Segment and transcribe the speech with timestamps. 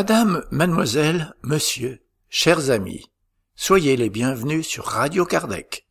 [0.00, 3.04] Madame, mademoiselle, monsieur, chers amis,
[3.54, 5.86] soyez les bienvenus sur Radio Kardec,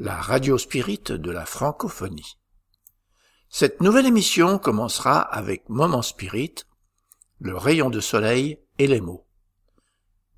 [0.00, 2.36] la radio spirit de la francophonie.
[3.48, 6.64] Cette nouvelle émission commencera avec Moment Spirit,
[7.38, 9.24] le rayon de soleil et les mots.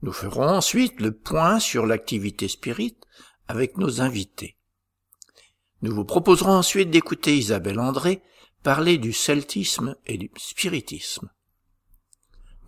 [0.02, 2.98] Nous ferons ensuite le point sur l'activité spirit
[3.48, 4.58] avec nos invités.
[5.80, 8.22] Nous vous proposerons ensuite d'écouter Isabelle André
[8.62, 11.30] parler du celtisme et du spiritisme.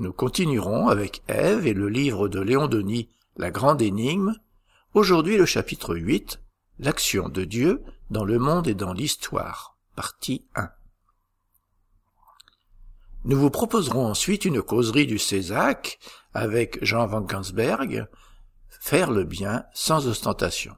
[0.00, 4.32] Nous continuerons avec Ève et le livre de Léon Denis, La Grande Énigme,
[4.94, 6.40] aujourd'hui le chapitre 8,
[6.78, 10.70] L'action de Dieu dans le monde et dans l'histoire, partie 1.
[13.24, 15.98] Nous vous proposerons ensuite une causerie du Césac
[16.32, 18.06] avec Jean Van Gansberg,
[18.68, 20.76] Faire le bien sans ostentation.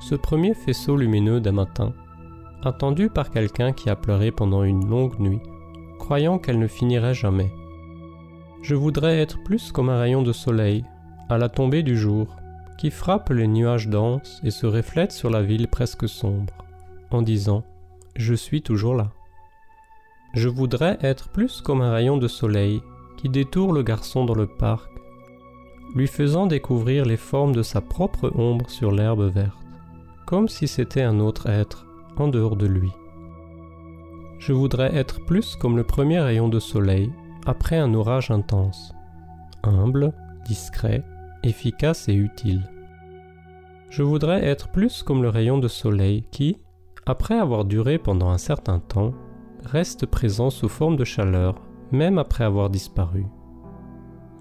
[0.00, 1.94] ce premier faisceau lumineux d'un matin,
[2.66, 5.40] attendu par quelqu'un qui a pleuré pendant une longue nuit,
[5.98, 7.52] croyant qu'elle ne finirait jamais.
[8.62, 10.84] Je voudrais être plus comme un rayon de soleil,
[11.28, 12.36] à la tombée du jour,
[12.78, 16.54] qui frappe les nuages denses et se reflète sur la ville presque sombre,
[17.10, 17.58] en disant⁇
[18.16, 19.04] Je suis toujours là⁇
[20.34, 22.82] Je voudrais être plus comme un rayon de soleil
[23.16, 24.90] qui détourne le garçon dans le parc,
[25.94, 29.64] lui faisant découvrir les formes de sa propre ombre sur l'herbe verte
[30.24, 31.83] comme si c'était un autre être
[32.18, 32.92] en dehors de lui.
[34.38, 37.10] Je voudrais être plus comme le premier rayon de soleil
[37.46, 38.92] après un orage intense,
[39.62, 40.12] humble,
[40.46, 41.04] discret,
[41.42, 42.68] efficace et utile.
[43.90, 46.56] Je voudrais être plus comme le rayon de soleil qui,
[47.06, 49.14] après avoir duré pendant un certain temps,
[49.64, 51.54] reste présent sous forme de chaleur
[51.92, 53.26] même après avoir disparu.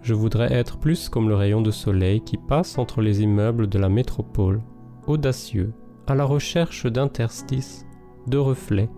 [0.02, 3.80] Je voudrais être plus comme le rayon de soleil qui passe entre les immeubles de
[3.80, 4.62] la métropole
[5.08, 5.74] audacieux,
[6.08, 7.86] à la recherche d'interstices,
[8.28, 8.90] de reflets,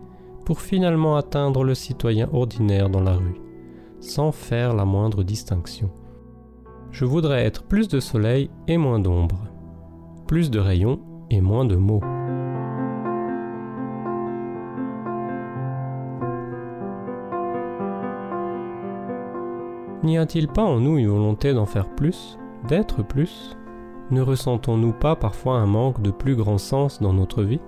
[0.45, 3.41] pour finalement atteindre le citoyen ordinaire dans la rue,
[3.99, 5.89] sans faire la moindre distinction.
[6.91, 9.47] Je voudrais être plus de soleil et moins d'ombre,
[10.27, 10.99] plus de rayons
[11.29, 12.01] et moins de mots.
[20.03, 22.37] N'y a-t-il pas en nous une volonté d'en faire plus,
[22.67, 23.57] d'être plus?
[24.11, 27.61] Ne ressentons-nous pas parfois un manque de plus grand sens dans notre vie?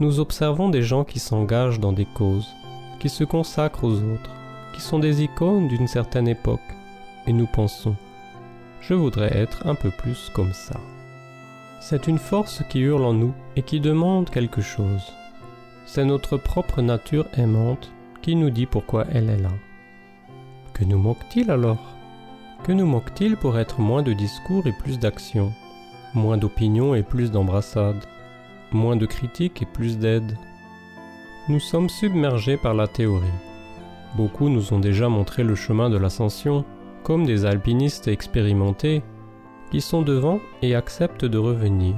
[0.00, 2.48] Nous observons des gens qui s'engagent dans des causes,
[2.98, 4.30] qui se consacrent aux autres,
[4.74, 6.60] qui sont des icônes d'une certaine époque,
[7.26, 7.96] et nous pensons,
[8.80, 10.78] je voudrais être un peu plus comme ça.
[11.80, 15.12] C'est une force qui hurle en nous et qui demande quelque chose.
[15.86, 17.90] C'est notre propre nature aimante
[18.22, 19.50] qui nous dit pourquoi elle est là.
[20.74, 21.96] Que nous manque-t-il alors?
[22.64, 25.52] Que nous manque-t-il pour être moins de discours et plus d'action
[26.14, 28.04] Moins d'opinions et plus d'embrassades
[28.70, 30.36] Moins de critiques et plus d'aide?
[31.48, 33.26] Nous sommes submergés par la théorie.
[34.16, 36.64] Beaucoup nous ont déjà montré le chemin de l'ascension,
[37.02, 39.02] comme des alpinistes expérimentés,
[39.70, 41.94] qui sont devant et acceptent de revenir,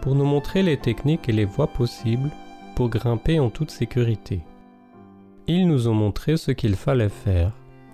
[0.00, 2.30] pour nous montrer les techniques et les voies possibles
[2.76, 4.42] pour grimper en toute sécurité.
[5.48, 7.50] Ils nous ont montré ce qu'il fallait faire,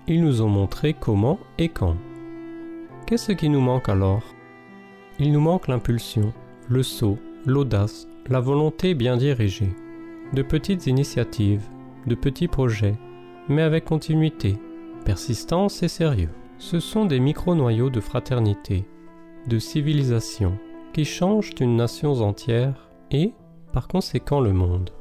[0.07, 1.95] ils nous ont montré comment et quand.
[3.11, 4.23] Qu'est-ce qui nous manque alors?
[5.19, 6.31] Il nous manque l'impulsion,
[6.69, 9.73] le saut, l'audace, la volonté bien dirigée,
[10.31, 11.67] de petites initiatives,
[12.07, 12.95] de petits projets,
[13.49, 14.55] mais avec continuité,
[15.03, 16.29] persistance et sérieux.
[16.57, 18.87] Ce sont des micro-noyaux de fraternité,
[19.45, 20.57] de civilisation,
[20.93, 23.33] qui changent une nation entière et,
[23.73, 24.91] par conséquent, le monde.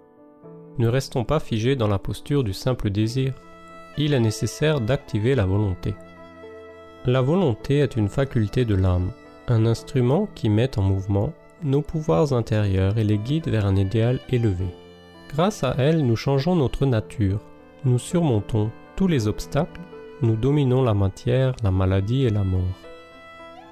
[0.79, 3.35] Ne restons pas figés dans la posture du simple désir.
[3.97, 5.95] Il est nécessaire d'activer la volonté.
[7.07, 9.13] La volonté est une faculté de l'âme,
[9.49, 11.33] un instrument qui met en mouvement
[11.63, 14.67] nos pouvoirs intérieurs et les guide vers un idéal élevé.
[15.31, 17.41] Grâce à elle, nous changeons notre nature,
[17.87, 19.81] nous surmontons tous les obstacles,
[20.21, 22.61] nous dominons la matière, la maladie et la mort.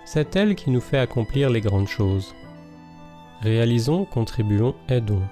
[0.07, 2.35] C'est elle qui nous fait accomplir les grandes choses.
[3.43, 5.29] Réalisons, contribuons, aidons.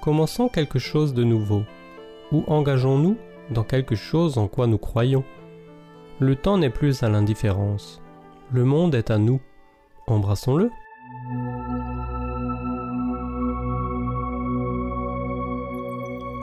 [0.00, 1.64] Commençons quelque chose de nouveau,
[2.30, 3.16] ou engageons-nous
[3.50, 5.24] dans quelque chose en quoi nous croyons?
[6.20, 8.02] Le temps n'est plus à l'indifférence.
[8.52, 9.40] Le monde est à nous.
[10.06, 10.70] Embrassons-le.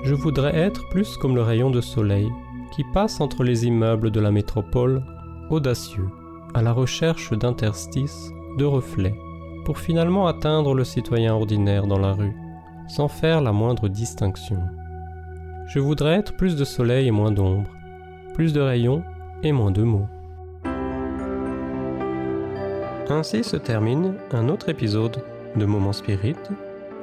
[0.04, 2.28] Je voudrais être plus comme le rayon de soleil
[2.72, 5.04] qui passe entre les immeubles de la métropole,
[5.52, 6.10] audacieux,
[6.56, 9.16] à la recherche d'interstices, de reflets,
[9.64, 12.36] pour finalement atteindre le citoyen ordinaire dans la rue,
[12.88, 14.58] sans faire la moindre distinction.
[15.68, 17.70] Je voudrais être plus de soleil et moins d'ombre,
[18.34, 19.04] plus de rayons
[19.44, 20.08] et moins de mots.
[23.10, 25.24] Ainsi se termine un autre épisode
[25.56, 26.36] de Moments Spirit,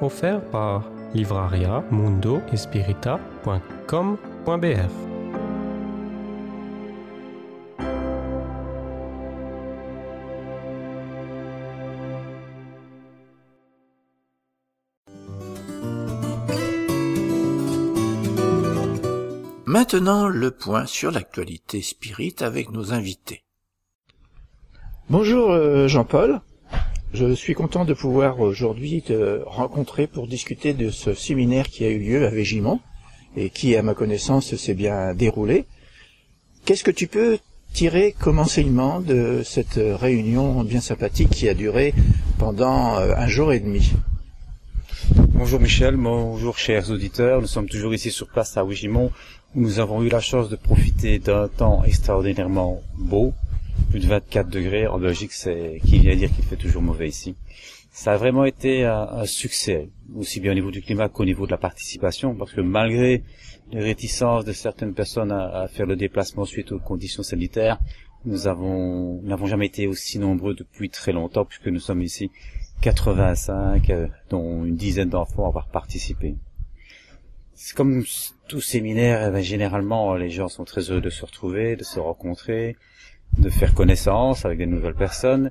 [0.01, 0.83] offert par
[1.15, 2.41] livraria mundo
[19.75, 23.43] Maintenant, le point sur l'actualité spirit avec nos invités.
[25.11, 26.43] Bonjour euh, Jean-Paul.
[27.13, 31.89] Je suis content de pouvoir aujourd'hui te rencontrer pour discuter de ce séminaire qui a
[31.89, 32.79] eu lieu à Végimont
[33.37, 35.65] et qui, à ma connaissance, s'est bien déroulé.
[36.65, 37.39] Qu'est-ce que tu peux
[37.73, 41.95] tirer comme enseignement de cette réunion bien sympathique qui a duré
[42.39, 43.91] pendant euh, un jour et demi?
[45.37, 47.41] Bonjour Michel, bonjour chers auditeurs.
[47.41, 50.57] Nous sommes toujours ici sur place à Végimont où nous avons eu la chance de
[50.57, 53.33] profiter d'un temps extraordinairement beau,
[53.91, 54.87] plus de 24 degrés.
[54.89, 57.37] En Belgique, c'est qui vient dire qu'il fait toujours mauvais ici.
[57.93, 61.53] Ça a vraiment été un, succès, aussi bien au niveau du climat qu'au niveau de
[61.53, 63.23] la participation, parce que malgré
[63.71, 67.79] les réticences de certaines personnes à, faire le déplacement suite aux conditions sanitaires,
[68.25, 72.33] nous avons n'avons jamais été aussi nombreux depuis très longtemps, puisque nous sommes ici
[72.81, 76.35] 85, euh, dont une dizaine d'enfants à avoir participé.
[77.55, 78.03] C'est comme
[78.49, 81.99] tout séminaire, eh ben, généralement les gens sont très heureux de se retrouver, de se
[81.99, 82.77] rencontrer,
[83.39, 85.51] de faire connaissance avec des nouvelles personnes.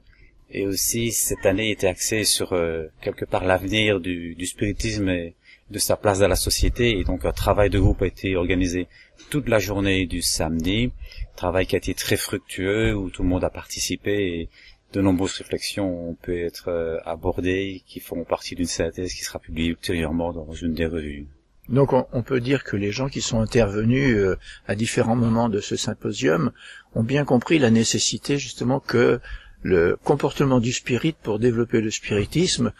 [0.49, 5.35] Et aussi, cette année était axée sur euh, quelque part l'avenir du, spiritisme et
[5.71, 6.99] de sa place dans la société.
[6.99, 8.87] Et donc, un travail de groupe a été organisé
[9.31, 10.91] toute la journée du samedi.
[11.35, 14.49] Travail qui a été très fructueux, où tout le monde a participé et
[14.93, 19.39] de nombreuses réflexions ont pu être euh, abordées, qui font partie d'une synthèse qui sera
[19.39, 21.25] publiée ultérieurement dans une des revues.
[21.69, 25.61] Donc on, peut dire que les gens qui sont intervenus euh, à différents moments de
[25.61, 26.51] ce symposium
[26.93, 29.21] ont bien compris la nécessité justement que
[29.61, 32.73] le comportement du spirit pour développer le spiritisme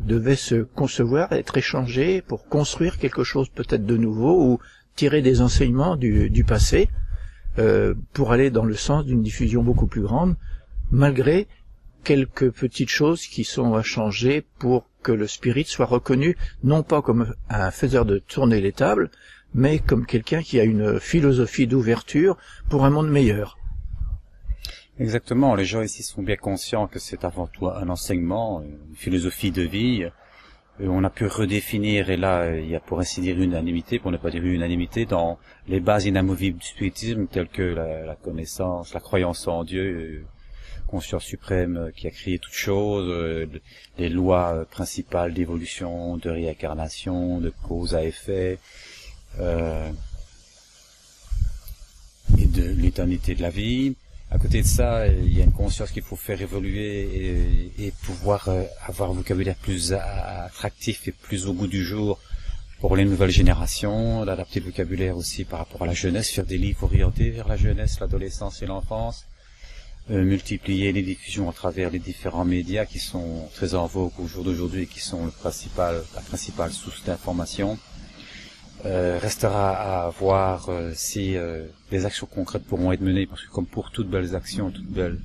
[0.00, 4.58] devait se concevoir, être échangé pour construire quelque chose peut-être de nouveau ou
[4.96, 6.88] tirer des enseignements du, passé
[7.58, 10.34] euh, pour aller dans le sens d'une diffusion beaucoup plus grande,
[10.90, 11.46] malgré
[12.04, 17.02] quelques petites choses qui sont à changer pour que le spirit soit reconnu non pas
[17.02, 19.10] comme un faiseur de tourner les tables,
[19.54, 22.36] mais comme quelqu'un qui a une philosophie d'ouverture
[22.68, 23.58] pour un monde meilleur.
[24.98, 29.50] Exactement, les gens ici sont bien conscients que c'est avant tout un enseignement, une philosophie
[29.50, 30.06] de vie.
[30.78, 34.16] On a pu redéfinir, et là il y a pour ainsi dire unanimité, pour ne
[34.18, 35.38] pas dire unanimité, dans
[35.68, 40.26] les bases inamovibles du spiritisme telles que la, la connaissance, la croyance en Dieu,
[40.90, 43.46] conscience suprême euh, qui a créé toutes choses, euh,
[43.98, 48.58] les lois euh, principales d'évolution, de réincarnation, de cause à effet,
[52.38, 53.94] et de l'éternité de la vie.
[54.30, 58.48] À côté de ça, il y a une conscience qu'il faut faire évoluer et, pouvoir
[58.86, 62.18] avoir un vocabulaire plus attractif et plus au goût du jour
[62.80, 66.58] pour les nouvelles générations, d'adapter le vocabulaire aussi par rapport à la jeunesse, faire des
[66.58, 69.29] livres orientés vers la jeunesse, l'adolescence et l'enfance, euh,
[70.08, 74.42] multiplier les diffusions à travers les différents médias qui sont très en vogue au jour
[74.42, 77.78] d'aujourd'hui et qui sont le principal, la principale source d'information.
[78.86, 81.36] Euh, restera à voir euh, si
[81.90, 85.18] des actions concrètes pourront être menées, parce que comme pour toutes belles actions, toutes belles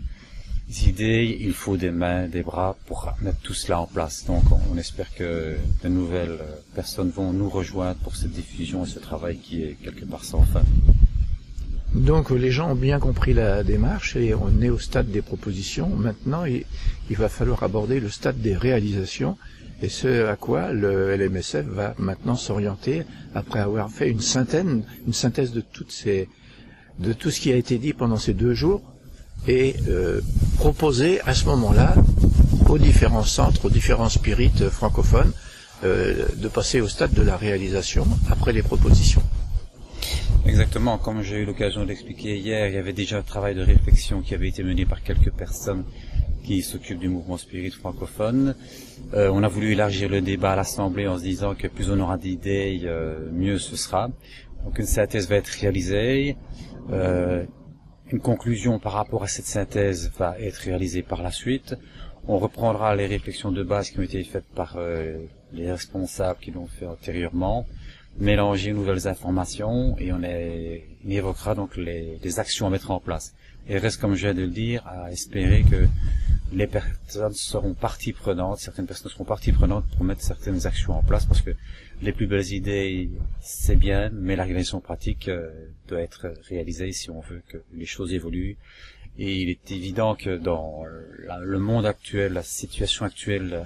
[0.88, 4.26] idées, il faut des mains, des bras pour mettre tout cela en place.
[4.26, 6.40] Donc on espère que de nouvelles
[6.74, 10.44] personnes vont nous rejoindre pour cette diffusion et ce travail qui est quelque part sans
[10.44, 10.64] fin.
[11.96, 15.90] Donc les gens ont bien compris la démarche et on est au stade des propositions.
[15.90, 16.66] Maintenant, il,
[17.16, 19.38] va falloir aborder le stade des réalisations
[19.82, 25.62] et ce à quoi le LMSF va maintenant s'orienter après avoir fait une synthèse, de
[25.62, 26.28] toutes ces,
[27.00, 28.82] de tout ce qui a été dit pendant ces deux jours
[29.48, 30.20] et euh,
[30.58, 31.96] proposer à ce moment-là
[32.68, 35.32] aux différents centres, aux différents spirites francophones
[35.86, 39.24] euh, de passer au stade de la réalisation après les propositions.
[40.48, 44.22] Exactement, comme j'ai eu l'occasion d'expliquer hier, il y avait déjà un travail de réflexion
[44.22, 45.86] qui avait été mené par quelques personnes
[46.44, 48.56] qui s'occupent du mouvement spirit francophone.
[49.16, 52.00] Euh, on a voulu élargir le débat à l'Assemblée en se disant que plus on
[52.00, 54.10] aura d'idées, euh, mieux ce sera.
[54.64, 56.38] Donc une synthèse va être réalisée.
[56.92, 57.44] Euh,
[58.12, 61.76] une conclusion par rapport à cette synthèse va être réalisée par la suite.
[62.28, 64.78] On reprendra les réflexions de base qui ont été faites par
[65.54, 67.66] les responsables qui l'ont fait antérieurement
[68.20, 70.22] mélanger nouvelles informations et on,
[71.08, 73.36] évoquera donc les, actions à mettre en place.
[73.68, 75.88] Et reste, comme je viens de le dire, à espérer que
[76.54, 81.02] les personnes seront partie prenante, certaines personnes seront partie prenante pour mettre certaines actions en
[81.02, 81.52] place parce que
[82.02, 83.10] les plus belles idées,
[83.42, 85.50] c'est bien, mais la réalisation pratique euh,
[85.88, 88.58] doit être réalisée si on veut que les choses évoluent.
[89.18, 90.84] Et il est évident que dans
[91.42, 93.64] le monde actuel, la situation actuelle, euh,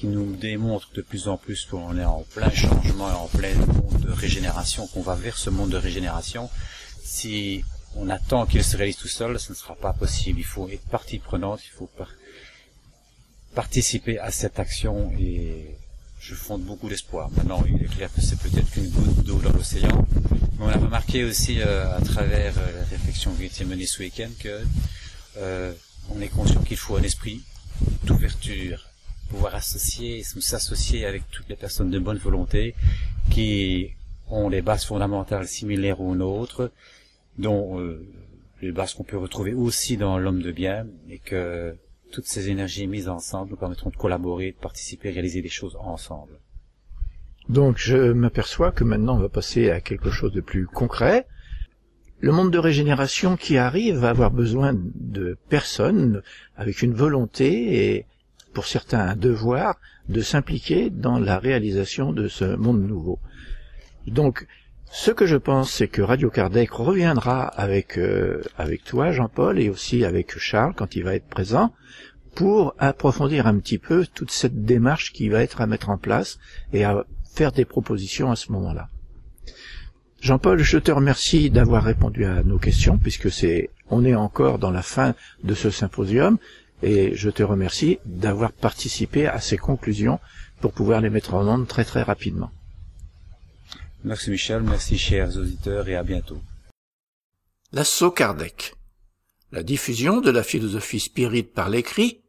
[0.00, 3.54] qui nous démontre de plus en plus qu'on est en plein changement et en plein
[3.54, 6.48] monde de régénération, qu'on va vers ce monde de régénération.
[7.04, 7.62] Si
[7.94, 10.38] on attend qu'il se réalise tout seul, ce ne sera pas possible.
[10.38, 11.90] Il faut être partie prenante, il faut
[13.54, 15.76] participer à cette action et
[16.18, 17.28] je fonde beaucoup d'espoir.
[17.32, 20.06] Maintenant, il est clair que c'est peut-être qu'une goutte d'eau dans l'océan,
[20.58, 23.84] mais on a remarqué aussi euh, à travers euh, la réflexion qui a été menée
[23.84, 24.62] ce week-end que
[25.36, 25.74] euh,
[26.08, 27.42] on est conscient qu'il faut un esprit
[28.04, 28.89] d'ouverture
[29.30, 32.74] pouvoir associer, s'associer avec toutes les personnes de bonne volonté
[33.30, 33.90] qui
[34.28, 36.70] ont des bases fondamentales similaires aux nôtres,
[37.38, 38.06] dont euh,
[38.60, 41.76] les bases qu'on peut retrouver aussi dans l'homme de bien, et que
[42.12, 46.32] toutes ces énergies mises ensemble nous permettront de collaborer, de participer, réaliser des choses ensemble.
[47.48, 51.26] Donc je m'aperçois que maintenant on va passer à quelque chose de plus concret.
[52.20, 56.22] Le monde de régénération qui arrive va avoir besoin de personnes
[56.56, 58.06] avec une volonté et
[58.52, 59.76] pour certains un devoir
[60.08, 63.18] de s'impliquer dans la réalisation de ce monde nouveau.
[64.06, 64.46] Donc,
[64.92, 69.70] ce que je pense, c'est que Radio Kardec reviendra avec euh, avec toi, Jean-Paul, et
[69.70, 71.72] aussi avec Charles quand il va être présent,
[72.34, 76.38] pour approfondir un petit peu toute cette démarche qui va être à mettre en place
[76.72, 78.88] et à faire des propositions à ce moment-là.
[80.20, 84.70] Jean-Paul, je te remercie d'avoir répondu à nos questions, puisque c'est on est encore dans
[84.70, 85.14] la fin
[85.44, 86.38] de ce symposium,
[86.82, 90.18] et je te remercie d'avoir participé à ces conclusions
[90.60, 92.50] pour pouvoir les mettre en ordre très très rapidement.
[94.04, 96.40] Merci Michel, merci chers auditeurs et à bientôt.
[97.72, 98.74] L'assaut Kardec.
[99.52, 102.22] La diffusion de la philosophie spirit par l'écrit,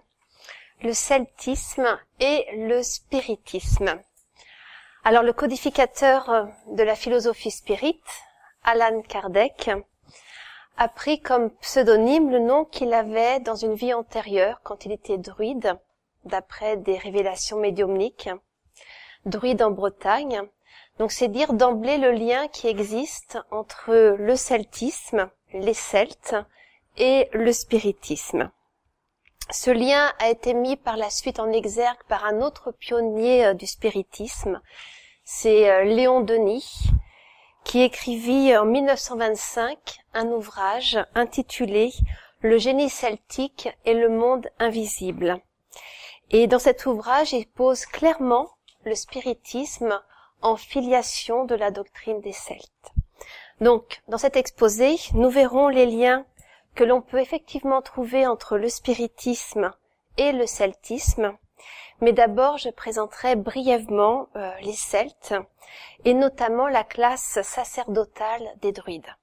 [0.83, 4.01] le celtisme et le spiritisme.
[5.05, 8.01] Alors le codificateur euh, de la philosophie spirit,
[8.63, 9.71] Alan Kardec,
[10.77, 15.17] a pris comme pseudonyme le nom qu'il avait dans une vie antérieure quand il était
[15.17, 15.79] druide,
[16.25, 18.29] d'après des révélations médiumniques,
[19.25, 20.41] druide en Bretagne.
[20.99, 26.35] Donc c'est dire d'emblée le lien qui existe entre le celtisme, les Celtes,
[26.97, 28.51] et le spiritisme.
[29.49, 33.53] Ce lien a été mis par la suite en exergue par un autre pionnier euh,
[33.53, 34.61] du spiritisme,
[35.25, 36.89] c'est euh, Léon Denis,
[37.63, 39.77] qui écrivit en 1925
[40.13, 41.91] un ouvrage intitulé
[42.39, 45.39] Le génie celtique et le monde invisible.
[46.31, 48.49] Et dans cet ouvrage, il pose clairement
[48.85, 50.01] le spiritisme
[50.41, 52.93] en filiation de la doctrine des Celtes.
[53.61, 56.25] Donc, dans cet exposé, nous verrons les liens
[56.75, 59.71] que l'on peut effectivement trouver entre le spiritisme
[60.17, 61.37] et le celtisme.
[62.01, 65.35] Mais d'abord, je présenterai brièvement euh, les Celtes
[66.05, 69.15] et notamment la classe sacerdotale des druides.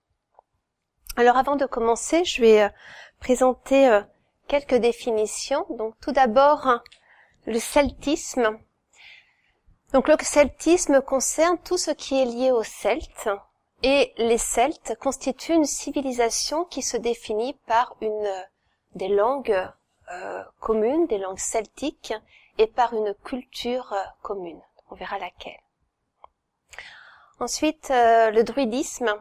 [1.17, 2.69] Alors avant de commencer, je vais euh,
[3.19, 4.01] présenter euh,
[4.49, 5.67] quelques définitions.
[5.71, 6.81] Donc tout d'abord,
[7.47, 8.59] le celtisme.
[9.93, 13.29] Donc le celtisme concerne tout ce qui est lié aux Celtes,
[13.83, 18.47] et les Celtes constituent une civilisation qui se définit par une
[18.95, 19.71] des langues
[20.13, 22.15] euh, communes, des langues celtiques,
[22.59, 24.61] et par une culture euh, commune.
[24.91, 25.61] On verra laquelle.
[27.39, 29.15] Ensuite, euh, le druidisme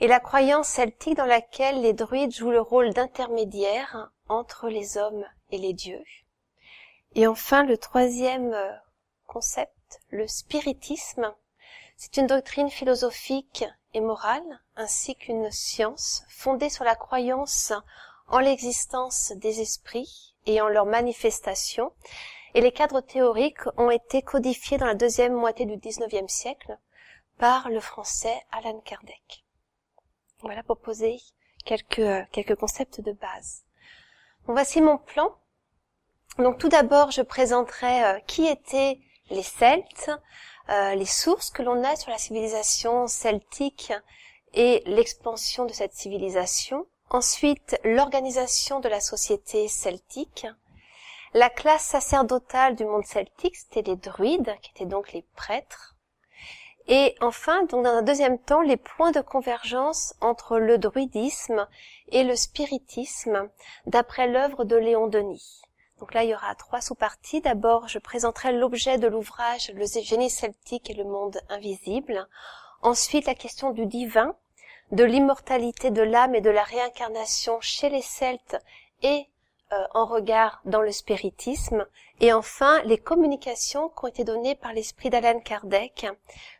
[0.00, 5.24] est la croyance celtique dans laquelle les druides jouent le rôle d'intermédiaire entre les hommes
[5.50, 6.04] et les dieux.
[7.14, 8.54] Et enfin, le troisième
[9.26, 11.34] concept, le spiritisme,
[12.04, 17.72] c'est une doctrine philosophique et morale, ainsi qu'une science fondée sur la croyance
[18.26, 21.92] en l'existence des esprits et en leur manifestation,
[22.54, 26.76] et les cadres théoriques ont été codifiés dans la deuxième moitié du XIXe siècle
[27.38, 29.44] par le français Alan Kardec.
[30.40, 31.20] Voilà pour poser
[31.64, 33.62] quelques, quelques concepts de base.
[34.46, 35.36] voici mon plan.
[36.38, 38.98] Donc tout d'abord, je présenterai euh, qui étaient
[39.30, 40.10] les Celtes,
[40.68, 43.92] euh, les sources que l'on a sur la civilisation celtique
[44.54, 46.86] et l'expansion de cette civilisation.
[47.10, 50.46] Ensuite, l'organisation de la société celtique.
[51.34, 55.96] La classe sacerdotale du monde celtique, c'était les druides, qui étaient donc les prêtres.
[56.88, 61.68] Et enfin, donc dans un deuxième temps, les points de convergence entre le druidisme
[62.08, 63.48] et le spiritisme,
[63.86, 65.62] d'après l'œuvre de Léon Denis.
[66.02, 67.42] Donc là, il y aura trois sous-parties.
[67.42, 72.26] D'abord, je présenterai l'objet de l'ouvrage Le génie celtique et le monde invisible.
[72.80, 74.34] Ensuite, la question du divin,
[74.90, 78.56] de l'immortalité de l'âme et de la réincarnation chez les Celtes
[79.02, 79.28] et
[79.70, 81.86] euh, en regard dans le spiritisme.
[82.18, 86.08] Et enfin, les communications qui ont été données par l'esprit d'Alan Kardec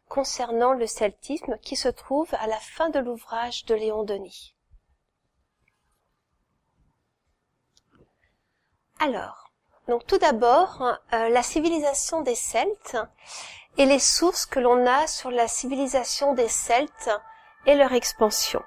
[0.09, 4.55] concernant le celtisme qui se trouve à la fin de l'ouvrage de Léon Denis.
[9.05, 9.51] Alors,
[9.89, 10.81] donc tout d'abord,
[11.13, 12.97] euh, la civilisation des Celtes
[13.77, 17.11] et les sources que l'on a sur la civilisation des Celtes
[17.67, 18.63] et leur expansion.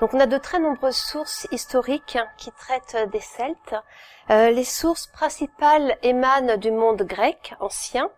[0.00, 3.74] Donc on a de très nombreuses sources historiques qui traitent des Celtes.
[4.30, 8.08] Euh, les sources principales émanent du monde grec ancien,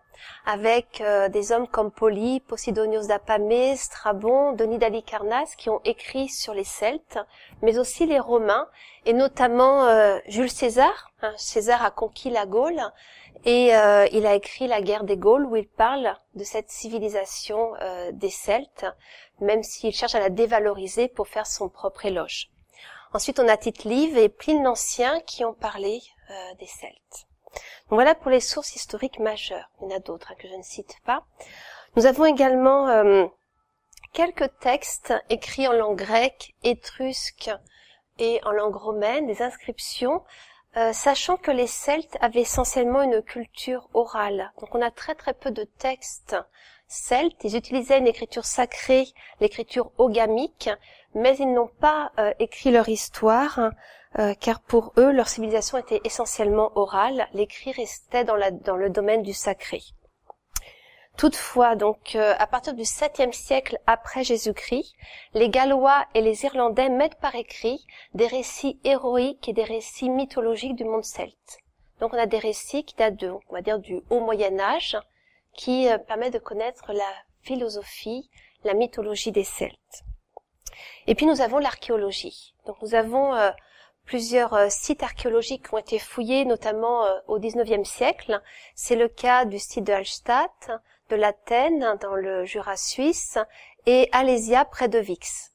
[0.45, 6.53] avec euh, des hommes comme Poly, Posidonios d'Apamée, Strabon, Denis d'Alicarnasse qui ont écrit sur
[6.53, 7.19] les Celtes,
[7.61, 8.67] mais aussi les Romains,
[9.05, 11.11] et notamment euh, Jules César.
[11.21, 12.81] Hein, César a conquis la Gaule,
[13.45, 17.73] et euh, il a écrit La guerre des Gaules, où il parle de cette civilisation
[18.11, 18.85] des Celtes,
[19.39, 22.49] même s'il cherche à la dévaloriser pour faire son propre éloge.
[23.13, 26.01] Ensuite, on a Tite-Live et Pline l'Ancien qui ont parlé
[26.59, 27.27] des Celtes
[27.89, 29.69] voilà pour les sources historiques majeures.
[29.81, 31.23] Il y en a d'autres hein, que je ne cite pas.
[31.95, 33.25] Nous avons également euh,
[34.13, 37.49] quelques textes écrits en langue grecque, étrusque
[38.19, 40.23] et en langue romaine, des inscriptions,
[40.75, 44.51] euh, sachant que les Celtes avaient essentiellement une culture orale.
[44.59, 46.35] Donc on a très très peu de textes
[46.87, 47.43] celtes.
[47.43, 49.07] Ils utilisaient une écriture sacrée,
[49.39, 50.69] l'écriture ogamique,
[51.15, 53.71] mais ils n'ont pas euh, écrit leur histoire
[54.19, 59.33] euh, car pour eux, leur civilisation était essentiellement orale, l'écrit restait dans, le domaine du
[59.33, 59.81] sacré.
[61.17, 64.93] Toutefois, donc, euh, à partir du 7e siècle après Jésus-Christ,
[65.33, 70.75] les Gallois et les Irlandais mettent par écrit des récits héroïques et des récits mythologiques
[70.75, 71.57] du monde celte.
[71.99, 74.95] Donc, on a des récits qui datent de, on va dire, du haut Moyen Âge,
[75.53, 78.29] qui euh, permettent de connaître la philosophie,
[78.63, 80.03] la mythologie des Celtes.
[81.07, 82.53] Et puis, nous avons l'archéologie.
[82.67, 83.33] Donc, nous avons
[84.07, 88.41] Plusieurs euh, sites archéologiques ont été fouillés, notamment euh, au XIXe siècle.
[88.73, 90.71] C'est le cas du site de Hallstatt,
[91.09, 93.37] de l'Athènes dans le Jura suisse
[93.85, 95.51] et Alésia près de Vix.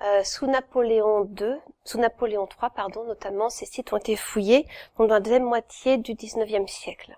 [0.00, 5.06] Euh, sous Napoléon II, sous Napoléon III, pardon, notamment, ces sites ont été fouillés dans
[5.06, 7.14] la deuxième moitié du XIXe siècle.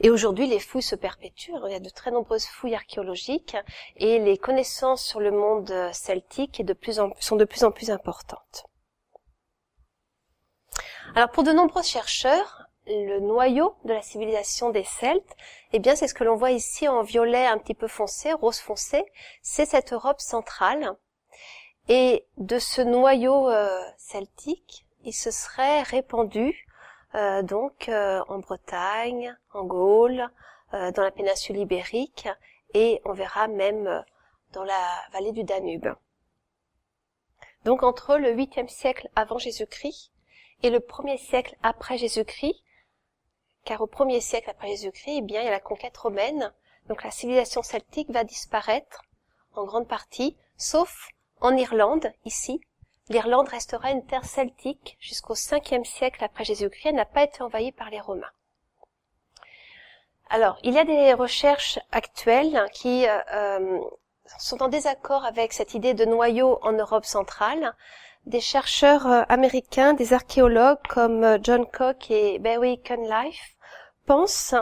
[0.00, 1.52] Et aujourd'hui, les fouilles se perpétuent.
[1.66, 3.56] Il y a de très nombreuses fouilles archéologiques
[3.96, 6.62] et les connaissances sur le monde celtique
[7.20, 8.66] sont de plus en plus importantes.
[11.14, 15.36] Alors, pour de nombreux chercheurs, le noyau de la civilisation des Celtes,
[15.72, 18.58] eh bien, c'est ce que l'on voit ici en violet un petit peu foncé, rose
[18.58, 19.04] foncé,
[19.42, 20.96] c'est cette Europe centrale.
[21.88, 26.66] Et de ce noyau euh, celtique, il se serait répandu
[27.14, 30.28] euh, donc euh, en Bretagne, en Gaule,
[30.74, 32.28] euh, dans la péninsule ibérique
[32.74, 34.04] et on verra même
[34.52, 35.88] dans la vallée du Danube.
[37.64, 40.10] Donc entre le 8e siècle avant Jésus-Christ
[40.62, 42.62] et le 1er siècle après Jésus-Christ,
[43.64, 46.52] car au 1er siècle après Jésus-Christ, eh bien, il y a la conquête romaine,
[46.88, 49.02] donc la civilisation celtique va disparaître
[49.54, 51.08] en grande partie, sauf
[51.40, 52.60] en Irlande, ici.
[53.12, 57.70] L'Irlande restera une terre celtique jusqu'au 5e siècle après Jésus-Christ, elle n'a pas été envahie
[57.70, 58.32] par les Romains.
[60.30, 63.80] Alors, il y a des recherches actuelles qui euh, euh
[64.38, 67.74] sont en désaccord avec cette idée de noyau en Europe centrale.
[68.24, 73.56] Des chercheurs euh, américains, des archéologues comme John Cock et Barry Cunliffe
[74.06, 74.54] pensent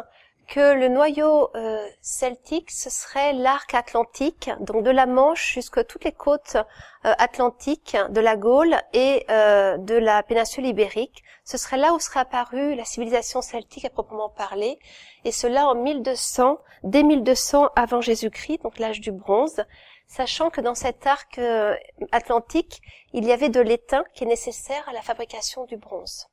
[0.51, 6.03] que le noyau euh, celtique, ce serait l'arc atlantique, donc de la Manche jusqu'à toutes
[6.05, 11.23] les côtes euh, atlantiques de la Gaule et euh, de la péninsule ibérique.
[11.45, 14.81] Ce serait là où serait apparue la civilisation celtique à proprement parler,
[15.25, 19.63] et cela en 1200, dès 1200 avant Jésus-Christ, donc l'âge du bronze,
[20.09, 21.41] sachant que dans cet arc
[22.11, 22.81] atlantique,
[23.13, 26.27] il y avait de l'étain qui est nécessaire à la fabrication du bronze.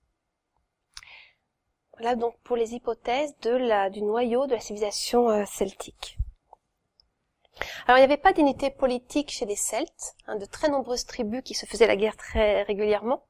[1.97, 6.17] Voilà donc pour les hypothèses du noyau de la civilisation euh, celtique.
[7.85, 11.41] Alors il n'y avait pas d'unité politique chez les Celtes, hein, de très nombreuses tribus
[11.41, 13.23] qui se faisaient la guerre très régulièrement,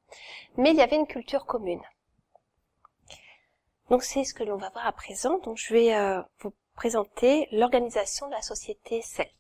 [0.57, 1.81] mais il y avait une culture commune.
[3.89, 5.37] Donc c'est ce que l'on va voir à présent.
[5.39, 9.31] Donc je vais euh, vous présenter l'organisation de la société celte.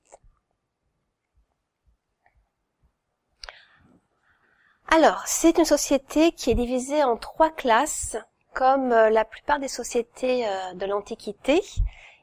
[4.89, 8.15] Alors, c'est une société qui est divisée en trois classes
[8.57, 11.61] comme euh, la plupart des sociétés euh, de l'Antiquité,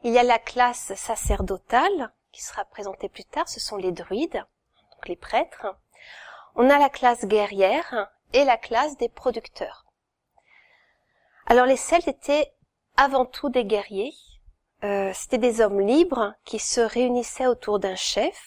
[0.03, 4.45] il y a la classe sacerdotale, qui sera présentée plus tard, ce sont les druides,
[4.91, 5.69] donc les prêtres.
[6.57, 9.85] On a la classe guerrière et la classe des producteurs.
[11.47, 12.53] Alors les Celtes étaient
[12.97, 14.15] avant tout des guerriers,
[14.83, 18.43] euh, c'était des hommes libres qui se réunissaient autour d'un chef,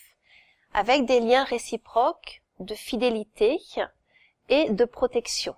[0.74, 3.62] avec des liens réciproques de fidélité
[4.50, 5.56] et de protection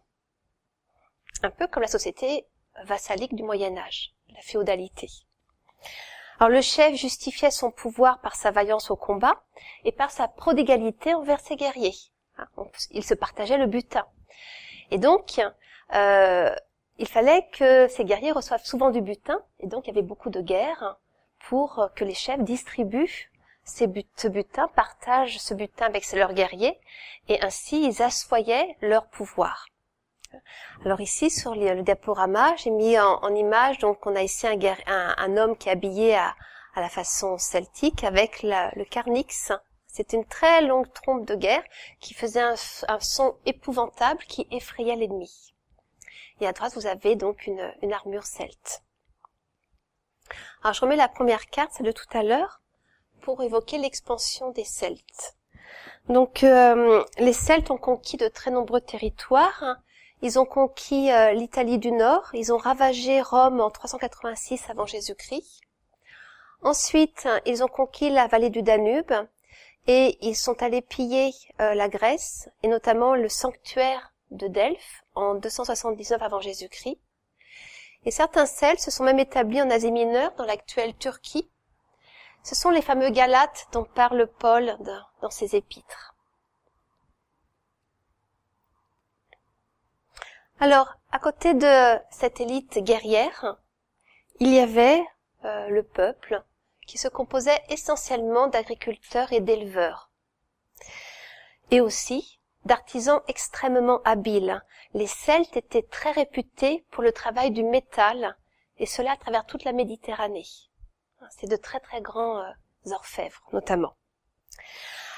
[1.45, 2.45] un peu comme la société
[2.85, 5.07] vassalique du Moyen Âge, la féodalité.
[6.39, 9.43] Alors le chef justifiait son pouvoir par sa vaillance au combat
[9.83, 11.95] et par sa prodigalité envers ses guerriers.
[12.37, 12.47] Hein,
[12.91, 14.05] il se partageait le butin.
[14.91, 15.41] Et donc,
[15.93, 16.55] euh,
[16.97, 20.29] il fallait que ces guerriers reçoivent souvent du butin, et donc il y avait beaucoup
[20.29, 20.97] de guerres
[21.47, 23.29] pour que les chefs distribuent
[23.63, 26.79] ces ce butin, partagent ce butin avec leurs guerriers,
[27.27, 29.67] et ainsi ils assoyaient leur pouvoir.
[30.85, 35.57] Alors ici, sur le diaporama, j'ai mis en, image, donc on a ici un, homme
[35.57, 36.35] qui est habillé à,
[36.75, 39.51] la façon celtique avec le carnix.
[39.87, 41.63] C'est une très longue trompe de guerre
[41.99, 42.55] qui faisait un,
[42.99, 45.53] son épouvantable qui effrayait l'ennemi.
[46.39, 48.83] Et à droite, vous avez donc une, armure celte.
[50.63, 52.61] Alors je remets la première carte, celle de tout à l'heure,
[53.21, 55.35] pour évoquer l'expansion des Celtes.
[56.07, 59.77] Donc euh, les Celtes ont conquis de très nombreux territoires.
[60.21, 65.61] Ils ont conquis euh, l'Italie du Nord, ils ont ravagé Rome en 386 avant Jésus-Christ.
[66.61, 69.13] Ensuite, ils ont conquis la vallée du Danube
[69.87, 75.35] et ils sont allés piller euh, la Grèce et notamment le sanctuaire de Delphes en
[75.35, 76.99] 279 avant Jésus-Christ.
[78.05, 81.49] Et certains Celtes se sont même établis en Asie mineure, dans l'actuelle Turquie.
[82.43, 84.77] Ce sont les fameux Galates dont parle Paul
[85.21, 86.08] dans ses épîtres.
[90.61, 93.55] Alors, à côté de cette élite guerrière,
[94.41, 95.01] il y avait
[95.45, 96.43] euh, le peuple
[96.85, 100.11] qui se composait essentiellement d'agriculteurs et d'éleveurs.
[101.71, 104.61] Et aussi d'artisans extrêmement habiles.
[104.93, 108.35] Les Celtes étaient très réputés pour le travail du métal,
[108.79, 110.47] et cela à travers toute la Méditerranée.
[111.29, 112.51] C'est de très très grands euh,
[112.91, 113.95] orfèvres, notamment.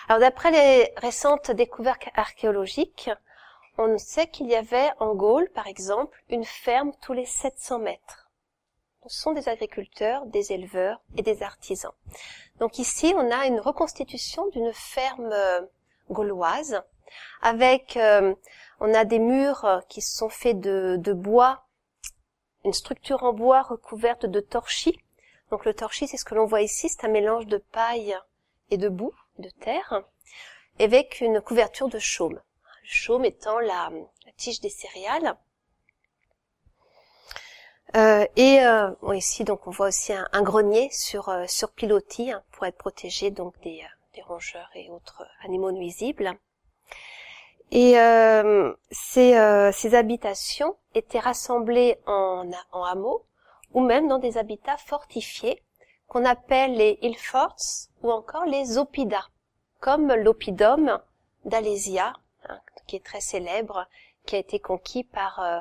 [0.08, 3.10] Alors d'après les récentes découvertes archéologiques,
[3.78, 8.30] on sait qu'il y avait en Gaule, par exemple, une ferme tous les 700 mètres.
[9.08, 11.94] Ce sont des agriculteurs, des éleveurs et des artisans.
[12.60, 15.62] Donc ici, on a une reconstitution d'une ferme euh,
[16.10, 16.84] gauloise
[17.42, 18.36] avec, euh,
[18.80, 21.66] on a des murs qui sont faits de, bois,
[22.64, 25.00] une structure en bois recouverte de torchis.
[25.50, 28.16] Donc le torchis, c'est ce que l'on voit ici, c'est un mélange de paille
[28.70, 30.04] et de boue, de terre,
[30.80, 32.40] avec une couverture de chaume
[32.84, 33.90] chaume étant la,
[34.38, 35.36] tige des céréales.
[37.96, 42.42] Euh, et euh, ici donc on voit aussi un, grenier sur euh, sur pilotis hein,
[42.52, 43.84] pour être protégé donc des,
[44.16, 46.38] des rongeurs et autres animaux nuisibles.
[47.74, 47.94] Et
[48.92, 53.26] ces, ces, habitations étaient rassemblées en, en hameaux
[53.74, 55.64] ou même dans des habitats fortifiés
[56.08, 57.56] qu'on appelle les hill forts
[58.04, 59.30] ou encore les oppidas,
[59.80, 61.00] comme l'oppidum
[61.46, 62.12] d'Alésia,
[62.88, 63.88] qui est très célèbre,
[64.26, 65.60] qui a été conquis par euh,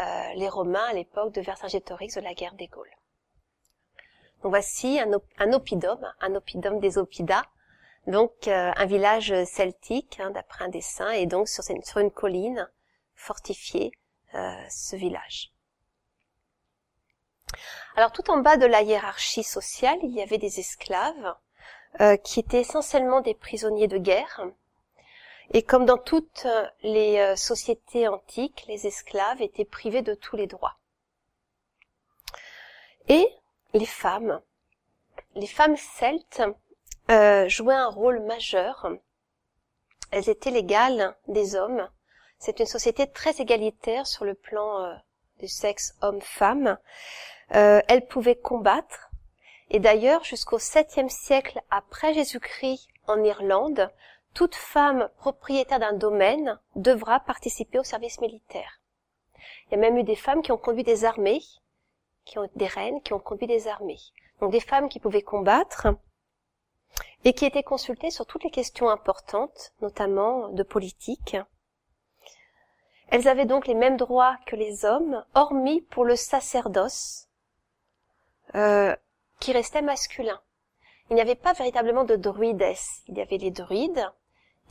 [0.00, 2.90] euh, les Romains à l'époque de Vercingétorix de la guerre des Gaules.
[4.42, 7.44] Voici un, oppidum, un oppidum des oppidas,
[8.06, 12.68] donc euh, un village celtique hein, d'après un dessin, et donc sur, sur une colline
[13.14, 13.92] fortifiée
[14.70, 15.50] ce village.
[17.96, 21.34] Alors tout en bas de la hiérarchie sociale, il y avait des esclaves
[22.22, 24.46] qui étaient essentiellement des prisonniers de guerre.
[25.54, 26.46] Et comme dans toutes
[26.82, 30.76] les euh, sociétés antiques, les esclaves étaient privés de tous les droits.
[33.08, 33.26] Et
[33.72, 34.40] les femmes,
[35.34, 36.42] les femmes celtes
[37.10, 38.88] euh, jouaient un rôle majeur.
[40.10, 41.88] Elles étaient l'égale des hommes.
[42.38, 44.98] C'est une société très égalitaire sur le plan
[45.38, 46.78] du sexe homme-femme.
[47.54, 49.10] Euh, elle pouvait combattre.
[49.70, 53.90] Et d'ailleurs, jusqu'au 7e siècle après Jésus-Christ en Irlande,
[54.34, 58.80] toute femme propriétaire d'un domaine devra participer au service militaire.
[59.66, 61.42] Il y a même eu des femmes qui ont conduit des armées,
[62.24, 64.00] qui ont des reines qui ont conduit des armées.
[64.40, 65.88] Donc des femmes qui pouvaient combattre
[67.24, 71.36] et qui étaient consultées sur toutes les questions importantes, notamment de politique.
[73.10, 77.28] Elles avaient donc les mêmes droits que les hommes, hormis pour le sacerdoce,
[78.54, 78.94] euh,
[79.40, 80.40] qui restait masculin.
[81.10, 83.02] Il n'y avait pas véritablement de druidesse.
[83.08, 84.10] Il y avait les druides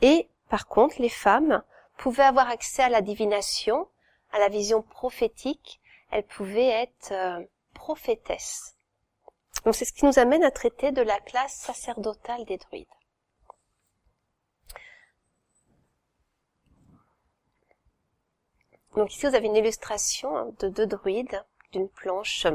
[0.02, 1.62] et, par contre, les femmes
[1.96, 3.88] pouvaient avoir accès à la divination,
[4.32, 5.80] à la vision prophétique.
[6.10, 8.76] Elles pouvaient être euh, prophétesses.
[9.64, 12.86] Donc c'est ce qui nous amène à traiter de la classe sacerdotale des druides.
[18.96, 22.46] Donc ici vous avez une illustration hein, de deux druides d'une planche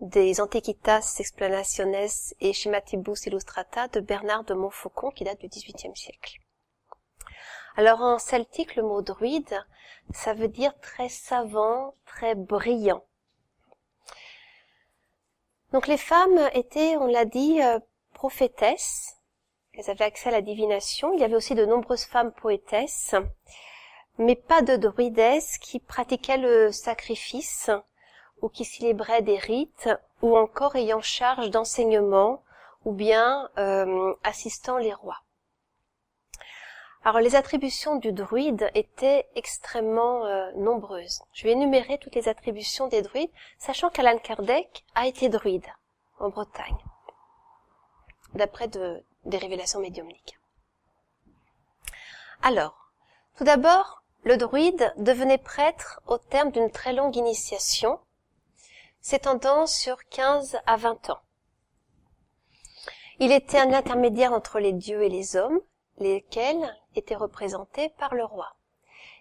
[0.00, 2.08] des Antiquitas Explanationes
[2.40, 6.38] et Schematibus Illustrata de Bernard de Montfaucon qui date du XVIIIe siècle.
[7.76, 9.64] Alors en celtique, le mot druide,
[10.12, 13.04] ça veut dire très savant, très brillant.
[15.72, 17.78] Donc les femmes étaient, on l'a dit, euh,
[18.14, 19.16] prophétesses.
[19.74, 21.12] Elles avaient accès à la divination.
[21.12, 23.14] Il y avait aussi de nombreuses femmes poétesses,
[24.16, 27.70] mais pas de druidesses qui pratiquaient le sacrifice
[28.42, 29.88] ou qui célébraient des rites,
[30.22, 32.42] ou encore ayant charge d'enseignement,
[32.84, 35.20] ou bien euh, assistant les rois.
[37.04, 41.22] Alors les attributions du druide étaient extrêmement euh, nombreuses.
[41.32, 45.66] Je vais énumérer toutes les attributions des druides, sachant qu'Alan Kardec a été druide
[46.18, 46.76] en Bretagne,
[48.34, 50.38] d'après de, des révélations médiumniques.
[52.42, 52.90] Alors,
[53.36, 58.00] tout d'abord, le druide devenait prêtre au terme d'une très longue initiation,
[59.08, 61.20] s'étendant sur 15 à 20 ans.
[63.20, 65.60] Il était un intermédiaire entre les dieux et les hommes,
[65.96, 68.54] lesquels étaient représentés par le roi.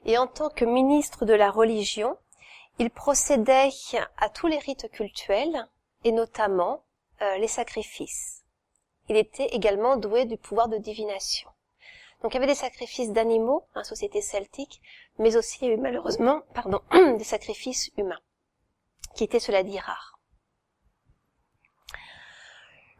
[0.04, 2.18] Et en tant que ministre de la religion,
[2.80, 3.70] il procédait
[4.18, 5.70] à tous les rites cultuels,
[6.04, 6.84] et notamment
[7.22, 8.44] euh, les sacrifices.
[9.08, 11.50] Il était également doué du pouvoir de divination.
[12.22, 14.82] Donc il y avait des sacrifices d'animaux, en société celtique,
[15.18, 18.20] mais aussi malheureusement, pardon, des sacrifices humains
[19.18, 20.20] qui était cela dit rare.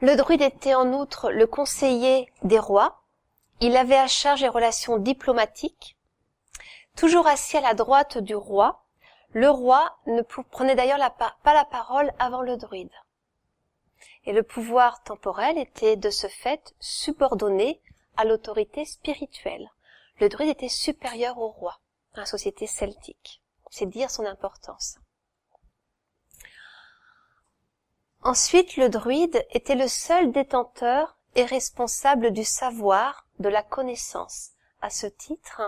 [0.02, 3.04] Le druide était en outre le conseiller des rois.
[3.62, 5.96] Il avait à charge les relations diplomatiques.
[6.96, 8.84] Toujours assis à la droite du roi,
[9.32, 12.94] le roi ne prenait d'ailleurs pas la parole avant le druide.
[14.26, 17.82] Et le pouvoir temporel était de ce fait subordonné
[18.18, 19.70] à l'autorité spirituelle.
[20.20, 21.80] Le druide était supérieur au roi,
[22.16, 23.42] dans la société celtique.
[23.70, 24.98] C'est dire son importance.
[28.28, 34.50] Ensuite, le druide était le seul détenteur et responsable du savoir, de la connaissance.
[34.82, 35.62] À ce titre,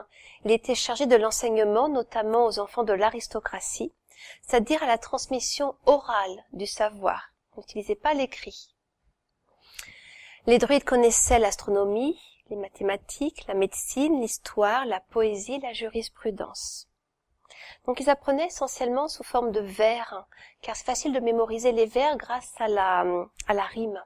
[0.44, 3.94] il était chargé de l'enseignement, notamment aux enfants de l'aristocratie,
[4.42, 7.32] c'est-à-dire à la transmission orale du savoir.
[7.56, 8.76] Il n'utilisait pas l'écrit.
[10.46, 12.20] Les druides connaissaient l'astronomie,
[12.50, 16.89] les mathématiques, la médecine, l'histoire, la poésie, la jurisprudence.
[17.86, 20.28] Donc ils apprenaient essentiellement sous forme de vers,
[20.62, 23.06] car c'est facile de mémoriser les vers grâce à la,
[23.48, 24.04] à la rime.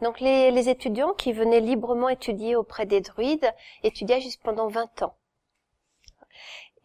[0.00, 5.02] Donc les, les, étudiants qui venaient librement étudier auprès des druides étudiaient juste pendant 20
[5.02, 5.16] ans.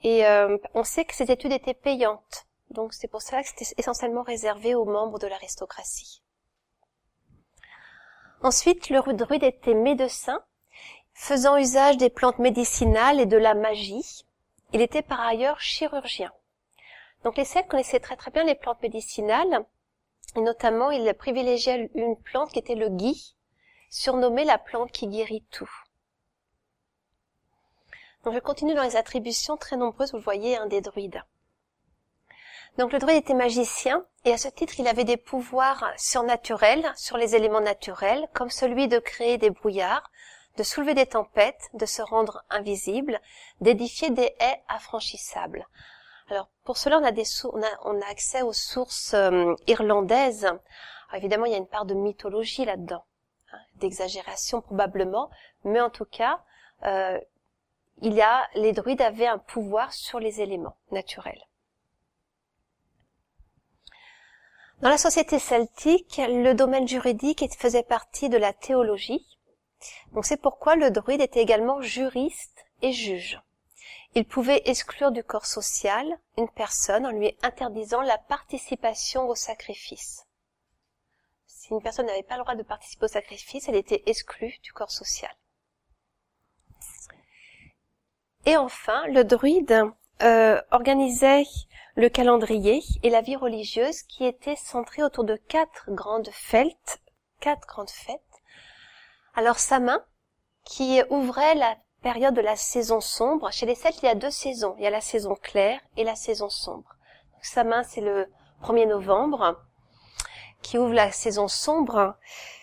[0.02, 3.76] Et euh, on sait que ces études étaient payantes, donc c'est pour ça que c'était
[3.78, 6.24] essentiellement réservé aux membres de l'aristocratie.
[8.44, 10.44] Ensuite, le druide était médecin.
[11.14, 14.26] Faisant usage des plantes médicinales et de la magie,
[14.74, 16.32] il était par ailleurs chirurgien.
[17.24, 19.66] Donc les Celtes connaissaient très très bien les plantes médicinales,
[20.36, 23.36] et notamment il privilégiait une plante qui était le gui,
[23.90, 25.70] surnommée la plante qui guérit tout.
[28.24, 31.22] Donc je continue dans les attributions très nombreuses, vous le voyez, un des druides.
[32.78, 37.18] Donc le druide était magicien et à ce titre il avait des pouvoirs surnaturels sur
[37.18, 40.10] les éléments naturels, comme celui de créer des brouillards,
[40.58, 43.20] de soulever des tempêtes, de se rendre invisible,
[43.62, 45.68] d'édifier des haies affranchissables.
[46.30, 50.48] Alors pour cela on a, des on on a accès aux sources euh, irlandaises.
[51.14, 53.04] évidemment il y a une part de mythologie là-dedans,
[53.52, 55.30] hein, d'exagération probablement,
[55.64, 56.42] mais en tout cas
[56.84, 57.20] euh,
[58.02, 61.44] il y a les druides avaient un pouvoir sur les éléments naturels.
[64.82, 69.26] Dans la société celtique, le domaine juridique faisait partie de la théologie.
[70.14, 73.42] Donc c'est pourquoi le druide était également juriste et juge.
[74.16, 76.06] Il pouvait exclure du corps social
[76.38, 80.28] une personne en lui interdisant la participation au sacrifice.
[81.48, 84.74] Si une personne n'avait pas le droit de participer au sacrifice, elle était exclue du
[84.74, 85.34] corps social.
[88.46, 89.86] Et enfin, le druide
[90.22, 91.46] euh, organisait
[91.96, 97.02] le calendrier et la vie religieuse qui était centrée autour de quatre grandes fêtes,
[97.40, 98.33] quatre grandes fêtes.
[99.36, 100.04] Alors sa main,
[100.64, 103.52] qui ouvrait la période de la saison sombre.
[103.52, 104.76] Chez les Celtes, il y a deux saisons.
[104.78, 106.96] Il y a la saison claire et la saison sombre.
[107.42, 108.28] sa main, c'est le
[108.64, 109.60] 1er novembre,
[110.62, 112.16] qui ouvre la saison sombre.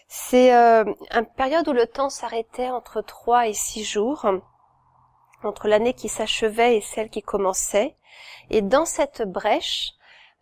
[0.08, 4.26] C'est euh, une période où le temps s'arrêtait entre trois et six jours,
[5.42, 7.96] entre l'année qui s'achevait et celle qui commençait.
[8.50, 9.92] Et dans cette brèche,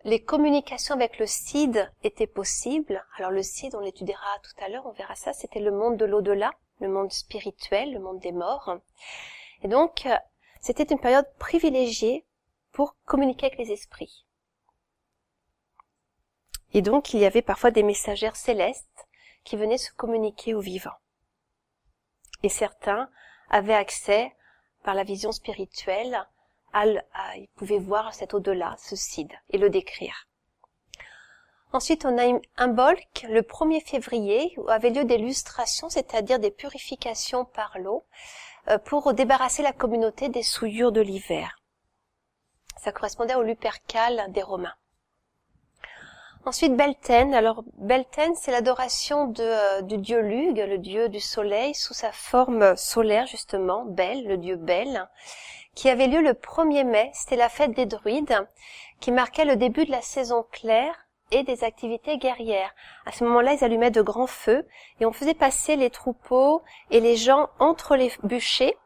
[0.05, 3.05] les communications avec le Cid étaient possibles.
[3.17, 6.05] Alors le Cid, on l'étudiera tout à l'heure, on verra ça, c'était le monde de
[6.05, 8.79] l'au-delà, le monde spirituel, le monde des morts.
[9.63, 10.17] Et donc, euh,
[10.61, 12.25] c'était une période privilégiée
[12.73, 14.25] pour communiquer avec les esprits.
[16.75, 19.09] Et donc, il y avait parfois des messagères célestes
[19.45, 20.99] qui venaient se communiquer aux vivants.
[22.43, 23.11] Et certains
[23.51, 24.33] avaient accès,
[24.85, 26.27] par la vision spirituelle,
[26.85, 30.29] ils pouvaient voir cet au-delà, ce Cid, et le décrire.
[31.73, 36.51] Ensuite, on a un bolk le 1er février où avait lieu des lustrations, c'est-à-dire des
[36.51, 38.05] purifications par l'eau,
[38.69, 41.61] euh, pour débarrasser la communauté des souillures de l'hiver.
[42.79, 44.75] Ça correspondait au Lupercal des Romains.
[46.47, 47.35] Ensuite, Belten.
[47.35, 52.77] Alors, Belten, c'est l'adoration euh, du dieu Lug, le dieu du soleil, sous sa forme
[52.77, 55.07] solaire, justement, Bel, le dieu Bel
[55.79, 57.09] qui avait lieu le 1er mai.
[57.15, 58.37] C'était la fête des druides,
[58.99, 62.75] qui marquait le début de la saison claire et des activités guerrières.
[63.07, 64.67] À ce moment-là, ils allumaient de grands feux
[64.99, 68.77] et on faisait passer les troupeaux et les gens entre les bûchers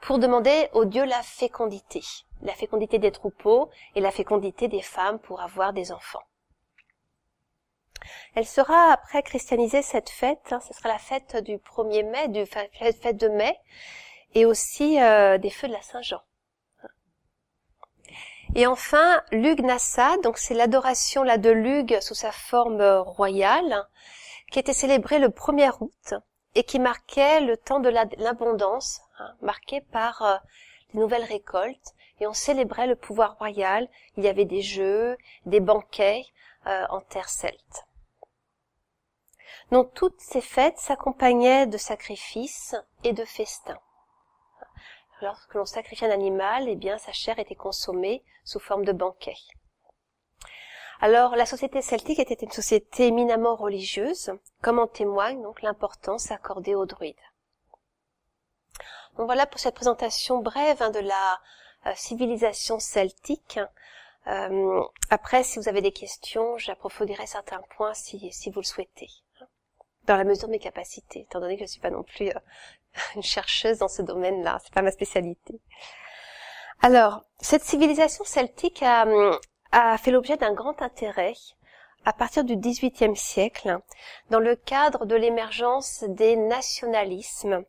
[0.00, 2.02] pour demander au dieu la fécondité.
[2.40, 6.24] La fécondité des troupeaux et la fécondité des femmes pour avoir des enfants.
[8.34, 12.44] Elle sera après christianisée cette fête, hein, ce sera la fête du 1er mai, du
[12.46, 13.56] fête de mai,
[14.34, 16.20] et aussi euh, des feux de la Saint-Jean.
[18.54, 23.88] Et enfin, Lugnasa, donc c'est l'adoration là de Lug sous sa forme royale,
[24.50, 26.14] qui était célébrée le 1er août
[26.54, 30.36] et qui marquait le temps de l'abondance, hein, marqué par euh,
[30.92, 31.94] les nouvelles récoltes.
[32.20, 33.88] Et on célébrait le pouvoir royal.
[34.18, 36.26] Il y avait des jeux, des banquets
[36.66, 37.86] euh, en terre celte.
[39.70, 43.80] Donc toutes ces fêtes s'accompagnaient de sacrifices et de festins.
[45.22, 49.36] Lorsque l'on sacrifiait un animal, eh bien, sa chair était consommée sous forme de banquet.
[51.00, 56.74] Alors, la société celtique était une société éminemment religieuse, comme en témoigne donc l'importance accordée
[56.74, 57.14] aux druides.
[59.16, 61.40] Donc voilà pour cette présentation brève hein, de la
[61.86, 63.60] euh, civilisation celtique.
[64.26, 69.10] Euh, après, si vous avez des questions, j'approfondirai certains points si, vous le souhaitez,
[69.40, 69.46] hein,
[70.06, 72.28] dans la mesure de mes capacités, étant donné que je ne suis pas non plus
[72.28, 72.40] euh,
[73.16, 75.60] une chercheuse dans ce domaine-là, c'est pas ma spécialité.
[76.82, 79.06] Alors, cette civilisation celtique a,
[79.70, 81.34] a fait l'objet d'un grand intérêt
[82.04, 83.78] à partir du XVIIIe siècle,
[84.30, 87.64] dans le cadre de l'émergence des nationalismes.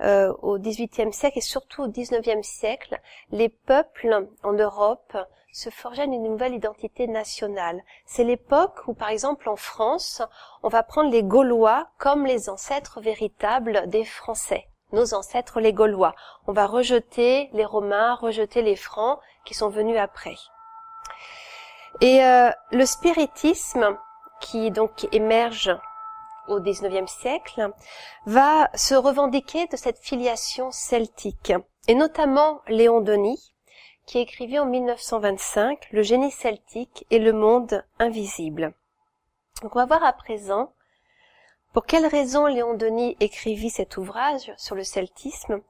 [0.00, 2.98] Euh, au XVIIIe siècle et surtout au XIXe siècle,
[3.30, 5.16] les peuples en Europe
[5.54, 7.80] se forgeait une nouvelle identité nationale.
[8.06, 10.20] C'est l'époque où, par exemple, en France,
[10.64, 16.16] on va prendre les Gaulois comme les ancêtres véritables des Français, nos ancêtres les Gaulois.
[16.48, 20.34] On va rejeter les Romains, rejeter les Francs qui sont venus après.
[22.00, 23.96] Et euh, le spiritisme,
[24.40, 25.70] qui donc émerge
[26.48, 27.70] au XIXe siècle,
[28.26, 31.52] va se revendiquer de cette filiation celtique,
[31.86, 33.53] et notamment Léon Denis,
[34.06, 38.74] qui écrivit en 1925 Le génie celtique et le monde invisible.
[39.62, 40.72] Donc on va voir à présent
[41.72, 45.60] pour quelles raisons Léon Denis écrivit cet ouvrage sur le celtisme,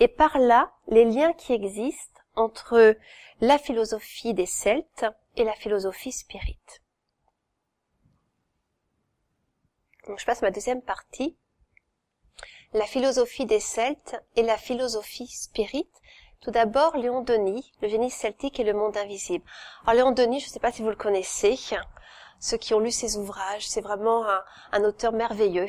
[0.00, 2.96] et par là les liens qui existent entre
[3.40, 5.06] la philosophie des Celtes
[5.36, 6.82] et la philosophie spirite.
[10.06, 11.36] Donc je passe ma deuxième partie.
[12.72, 16.02] La philosophie des Celtes et la philosophie spirite.
[16.40, 19.44] Tout d'abord, Léon Denis, le génie celtique et le monde invisible.
[19.86, 21.56] Alors Léon Denis, je ne sais pas si vous le connaissez,
[22.38, 24.24] ceux qui ont lu ses ouvrages, c'est vraiment
[24.72, 25.68] un, auteur merveilleux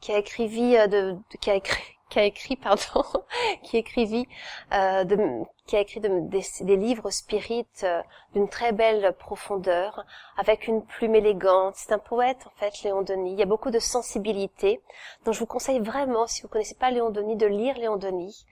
[0.00, 4.28] qui a écrit euh, de, qui a écrit qui a écrit qui
[4.74, 8.02] euh, de, qui a écrit des, livres spirites euh,
[8.34, 10.04] d'une très belle profondeur
[10.36, 11.74] avec une plume élégante.
[11.76, 13.32] C'est un poète en fait Léon Denis.
[13.32, 14.82] Il y a beaucoup de sensibilité.
[15.24, 18.44] Donc je vous conseille vraiment si vous connaissez pas Léon Denis de lire Léon Denis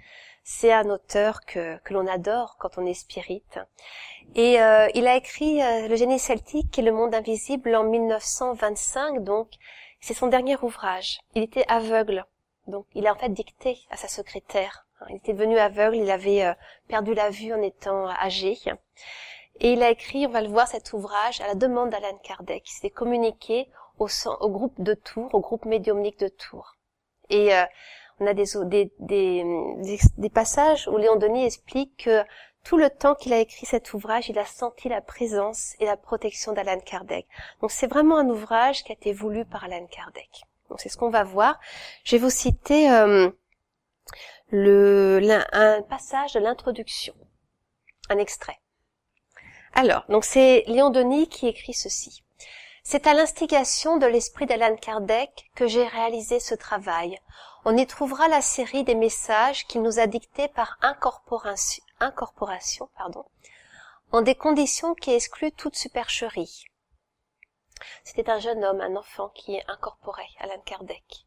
[0.42, 3.42] c'est un auteur que, que l'on adore quand on est spirit.
[4.34, 9.24] Et euh, il a écrit euh, Le génie celtique et le monde invisible en 1925,
[9.24, 9.48] donc
[10.00, 11.20] c'est son dernier ouvrage.
[11.34, 12.24] Il était aveugle,
[12.66, 14.86] donc il a en fait dicté à sa secrétaire.
[15.08, 16.54] Il était devenu aveugle, il avait euh,
[16.88, 18.58] perdu la vue en étant âgé.
[19.60, 22.68] Et il a écrit, on va le voir, cet ouvrage à la demande d'Alan Kardec.
[22.68, 23.68] Il s'est communiqué
[23.98, 24.08] au,
[24.40, 26.76] au, groupe de Tours, au groupe médiumnique de Tours.
[27.30, 27.54] Et
[28.20, 28.44] on a des,
[28.98, 29.44] des,
[30.18, 32.22] des, passages où Léon Denis explique que
[32.64, 35.96] tout le temps qu'il a écrit cet ouvrage, il a senti la présence et la
[35.96, 37.26] protection d'Alan Kardec.
[37.62, 40.42] Donc c'est vraiment un ouvrage qui a été voulu par Alan Kardec.
[40.68, 41.58] Donc c'est ce qu'on va voir.
[42.04, 43.30] Je vais vous citer euh,
[44.52, 47.14] un passage de l'introduction,
[48.10, 48.60] un extrait.
[49.72, 52.22] Alors, donc c'est Léon Denis qui écrit ceci.
[52.82, 57.20] C'est à l'instigation de l'esprit d'Alan Kardec que j'ai réalisé ce travail,
[57.64, 63.24] on y trouvera la série des messages qu'il nous a dictés par incorporation, pardon,
[64.12, 66.64] en des conditions qui excluent toute supercherie.
[68.02, 71.26] C'était un jeune homme, un enfant qui incorporait Alan Kardec.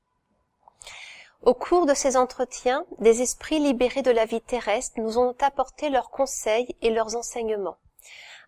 [1.43, 5.89] Au cours de ces entretiens, des esprits libérés de la vie terrestre nous ont apporté
[5.89, 7.77] leurs conseils et leurs enseignements.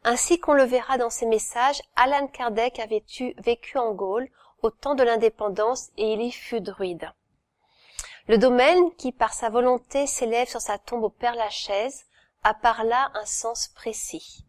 [0.07, 3.03] Ainsi qu'on le verra dans ces messages, Alan Kardec avait
[3.39, 4.29] vécu en Gaule
[4.61, 7.11] au temps de l'indépendance et il y fut druide.
[8.27, 12.05] Le domaine qui, par sa volonté, s'élève sur sa tombe au Père-Lachaise,
[12.43, 14.45] a par là un sens précis.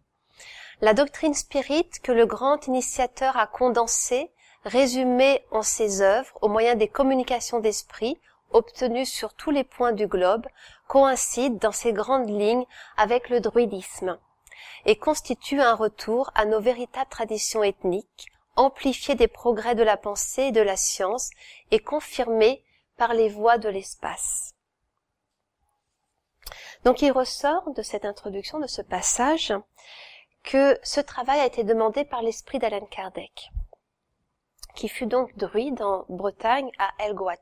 [0.83, 4.31] La doctrine spirite que le grand initiateur a condensée,
[4.65, 10.07] résumée en ses œuvres au moyen des communications d'esprit obtenues sur tous les points du
[10.07, 10.47] globe,
[10.87, 12.67] coïncide dans ses grandes lignes
[12.99, 14.19] avec le druidisme
[14.85, 18.27] et constitue un retour à nos véritables traditions ethniques,
[18.57, 21.31] amplifié des progrès de la pensée et de la science
[21.71, 22.65] et confirmé
[22.97, 24.55] par les voies de l'espace.
[26.85, 29.53] Donc il ressort de cette introduction, de ce passage,
[30.43, 33.51] que ce travail a été demandé par l'esprit d'Alan Kardec,
[34.75, 37.35] qui fut donc druide en Bretagne à Elgoat,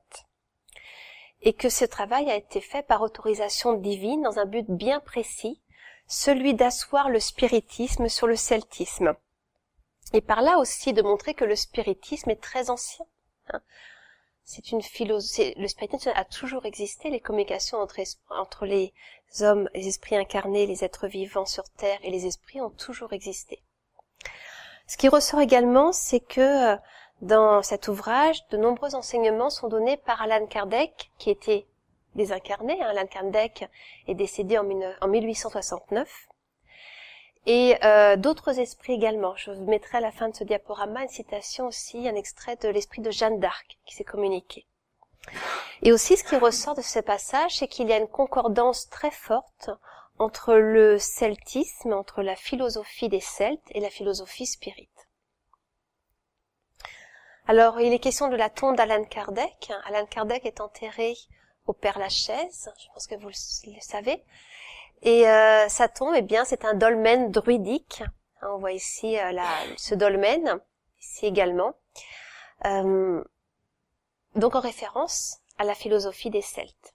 [1.42, 5.60] et que ce travail a été fait par autorisation divine dans un but bien précis,
[6.06, 9.14] celui d'asseoir le spiritisme sur le celtisme,
[10.12, 13.06] et par là aussi de montrer que le spiritisme est très ancien.
[13.52, 13.60] Hein
[14.44, 15.54] c'est une philosophie.
[15.56, 17.10] Le spiritisme a toujours existé.
[17.10, 18.00] Les communications entre,
[18.30, 18.92] entre les
[19.40, 23.62] hommes, les esprits incarnés, les êtres vivants sur Terre et les esprits ont toujours existé.
[24.86, 26.76] Ce qui ressort également, c'est que euh,
[27.22, 31.66] dans cet ouvrage, de nombreux enseignements sont donnés par Alan Kardec, qui était
[32.14, 32.80] désincarné.
[32.80, 32.88] Hein.
[32.88, 33.68] Alan Kardec
[34.08, 36.28] est décédé en 1869
[37.46, 39.36] et euh, d'autres esprits également.
[39.36, 42.68] Je vous mettrai à la fin de ce diaporama une citation aussi, un extrait de
[42.68, 44.66] l'esprit de Jeanne d'Arc qui s'est communiqué.
[45.82, 49.10] Et aussi, ce qui ressort de ce passage, c'est qu'il y a une concordance très
[49.10, 49.70] forte
[50.18, 54.90] entre le celtisme, entre la philosophie des Celtes et la philosophie spirite.
[57.46, 59.72] Alors, il est question de la tombe d'Alan Kardec.
[59.84, 61.14] Alan Kardec est enterré
[61.66, 64.22] au Père Lachaise, je pense que vous le savez,
[65.04, 68.02] et euh, sa tombe, eh bien, c'est un dolmen druidique.
[68.42, 69.32] On voit ici euh,
[69.76, 70.58] ce dolmen,
[70.98, 71.74] ici également.
[72.64, 73.22] Euh,
[74.34, 76.94] donc en référence à la philosophie des Celtes.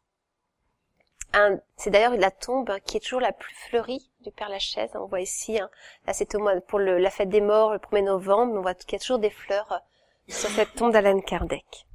[1.78, 4.90] C'est d'ailleurs la tombe qui est toujours la plus fleurie du Père Lachaise.
[4.96, 5.70] On voit ici, hein,
[6.08, 6.36] là c'est
[6.68, 9.30] pour la fête des morts, le 1er novembre, on voit qu'il y a toujours des
[9.30, 9.82] fleurs
[10.28, 11.86] sur cette tombe d'Alan Kardec.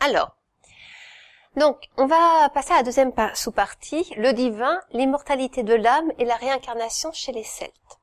[0.00, 0.37] Alors,
[1.58, 6.36] donc, on va passer à la deuxième sous-partie, le divin, l'immortalité de l'âme et la
[6.36, 7.98] réincarnation chez les Celtes.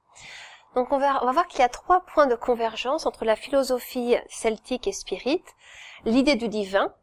[0.76, 4.88] Donc on va, voir qu'il y a trois points de convergence entre la philosophie celtique
[4.88, 5.56] et spirite,
[6.04, 6.94] l'idée du divin,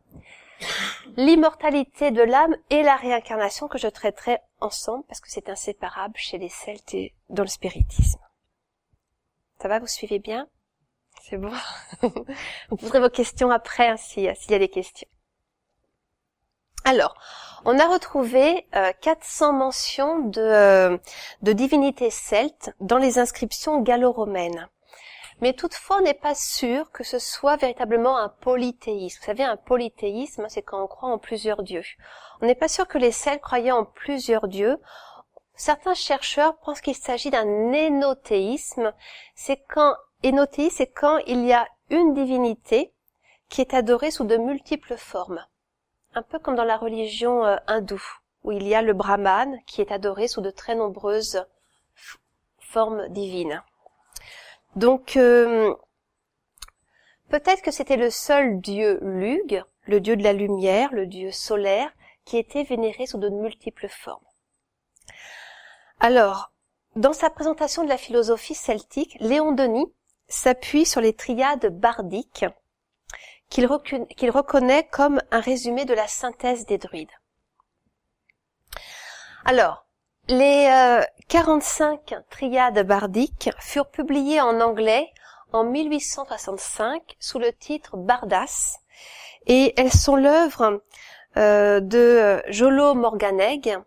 [1.17, 6.37] l'immortalité de l'âme et la réincarnation que je traiterai ensemble parce que c'est inséparable chez
[6.37, 8.21] les Celtes et dans le spiritisme.
[9.61, 10.49] Ça va, vous suivez bien?
[11.23, 11.53] C'est bon?
[12.71, 15.09] Vous poserez vos questions après hein, s'il y a des questions.
[16.85, 17.15] Alors,
[17.65, 18.67] on a retrouvé
[19.03, 20.99] 400 euh, mentions de, euh,
[21.43, 24.69] de divinités celtes dans les inscriptions gallo-romaines.
[25.41, 29.19] Mais toutefois, on n'est pas sûr que ce soit véritablement un polythéisme.
[29.21, 31.85] Vous savez, un polythéisme, c'est quand on croit en plusieurs dieux.
[32.41, 34.79] On n'est pas sûr que les Celtes croyaient en plusieurs dieux.
[35.55, 38.93] Certains chercheurs pensent qu'il s'agit d'un énothéisme.
[39.37, 42.93] C'est quand, énothéisme, c'est quand il y a une divinité
[43.49, 45.45] qui est adorée sous de multiples formes
[46.15, 48.03] un peu comme dans la religion euh, hindoue,
[48.45, 51.45] où il y a le brahman qui est adoré sous de très nombreuses
[52.59, 53.63] formes divines.
[54.77, 55.75] Donc, euh,
[57.29, 61.91] peut-être que c'était le seul dieu Lug, le dieu de la lumière, le dieu solaire,
[62.25, 64.25] qui était vénéré sous de multiples formes.
[66.01, 66.53] Alors,
[66.97, 69.93] dans sa présentation de la philosophie celtique, Léon Denis
[70.29, 72.47] s'appuie sur les triades bardiques
[73.53, 77.11] qu'il reconnaît comme un résumé de la synthèse des druides.
[79.45, 79.85] Alors,
[80.29, 85.13] les 45 euh, triades bardiques furent publiées en anglais
[85.53, 88.79] en 1865 sous le titre Bardas
[89.47, 90.83] et elles sont l'œuvre
[91.37, 93.79] euh, de Jolo Morganeg.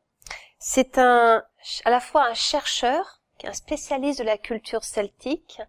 [0.59, 1.43] C'est un,
[1.85, 5.61] à la fois un chercheur, un spécialiste de la culture celtique,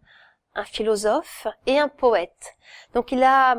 [0.54, 2.56] un philosophe et un poète.
[2.94, 3.56] Donc il a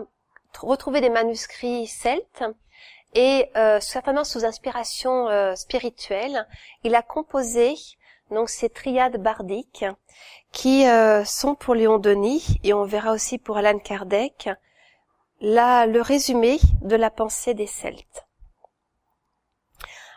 [0.61, 2.43] retrouver des manuscrits celtes
[3.13, 6.47] et euh, certainement sous inspiration euh, spirituelle,
[6.83, 7.75] il a composé
[8.31, 9.85] donc ces triades bardiques
[10.51, 14.49] qui euh, sont pour Léon Denis et on verra aussi pour Alan Kardec
[15.39, 18.27] là le résumé de la pensée des Celtes.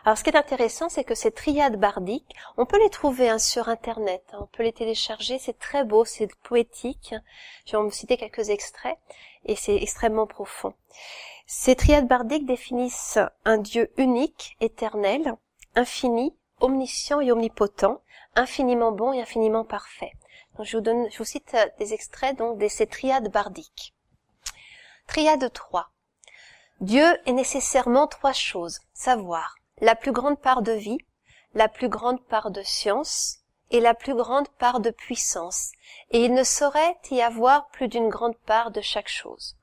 [0.03, 3.37] Alors ce qui est intéressant, c'est que ces triades bardiques, on peut les trouver hein,
[3.37, 4.39] sur Internet, hein.
[4.41, 7.13] on peut les télécharger, c'est très beau, c'est poétique.
[7.67, 8.97] Je vais vous citer quelques extraits,
[9.45, 10.73] et c'est extrêmement profond.
[11.47, 15.35] Ces triades bardiques définissent un Dieu unique, éternel,
[15.75, 18.01] infini, omniscient et omnipotent,
[18.35, 20.13] infiniment bon et infiniment parfait.
[20.55, 23.93] Donc je vous donne, je vous cite euh, des extraits donc de ces triades bardiques.
[25.07, 25.91] Triade 3.
[26.79, 30.97] Dieu est nécessairement trois choses, savoir, la plus grande part de vie,
[31.53, 33.40] la plus grande part de science
[33.71, 35.71] et la plus grande part de puissance,
[36.11, 39.57] et il ne saurait y avoir plus d'une grande part de chaque chose.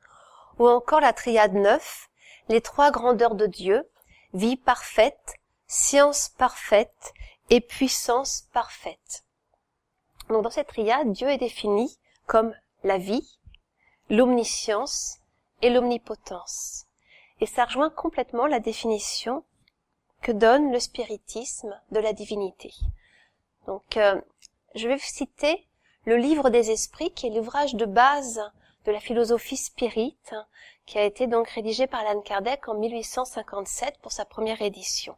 [0.59, 2.09] Ou encore la triade neuf,
[2.49, 3.89] les trois grandeurs de Dieu,
[4.33, 5.35] vie parfaite,
[5.67, 7.13] science parfaite
[7.51, 9.25] et puissance parfaite.
[10.29, 12.55] Donc dans cette triade, Dieu est défini comme
[12.85, 13.39] la vie,
[14.11, 15.19] l'omniscience
[15.63, 16.87] et l'omnipotence.
[17.41, 19.45] Et ça rejoint complètement la définition
[20.23, 22.73] que donne le spiritisme de la divinité.
[23.69, 24.19] Donc, euh,
[24.75, 25.69] je vais citer
[26.07, 28.41] le livre des esprits, qui est l'ouvrage de base
[28.87, 30.35] de la philosophie spirite,
[30.87, 35.17] qui a été donc rédigé par Alan Kardec en 1857 pour sa première édition.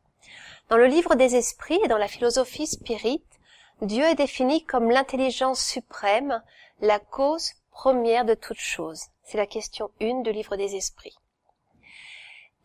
[0.69, 3.39] Dans le livre des esprits et dans la philosophie spirite,
[3.83, 6.43] Dieu est défini comme l'intelligence suprême,
[6.81, 9.05] la cause première de toute chose.
[9.23, 11.17] C'est la question 1 du livre des esprits.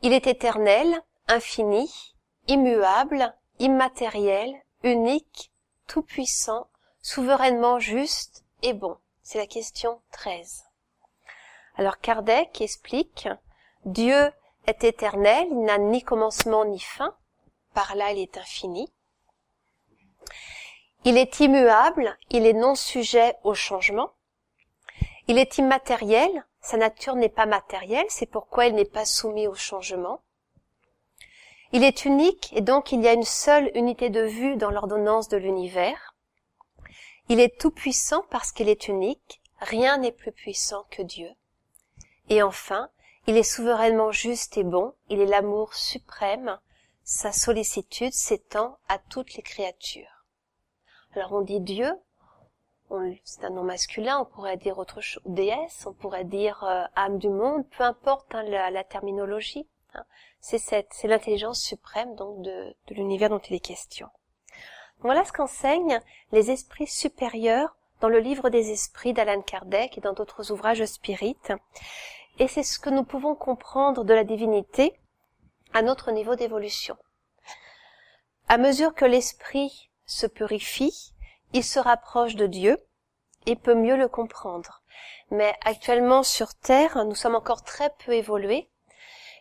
[0.02, 2.16] Il est éternel, infini,
[2.48, 5.52] immuable, immatériel, unique,
[5.88, 6.68] tout-puissant,
[7.02, 8.98] souverainement juste et bon.
[9.24, 10.66] C'est la question 13.
[11.78, 13.28] Alors Kardec explique,
[13.86, 14.32] Dieu
[14.68, 17.16] est éternel, il n'a ni commencement ni fin,
[17.74, 18.92] par là il est infini.
[21.04, 24.12] Il est immuable, il est non sujet au changement.
[25.28, 29.54] Il est immatériel, sa nature n'est pas matérielle, c'est pourquoi il n'est pas soumis au
[29.54, 30.22] changement.
[31.72, 35.28] Il est unique et donc il y a une seule unité de vue dans l'ordonnance
[35.28, 36.16] de l'univers.
[37.28, 41.30] Il est tout puissant parce qu'il est unique, rien n'est plus puissant que Dieu.
[42.30, 42.90] Et enfin,
[43.28, 46.60] il est souverainement juste et bon, il est l'amour suprême,
[47.04, 50.26] sa sollicitude s'étend à toutes les créatures.
[51.16, 51.92] Alors on dit Dieu,
[53.24, 57.18] c'est un nom masculin, on pourrait dire autre chose, déesse, on pourrait dire euh, âme
[57.18, 59.68] du monde, peu importe hein, la, terminologie.
[59.94, 60.06] Hein.
[60.48, 64.10] C'est l'intelligence suprême donc de, de l'univers dont il est question.
[65.00, 66.00] Voilà ce qu'enseignent
[66.32, 71.52] les esprits supérieurs dans le livre des esprits d'Alan Kardec et dans d'autres ouvrages spirites.
[72.38, 74.94] Et c'est ce que nous pouvons comprendre de la divinité
[75.74, 76.96] à notre niveau d'évolution.
[78.48, 81.16] À mesure que l'esprit se purifie,
[81.54, 82.78] il se rapproche de Dieu
[83.48, 84.84] et peut mieux le comprendre.
[85.32, 88.70] Mais actuellement sur Terre, nous sommes encore très peu évolués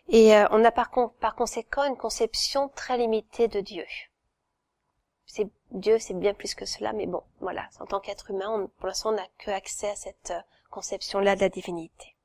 [0.07, 0.91] et euh, on a par,
[1.35, 3.85] conséquent une conception très limitée de Dieu.
[5.71, 9.09] Dieu, c'est bien plus que cela, mais bon, voilà, en tant qu'être humain, pour l'instant,
[9.09, 10.39] on n'a que accès à cette euh,
[10.69, 12.15] conception-là de la divinité.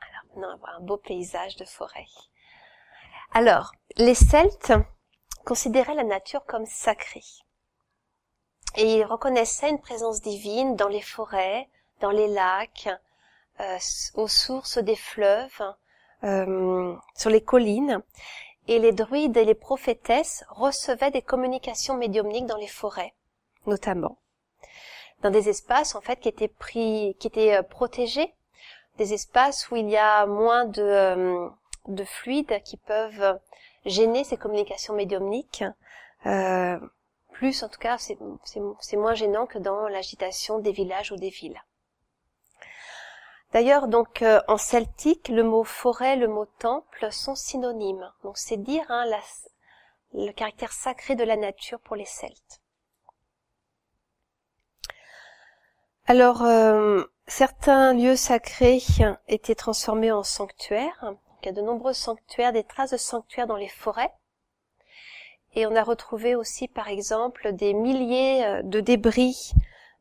[0.00, 2.06] Alors maintenant, on va un beau paysage de forêt.
[3.32, 4.74] Alors, les Celtes
[5.46, 7.24] considéraient la nature comme sacrée.
[8.76, 12.90] Et ils reconnaissaient une présence divine dans les forêts, dans les lacs,
[13.60, 13.78] euh,
[14.14, 15.62] aux sources des fleuves,
[16.24, 18.02] euh, sur les collines.
[18.68, 23.14] Et les druides et les prophétesses recevaient des communications médiumniques dans les forêts,
[23.66, 24.18] notamment.
[25.22, 28.34] Dans des espaces, en fait, qui étaient pris, qui étaient euh, protégés,
[28.98, 31.48] des espaces où il y a moins de, euh,
[31.86, 33.38] de fluides qui peuvent
[33.84, 35.64] gêner ces communications médiumniques.
[36.26, 36.78] Euh,
[37.32, 41.62] plus, en tout cas, c'est moins gênant que dans l'agitation des villages ou des villes.
[43.52, 48.12] D'ailleurs, donc euh, en celtique, le mot forêt, le mot temple sont synonymes.
[48.22, 49.04] Donc c'est dire hein,
[50.12, 52.60] le caractère sacré de la nature pour les Celtes.
[56.08, 58.80] Alors, euh, certains lieux sacrés
[59.26, 61.14] étaient transformés en sanctuaires.
[61.42, 64.12] il y a de nombreux sanctuaires, des traces de sanctuaires dans les forêts.
[65.54, 69.52] Et on a retrouvé aussi, par exemple, des milliers euh, de débris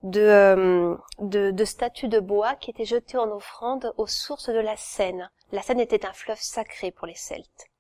[0.06, 5.32] euh, de, statues de bois qui étaient jetées en offrande aux sources de la Seine.
[5.51, 7.72] La Seine était un fleuve sacré pour les Celtes.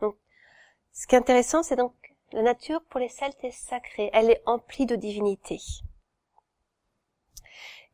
[0.00, 0.16] Donc,
[0.92, 1.94] ce qui est intéressant, c'est donc
[2.32, 5.60] la nature pour les Celtes est sacrée, elle est emplie de divinité.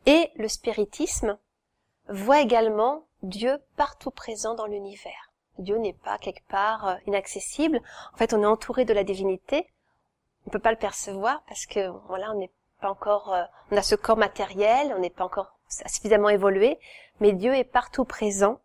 [0.07, 1.39] Et le spiritisme
[2.09, 5.33] voit également Dieu partout présent dans l'univers.
[5.59, 7.81] Dieu n'est pas quelque part euh, inaccessible.
[8.15, 9.67] En fait, on est entouré de la divinité.
[10.47, 13.77] On ne peut pas le percevoir parce que voilà, on n'est pas encore, euh, on
[13.77, 16.79] a ce corps matériel, on n'est pas encore suffisamment évolué,
[17.21, 18.61] mais Dieu est partout présent.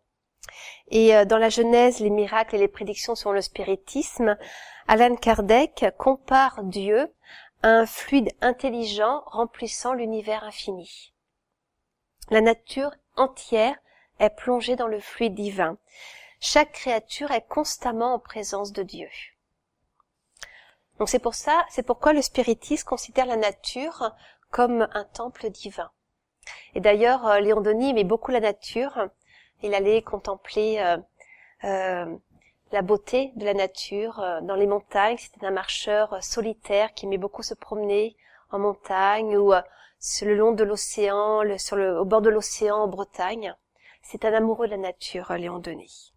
[0.88, 4.36] Et euh, dans la Genèse, les miracles et les prédictions sur le spiritisme,
[4.88, 7.12] Alan Kardec compare Dieu
[7.62, 11.14] à un fluide intelligent remplissant l'univers infini.
[12.30, 13.76] La nature entière
[14.18, 15.78] est plongée dans le fluide divin.
[16.40, 19.08] Chaque créature est constamment en présence de Dieu.
[20.98, 24.12] Donc c'est pour ça, c'est pourquoi le spiritisme considère la nature
[24.50, 25.90] comme un temple divin.
[26.74, 29.08] Et d'ailleurs, euh, Léon Denis aimait beaucoup la nature.
[29.62, 30.98] Il allait contempler euh,
[31.64, 32.16] euh,
[32.70, 35.16] la beauté de la nature dans les montagnes.
[35.16, 38.16] C'était un marcheur solitaire qui aimait beaucoup se promener
[38.50, 39.52] en montagne ou
[39.98, 43.54] sur le long de l'océan, au bord de l'océan en Bretagne.
[44.02, 46.12] C'est un amoureux de la nature, Léon Denis.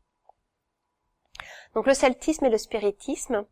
[1.73, 3.45] Donc le celtisme et le spiritisme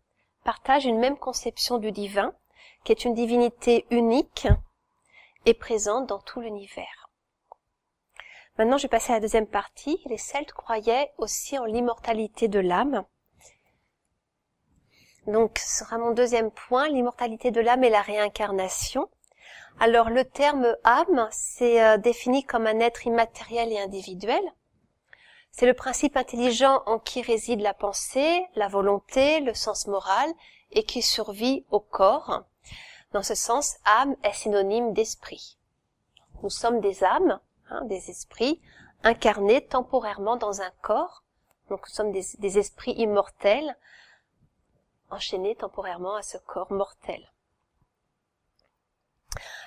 [0.46, 2.34] partagent une même conception du divin,
[2.86, 4.48] qui est une divinité unique
[5.46, 7.10] et présente dans tout l'univers.
[8.58, 10.02] Maintenant, je vais passer à la deuxième partie.
[10.06, 13.04] Les Celtes croyaient aussi en l'immortalité de l'âme.
[15.28, 19.10] Donc, ce sera mon deuxième point, l'immortalité de l'âme et la réincarnation.
[19.80, 24.43] Alors, le terme âme, c'est euh, défini comme un être immatériel et individuel.
[25.58, 30.30] C'est le principe intelligent en qui réside la pensée, la volonté, le sens moral
[30.72, 32.43] et qui survit au corps.
[33.14, 35.58] Dans ce sens, âme est synonyme d'esprit.
[36.43, 37.39] Nous sommes des âmes,
[37.70, 38.62] hein, des esprits,
[39.03, 41.24] incarnés temporairement dans un corps.
[41.70, 43.78] Donc nous sommes des, esprits immortels,
[45.10, 47.32] enchaînés temporairement à ce corps mortel.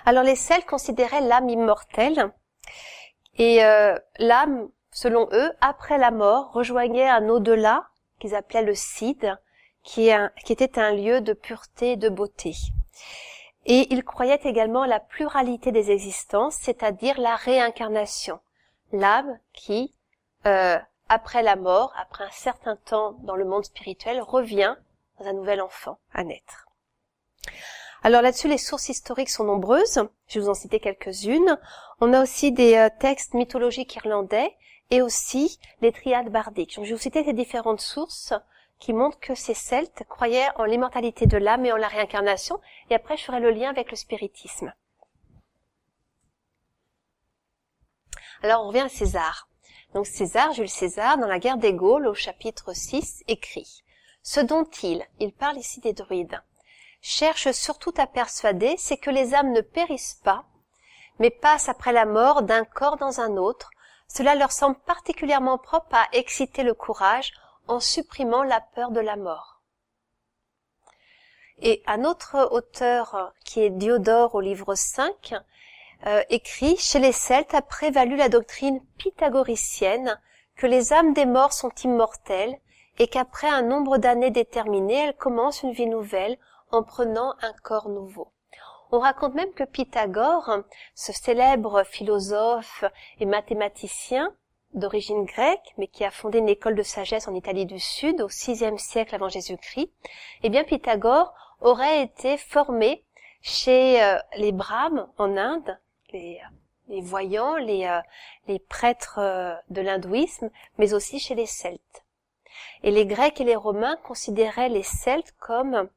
[0.05, 2.31] Alors les Celtes considéraient l'âme immortelle
[3.39, 7.87] et euh, l'âme selon eux, après la mort, rejoignait un au-delà
[8.19, 9.37] qu'ils appelaient le Cid,
[9.83, 10.09] qui,
[10.49, 12.55] était un lieu de pureté et de beauté.
[13.65, 18.39] Et ils croyaient également à la pluralité des existences, c'est-à-dire la réincarnation,
[18.91, 19.93] l'âme qui,
[20.45, 20.77] euh,
[21.07, 24.75] après la mort, après un certain temps dans le monde spirituel, revient
[25.19, 26.67] dans un nouvel enfant à naître.
[28.01, 30.01] Alors là-dessus, les sources historiques sont nombreuses.
[30.27, 31.59] Je vais vous en citer quelques-unes.
[31.99, 34.55] On a aussi des euh, textes mythologiques irlandais
[34.91, 36.75] et aussi les triades bardiques.
[36.75, 38.33] je vais vous citer ces différentes sources
[38.79, 42.59] qui montrent que ces Celtes croyaient en l'immortalité de l'âme et en la réincarnation,
[42.89, 44.73] et après je ferai le lien avec le spiritisme.
[48.41, 49.49] Alors on revient à César.
[49.93, 53.83] Donc César, Jules César, dans la guerre des Gaules, au chapitre 6, écrit
[54.23, 56.41] Ce dont il, il parle ici des druides,
[57.01, 60.45] cherche surtout à persuader, c'est que les âmes ne périssent pas,
[61.17, 63.71] mais passent après la mort d'un corps dans un autre,
[64.09, 67.31] cela leur semble particulièrement propre à exciter le courage
[67.67, 69.61] en supprimant la peur de la mort.
[71.61, 75.35] Et un autre auteur, qui est Diodore au livre 5,
[76.05, 80.19] euh, écrit Chez les Celtes a prévalu la doctrine pythagoricienne
[80.55, 82.57] que les âmes des morts sont immortelles
[82.97, 86.37] et qu'après un nombre d'années déterminées, elles commencent une vie nouvelle
[86.71, 88.31] en prenant un corps nouveau.
[88.91, 90.63] On raconte même que Pythagore,
[90.95, 92.83] ce célèbre philosophe
[93.19, 94.33] et mathématicien
[94.73, 98.27] d'origine grecque, mais qui a fondé une école de sagesse en Italie du Sud au
[98.27, 99.91] VIe siècle avant Jésus-Christ,
[100.43, 103.03] eh bien Pythagore aurait été formé
[103.41, 105.77] chez euh, les Brahmes en Inde,
[106.11, 106.41] les,
[106.87, 112.03] les voyants, les, euh, prêtres euh, de l'hindouisme, mais aussi chez les Celtes.
[112.83, 115.89] Et les Grecs et les Romains considéraient les Celtes comme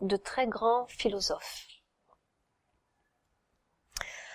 [0.00, 1.73] de très grands philosophes.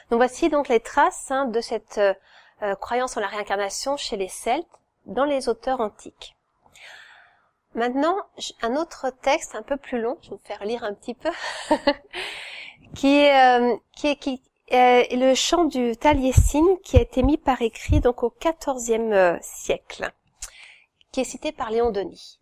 [0.10, 2.00] Donc voici donc les traces hein, de cette
[2.62, 4.68] euh, croyance en la réincarnation chez les Celtes
[5.06, 6.36] dans les auteurs antiques.
[7.76, 8.18] Maintenant,
[8.62, 11.30] un autre texte un peu plus long, je vais vous faire lire un petit peu,
[12.96, 13.78] qui est, euh,
[14.68, 19.38] est, le chant du Taliesin qui a été mis par écrit donc au XIVe euh,
[19.42, 20.12] siècle,
[21.12, 22.40] qui est cité par Léon Denis.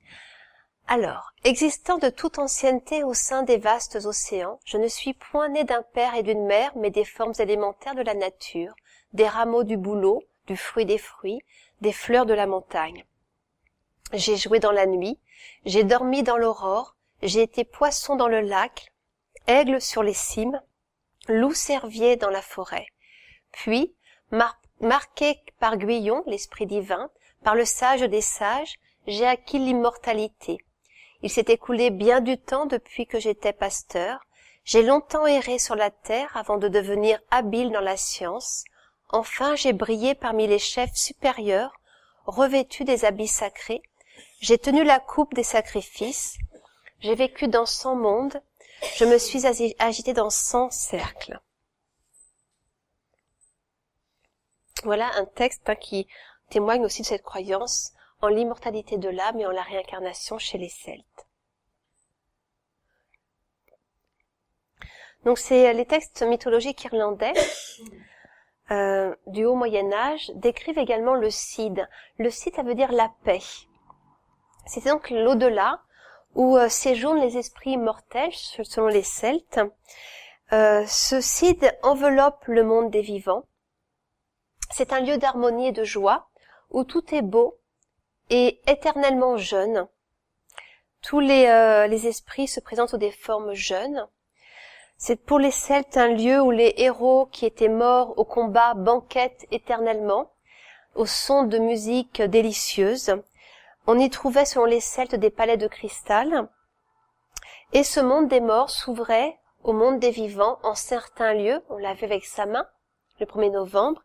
[0.89, 5.65] Alors, existant de toute ancienneté au sein des vastes océans, je ne suis point né
[5.65, 8.73] d'un père et d'une mère, mais des formes élémentaires de la nature,
[9.11, 11.41] des rameaux du bouleau, du fruit des fruits,
[11.81, 13.05] des fleurs de la montagne.
[14.13, 15.19] J'ai joué dans la nuit,
[15.65, 18.93] j'ai dormi dans l'aurore, j'ai été poisson dans le lac,
[19.45, 20.61] aigle sur les cimes,
[21.27, 22.87] loup cervier dans la forêt.
[23.51, 23.93] Puis,
[24.79, 27.09] marqué par Guyon, l'esprit divin,
[27.43, 30.59] par le sage des sages, j'ai acquis l'immortalité,
[31.21, 34.25] il s'est écoulé bien du temps depuis que j'étais pasteur.
[34.63, 38.63] J'ai longtemps erré sur la terre avant de devenir habile dans la science.
[39.09, 41.73] Enfin, j'ai brillé parmi les chefs supérieurs,
[42.25, 43.81] revêtu des habits sacrés.
[44.41, 46.37] J'ai tenu la coupe des sacrifices.
[46.99, 48.41] J'ai vécu dans cent mondes.
[48.95, 49.45] Je me suis
[49.79, 51.39] agité dans cent cercles.
[54.83, 56.07] Voilà un texte hein, qui
[56.49, 60.69] témoigne aussi de cette croyance en l'immortalité de l'âme et en la réincarnation chez les
[60.69, 61.27] Celtes.
[65.25, 67.33] Donc c'est les textes mythologiques irlandais
[68.71, 71.87] euh, du haut Moyen Âge décrivent également le Cid.
[72.17, 73.41] Le Cid, ça veut dire la paix.
[74.65, 75.81] C'est donc l'au-delà
[76.35, 79.59] où euh, séjournent les esprits mortels selon les Celtes.
[80.53, 83.43] Euh, ce Cid enveloppe le monde des vivants.
[84.71, 86.29] C'est un lieu d'harmonie et de joie
[86.69, 87.57] où tout est beau,
[88.29, 89.87] et éternellement jeune.
[91.01, 94.07] Tous les, euh, les esprits se présentent sous des formes jeunes.
[94.97, 99.45] C'est pour les Celtes un lieu où les héros qui étaient morts au combat banquettent
[99.51, 100.31] éternellement,
[100.95, 103.15] au son de musique délicieuse.
[103.85, 106.49] On y trouvait selon les Celtes des palais de cristal.
[107.73, 111.93] Et ce monde des morts s'ouvrait au monde des vivants en certains lieux, on l'a
[111.93, 112.65] vu avec sa main,
[113.19, 114.01] le 1er novembre,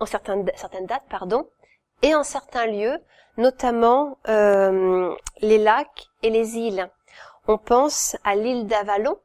[0.00, 1.48] en certaines, certaines dates, pardon,
[2.02, 2.98] et en certains lieux,
[3.36, 6.90] notamment euh, les lacs et les îles.
[7.48, 9.18] On pense à l'île d'Avalon,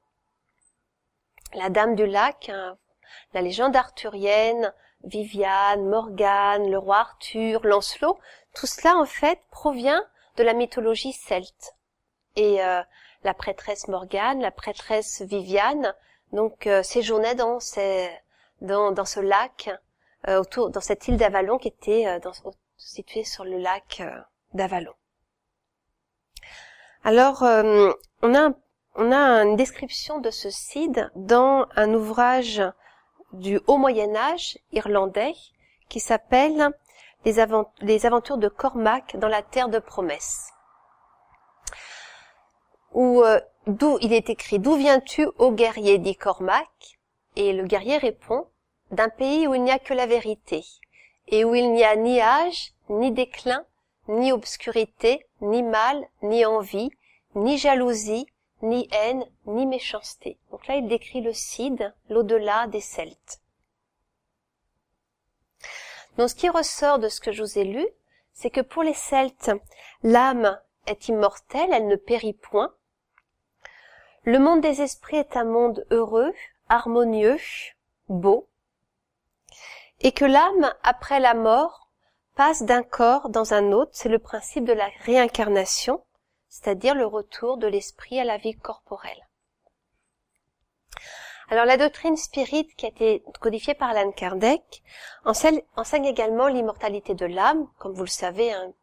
[1.53, 2.77] la Dame du lac, hein,
[3.33, 4.73] la légende arthurienne,
[5.03, 8.17] Viviane, Morgane, le roi Arthur, Lancelot,
[8.55, 10.03] tout cela en fait provient
[10.37, 11.75] de la mythologie celte.
[12.35, 12.81] Et euh,
[13.23, 15.93] la prêtresse Morgane, la prêtresse Viviane,
[16.31, 16.83] donc euh,
[17.35, 18.09] dans, ces,
[18.61, 19.69] dans, dans ce lac,
[20.27, 22.33] autour, dans cette île d'Avalon qui était dans,
[22.77, 24.19] situé sur le lac euh,
[24.53, 24.93] d'Avalon.
[27.03, 28.51] Alors, euh, on a,
[28.95, 32.61] on a une description de ce Cid dans un ouvrage
[33.33, 35.33] du Haut Moyen Âge irlandais
[35.89, 36.71] qui s'appelle
[37.25, 40.51] les, aventures de Cormac dans la terre de promesse.
[42.93, 46.99] Où euh, d'où il est écrit D'où viens-tu, ô guerrier dit Cormac
[47.35, 48.47] Et le guerrier répond
[48.91, 50.63] D'un pays où il n'y a que la vérité,
[51.27, 53.65] et où il n'y a ni âge, ni déclin,
[54.07, 56.89] ni obscurité, ni mal, ni envie,
[57.35, 58.27] ni jalousie,
[58.61, 60.37] ni haine, ni méchanceté.
[60.51, 63.41] Donc là, il décrit le Cid, l'au-delà des Celtes.
[66.17, 67.85] Donc ce qui ressort de ce que je vous ai lu,
[68.33, 69.51] c'est que pour les Celtes,
[70.03, 72.73] l'âme est immortelle, elle ne périt point.
[74.23, 76.33] Le monde des esprits est un monde heureux,
[76.69, 77.39] harmonieux,
[78.09, 78.47] beau,
[79.99, 81.89] et que l'âme, après la mort,
[82.35, 86.03] passe d'un corps dans un autre, c'est le principe de la réincarnation,
[86.49, 89.27] c'est-à-dire le retour de l'esprit à la vie corporelle.
[91.49, 94.83] Alors la doctrine spirite qui a été codifiée par Alan Kardec
[95.23, 95.61] enseigne,
[96.05, 98.73] également l'immortalité de l'âme, comme vous le savez, hein,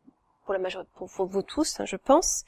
[0.44, 2.44] pour la majorité, pour vous tous, hein, je pense,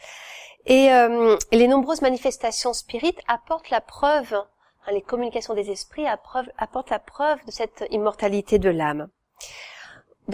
[0.64, 4.42] Et, euh, et les nombreuses manifestations spirites apportent la preuve,
[4.87, 9.09] hein, les communications des esprits apportent la preuve de cette immortalité de l'âme.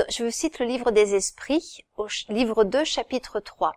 [0.09, 3.72] Je vous cite le livre des esprits, au livre 2, chapitre 3.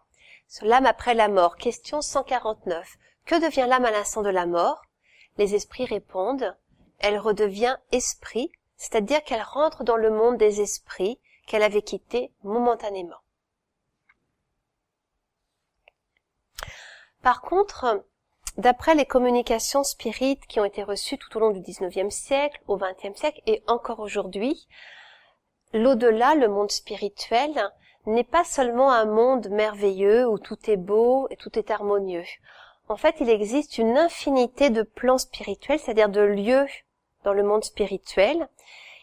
[0.47, 2.87] Sur l'âme après la mort, question 149.
[3.25, 4.81] Que devient l'âme à l'instant de la mort?
[5.37, 6.55] Les esprits répondent,
[6.99, 13.19] elle redevient esprit, c'est-à-dire qu'elle rentre dans le monde des esprits qu'elle avait quitté momentanément.
[17.21, 18.05] Par contre,
[18.57, 22.77] d'après les communications spirites qui ont été reçues tout au long du XIXe siècle, au
[22.77, 24.67] XXe siècle et encore aujourd'hui,
[25.73, 27.71] l'au-delà, le monde spirituel,
[28.05, 32.25] n'est pas seulement un monde merveilleux où tout est beau et tout est harmonieux.
[32.87, 36.67] En fait, il existe une infinité de plans spirituels, c'est-à-dire de lieux
[37.23, 38.47] dans le monde spirituel.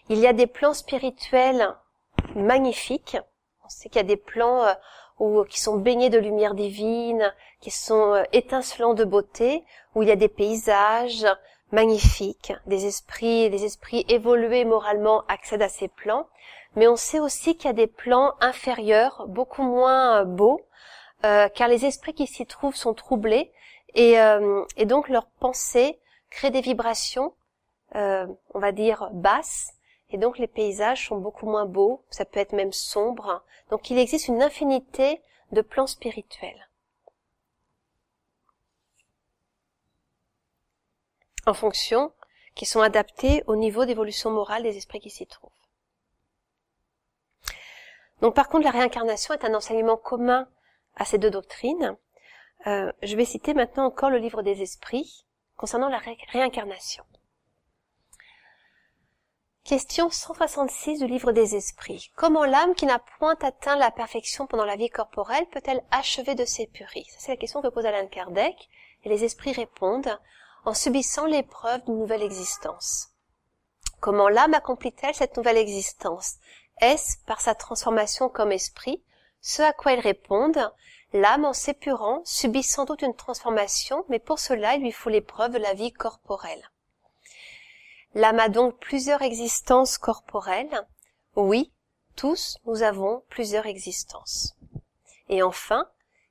[0.09, 1.68] Il y a des plans spirituels
[2.36, 3.16] magnifiques.
[3.64, 4.72] On sait qu'il y a des plans euh,
[5.19, 10.09] ou qui sont baignés de lumière divine, qui sont euh, étincelants de beauté, où il
[10.09, 11.27] y a des paysages
[11.71, 16.29] magnifiques, des esprits, des esprits évolués moralement accèdent à ces plans.
[16.77, 20.61] Mais on sait aussi qu'il y a des plans inférieurs, beaucoup moins euh, beaux,
[21.25, 23.53] euh, car les esprits qui s'y trouvent sont troublés
[23.95, 24.17] et,
[24.79, 26.01] et donc leurs pensées
[26.31, 27.35] créent des vibrations,
[27.95, 29.75] on va dire basses,
[30.13, 33.45] et donc les paysages sont beaucoup moins beaux, ça peut être même sombre.
[33.71, 36.69] Donc il existe une infinité de plans spirituels.
[41.47, 42.13] En fonction,
[42.55, 45.51] qui sont adaptés au niveau d'évolution morale des esprits qui s'y trouvent.
[48.21, 50.49] Donc par contre, la réincarnation est un enseignement commun
[50.97, 51.97] à ces deux doctrines.
[52.67, 56.01] Euh, je vais citer maintenant encore le livre des esprits concernant la
[56.33, 57.05] réincarnation.
[59.65, 62.11] Question 166 du livre des esprits.
[62.17, 66.45] Comment l'âme qui n'a point atteint la perfection pendant la vie corporelle peut-elle achever de
[66.45, 68.57] s'épurer C'est la question que pose Alain Kardec
[69.05, 70.19] et les esprits répondent
[70.65, 73.11] en subissant l'épreuve d'une nouvelle existence.
[74.01, 76.39] Comment l'âme accomplit-elle cette nouvelle existence?
[76.81, 79.05] Est-ce par sa transformation comme esprit?
[79.41, 80.73] Ce à quoi ils répondent,
[81.13, 85.53] l'âme en s'épurant subit sans doute une transformation, mais pour cela il lui faut l'épreuve
[85.53, 86.72] de la vie corporelle.
[88.15, 90.87] L'âme a donc plusieurs existences corporelles.
[91.35, 91.73] Oui,
[92.15, 94.55] tous nous avons plusieurs existences.
[95.29, 95.89] Et enfin,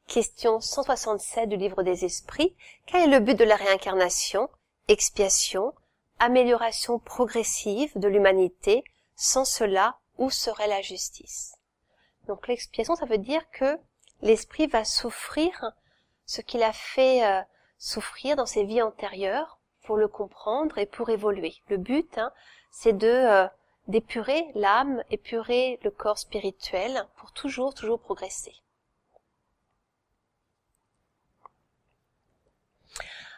[0.08, 2.56] question 167 du livre des esprits,
[2.86, 4.50] quel est le but de la réincarnation?
[4.88, 5.74] Expiation,
[6.20, 8.84] amélioration progressive de l'humanité,
[9.16, 11.56] sans cela, où serait la justice?
[12.28, 13.80] Donc l'expiation, ça veut dire que
[14.22, 15.72] l'esprit va souffrir
[16.28, 17.42] ce qu'il a fait euh,
[17.80, 21.56] souffrir dans ses vies antérieures pour le comprendre et pour évoluer.
[21.70, 22.32] Le but, hein,
[22.70, 23.48] c'est de euh,
[23.88, 28.54] d'épurer l'âme, épurer le corps spirituel pour toujours, toujours progresser.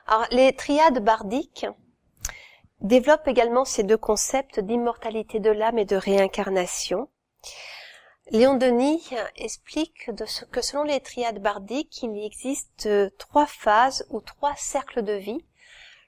[0.06, 1.66] Alors, les triades bardiques
[2.82, 7.08] développent également ces deux concepts d'immortalité de l'âme et de réincarnation.
[8.30, 10.10] Léon Denis explique
[10.52, 15.46] que selon les triades bardiques, il existe euh, trois phases ou trois cercles de vie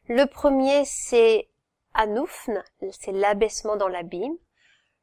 [0.08, 1.49] le premier, c'est
[1.93, 4.38] Anoufn, c'est l'abaissement dans l'abîme.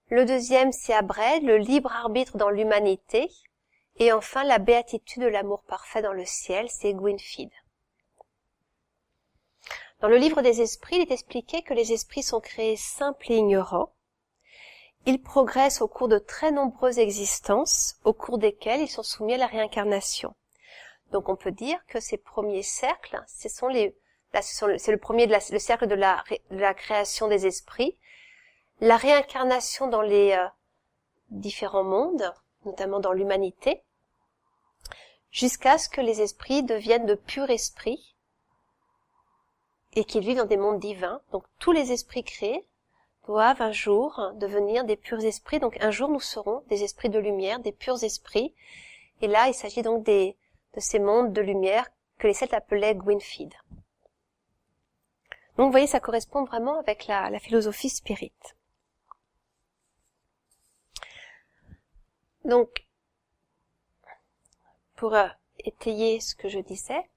[0.08, 3.30] Le deuxième, c'est Abred, le libre arbitre dans l'humanité.
[3.96, 7.50] Et enfin, la béatitude de l'amour parfait dans le ciel, c'est Gwynfid.
[10.00, 13.36] Dans le livre des esprits, il est expliqué que les esprits sont créés simples et
[13.36, 13.92] ignorants.
[15.06, 19.38] Ils progressent au cours de très nombreuses existences, au cours desquelles ils sont soumis à
[19.38, 20.34] la réincarnation.
[21.10, 23.96] Donc on peut dire que ces premiers cercles, ce sont les
[24.40, 27.98] c'est le premier de le cercle de la, création des esprits.
[28.80, 30.46] La réincarnation dans les euh,
[31.30, 32.32] différents mondes,
[32.64, 33.82] notamment dans l'humanité,
[35.30, 38.16] jusqu'à ce que les esprits deviennent de purs esprits
[39.94, 41.20] et qu'ils vivent dans des mondes divins.
[41.32, 42.66] Donc tous les esprits créés
[43.26, 45.60] doivent un jour devenir des purs esprits.
[45.60, 48.54] Donc un jour nous serons des esprits de lumière, des purs esprits.
[49.20, 50.34] Et là, il s'agit donc de
[50.78, 53.54] ces mondes de lumière que les Celtes appelaient Gwynfid.
[55.62, 58.32] Donc vous voyez, ça correspond vraiment avec la, philosophie spirit.
[62.44, 62.84] Donc,
[64.96, 65.28] pour euh,
[65.60, 67.08] étayer ce que je disais,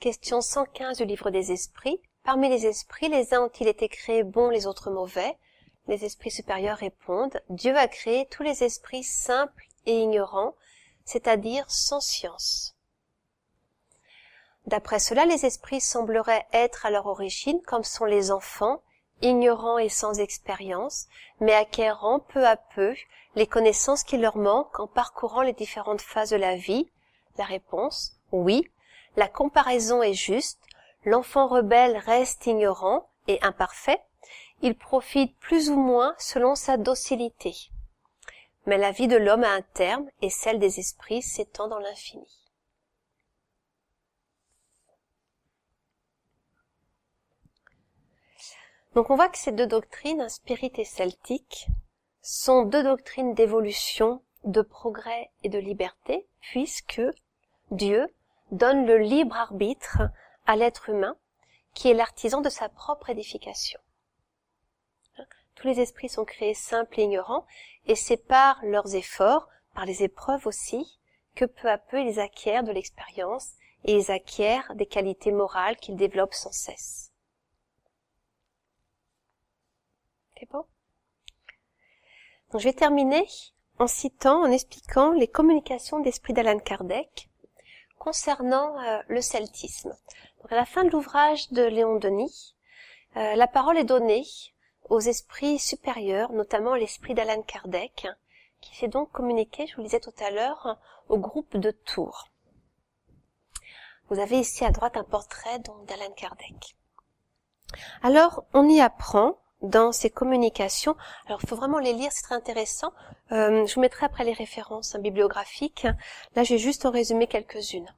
[0.00, 2.02] question 115 du livre des esprits.
[2.24, 5.38] Parmi les esprits, les uns ont-ils été créés bons, les autres mauvais?
[5.86, 10.56] Les esprits supérieurs répondent, Dieu a créé tous les esprits simples et ignorants,
[11.04, 12.73] c'est-à-dire sans science.
[14.66, 18.80] D'après cela, les esprits sembleraient être à leur origine comme sont les enfants,
[19.20, 21.06] ignorants et sans expérience,
[21.40, 22.94] mais acquérant peu à peu
[23.34, 26.90] les connaissances qui leur manquent en parcourant les différentes phases de la vie.
[27.36, 28.70] La réponse, oui,
[29.16, 30.60] la comparaison est juste,
[31.04, 34.00] l'enfant rebelle reste ignorant et imparfait,
[34.62, 37.54] il profite plus ou moins selon sa docilité.
[38.66, 42.43] Mais la vie de l'homme a un terme et celle des esprits s'étend dans l'infini.
[48.94, 51.66] Donc on voit que ces deux doctrines, spirit et celtique,
[52.22, 57.02] sont deux doctrines d'évolution, de progrès et de liberté, puisque
[57.70, 58.06] Dieu
[58.52, 60.02] donne le libre arbitre
[60.46, 61.16] à l'être humain,
[61.74, 63.80] qui est l'artisan de sa propre édification.
[65.56, 67.46] Tous les esprits sont créés simples et ignorants,
[67.86, 71.00] et c'est par leurs efforts, par les épreuves aussi,
[71.34, 75.96] que peu à peu ils acquièrent de l'expérience et ils acquièrent des qualités morales qu'ils
[75.96, 77.13] développent sans cesse.
[80.52, 83.26] Donc je vais terminer
[83.78, 87.28] en citant, en expliquant les communications d'esprit d'Alan Kardec
[87.98, 89.96] concernant euh, le celtisme.
[90.40, 92.54] Donc à la fin de l'ouvrage de Léon Denis,
[93.16, 94.24] euh, la parole est donnée
[94.88, 98.08] aux esprits supérieurs, notamment l'esprit d'Alan Kardec,
[98.60, 100.78] qui s'est donc communiqué, je vous le disais tout à l'heure,
[101.08, 102.28] au groupe de Tours.
[104.10, 106.76] Vous avez ici à droite un portrait d'Alan Kardec.
[108.02, 110.96] Alors, on y apprend dans ces communications.
[111.26, 112.92] Alors, il faut vraiment les lire, c'est très intéressant.
[113.32, 115.86] Euh, je vous mettrai après les références bibliographiques.
[116.36, 117.88] Là, j'ai juste en résumé quelques-unes.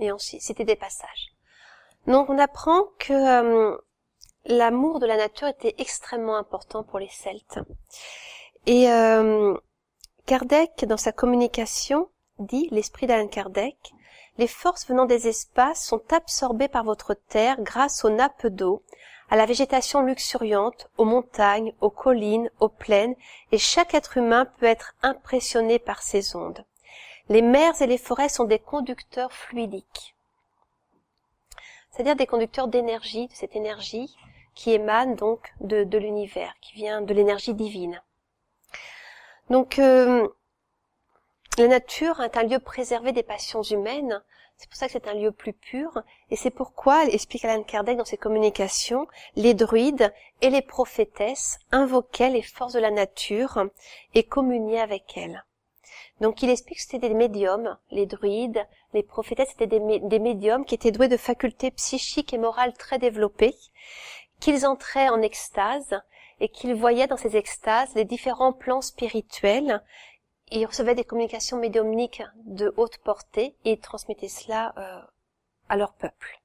[0.00, 1.32] Et ensuite, c'était des passages.
[2.06, 3.76] Donc, on apprend que euh,
[4.46, 7.60] l'amour de la nature était extrêmement important pour les Celtes.
[8.66, 9.56] Et euh,
[10.26, 12.08] Kardec, dans sa communication,
[12.38, 13.76] dit, l'esprit d'Alain Kardec,
[14.38, 18.82] les forces venant des espaces sont absorbées par votre terre grâce aux nappes d'eau,
[19.32, 23.14] à la végétation luxuriante, aux montagnes, aux collines, aux plaines,
[23.50, 26.66] et chaque être humain peut être impressionné par ces ondes.
[27.30, 30.14] Les mers et les forêts sont des conducteurs fluidiques,
[31.90, 34.14] c'est-à-dire des conducteurs d'énergie, de cette énergie
[34.54, 38.02] qui émane donc de, l'univers, qui vient de l'énergie divine.
[39.48, 40.28] Donc euh,
[41.56, 44.22] la nature est un lieu préservé des passions humaines,
[44.62, 47.96] c'est pour ça que c'est un lieu plus pur, et c'est pourquoi, explique Alan Kardec
[47.96, 53.64] dans ses communications, les druides et les prophétesses invoquaient les forces de la nature
[54.14, 55.44] et communiaient avec elles.
[56.20, 60.64] Donc il explique que c'était des médiums, les druides, les prophétesses étaient des, des médiums
[60.64, 63.56] qui étaient doués de facultés psychiques et morales très développées,
[64.38, 66.00] qu'ils entraient en extase
[66.38, 69.82] et qu'ils voyaient dans ces extases les différents plans spirituels
[70.58, 75.00] ils recevaient des communications médiumniques de haute portée et transmettaient cela euh,
[75.68, 76.42] à leur peuple.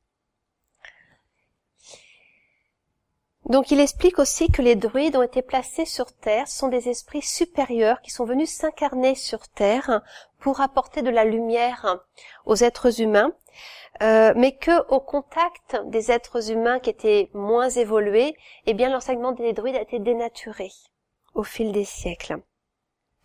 [3.46, 7.22] Donc il explique aussi que les druides ont été placés sur Terre, sont des esprits
[7.22, 10.02] supérieurs qui sont venus s'incarner sur Terre
[10.38, 11.98] pour apporter de la lumière
[12.46, 13.32] aux êtres humains,
[14.02, 18.36] euh, mais que au contact des êtres humains qui étaient moins évolués,
[18.66, 20.70] eh bien l'enseignement des druides a été dénaturé
[21.34, 22.42] au fil des siècles.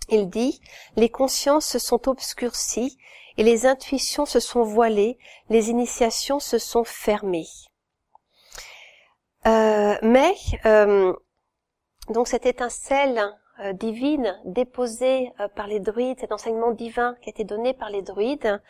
[0.09, 0.61] Il dit,
[0.97, 2.99] les consciences se sont obscurcies
[3.37, 7.47] et les intuitions se sont voilées, les initiations se sont fermées.
[9.47, 10.35] Euh, mais
[10.67, 11.13] euh,
[12.09, 13.21] donc cette étincelle
[13.61, 18.03] euh, divine déposée par les druides, cet enseignement divin qui a été donné par les
[18.03, 18.61] druides,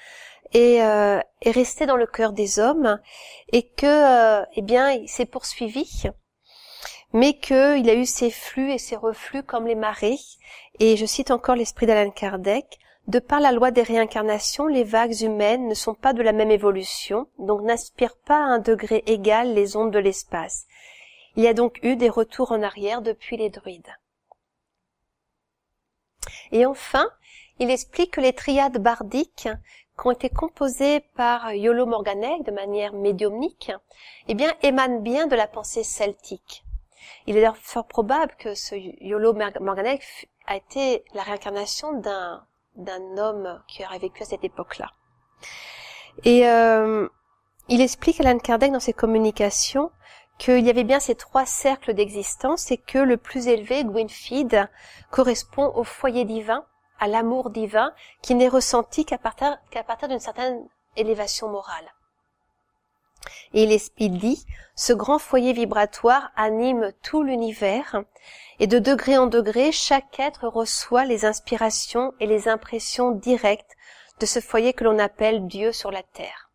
[0.55, 3.01] est, est resté dans le cœur des hommes
[3.53, 6.05] et que, eh bien, il s'est poursuivi
[7.13, 10.19] mais qu'il a eu ses flux et ses reflux comme les marées.
[10.79, 12.79] Et je cite encore l'esprit d'Alan Kardec.
[13.09, 16.53] De par la loi des réincarnations, les vagues humaines ne sont pas de la même
[16.53, 20.67] évolution, donc n'aspirent pas à un degré égal les ondes de l'espace.
[21.35, 23.93] Il y a donc eu des retours en arrière depuis les druides.
[26.53, 27.09] Et enfin,
[27.59, 29.49] il explique que les triades bardiques
[30.01, 33.73] qui ont été composées par Yolo Morganec de manière médiumnique,
[34.29, 36.65] eh bien, émanent bien de la pensée celtique.
[37.27, 43.85] Il est fort probable que ce Yolo Morganek a été la réincarnation d'un homme qui
[43.85, 44.91] aurait vécu à cette époque-là.
[46.25, 47.09] Et euh,
[47.69, 49.91] il explique Alan Kardec dans ses communications
[50.39, 54.69] qu'il y avait bien ces trois cercles d'existence et que le plus élevé, Gwynfid,
[55.11, 56.65] correspond au foyer divin,
[56.99, 57.93] à l'amour divin,
[58.23, 59.59] qui n'est ressenti qu'à partir
[60.09, 61.93] d'une certaine élévation morale.
[63.55, 68.03] Et il dit, ce grand foyer vibratoire anime tout l'univers,
[68.59, 73.77] et de degré en degré, chaque être reçoit les inspirations et les impressions directes
[74.21, 76.51] de ce foyer que l'on appelle Dieu sur la terre.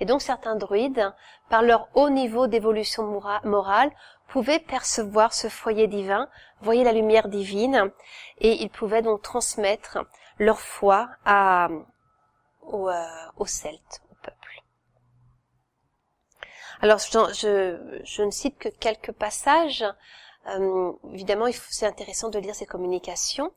[0.00, 1.12] Et donc certains druides,
[1.48, 3.90] par leur haut niveau d'évolution morale,
[4.28, 6.28] pouvaient percevoir ce foyer divin,
[6.60, 7.90] voyer la lumière divine,
[8.38, 9.98] et ils pouvaient donc transmettre
[10.38, 11.68] leur foi à,
[12.62, 12.90] aux,
[13.36, 14.62] aux Celtes, au peuple.
[16.82, 19.84] Alors, je, je, ne cite que quelques passages.
[20.48, 23.52] Euh, évidemment, c'est intéressant de lire ces communications.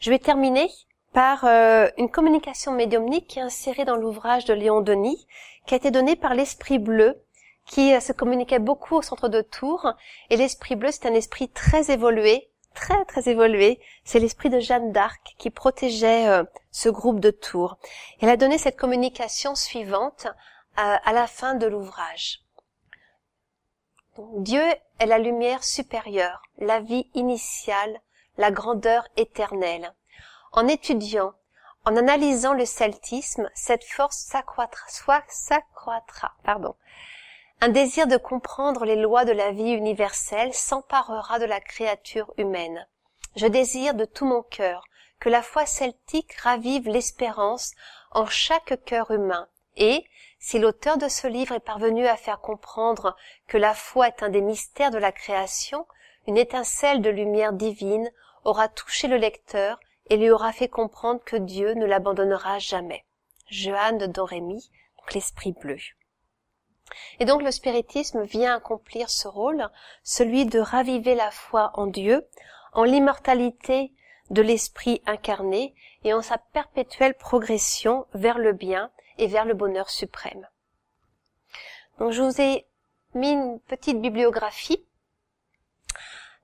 [0.00, 0.70] Je vais terminer
[1.14, 5.26] par euh, une communication médiumnique qui est insérée dans l'ouvrage de Léon Denis,
[5.66, 7.22] qui a été donnée par l'Esprit Bleu,
[7.66, 9.94] qui euh, se communiquait beaucoup au centre de Tours.
[10.28, 13.80] Et l'Esprit Bleu, c'est un esprit très évolué, très très évolué.
[14.04, 16.44] C'est l'esprit de Jeanne d'Arc qui protégeait euh,
[16.76, 17.78] ce groupe de Tours.
[18.20, 20.26] Elle a donné cette communication suivante
[20.76, 22.42] à la fin de l'ouvrage.
[24.36, 24.62] Dieu
[24.98, 27.98] est la lumière supérieure, la vie initiale,
[28.36, 29.94] la grandeur éternelle.
[30.52, 31.32] En étudiant,
[31.86, 36.74] en analysant le celtisme, cette force s'accroîtra, soit s'accroîtra, pardon.
[37.62, 42.86] Un désir de comprendre les lois de la vie universelle s'emparera de la créature humaine.
[43.34, 44.84] Je désire de tout mon cœur
[45.20, 47.72] que la foi celtique ravive l'espérance
[48.10, 50.04] en chaque cœur humain et,
[50.38, 54.28] si l'auteur de ce livre est parvenu à faire comprendre que la foi est un
[54.28, 55.86] des mystères de la création,
[56.26, 58.10] une étincelle de lumière divine
[58.44, 63.04] aura touché le lecteur et lui aura fait comprendre que Dieu ne l'abandonnera jamais.
[63.50, 64.70] Johanne Dorémy,
[65.14, 65.78] l'esprit bleu.
[67.18, 69.68] Et donc le spiritisme vient accomplir ce rôle,
[70.02, 72.26] celui de raviver la foi en Dieu,
[72.72, 73.92] en l'immortalité
[74.30, 75.74] de l'esprit incarné
[76.04, 80.46] et en sa perpétuelle progression vers le bien et vers le bonheur suprême.
[81.98, 82.66] Donc je vous ai
[83.14, 84.86] mis une petite bibliographie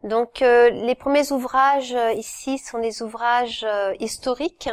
[0.03, 4.69] donc euh, les premiers ouvrages euh, ici sont des ouvrages euh, historiques.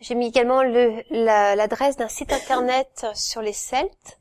[0.00, 4.18] J'ai mis également l'adresse d'un site internet sur les Celtes.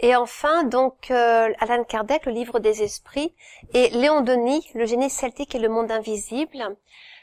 [0.00, 3.32] Et enfin, donc, Alan Kardec, le livre des esprits,
[3.72, 6.76] et Léon Denis, le génie celtique et le monde invisible.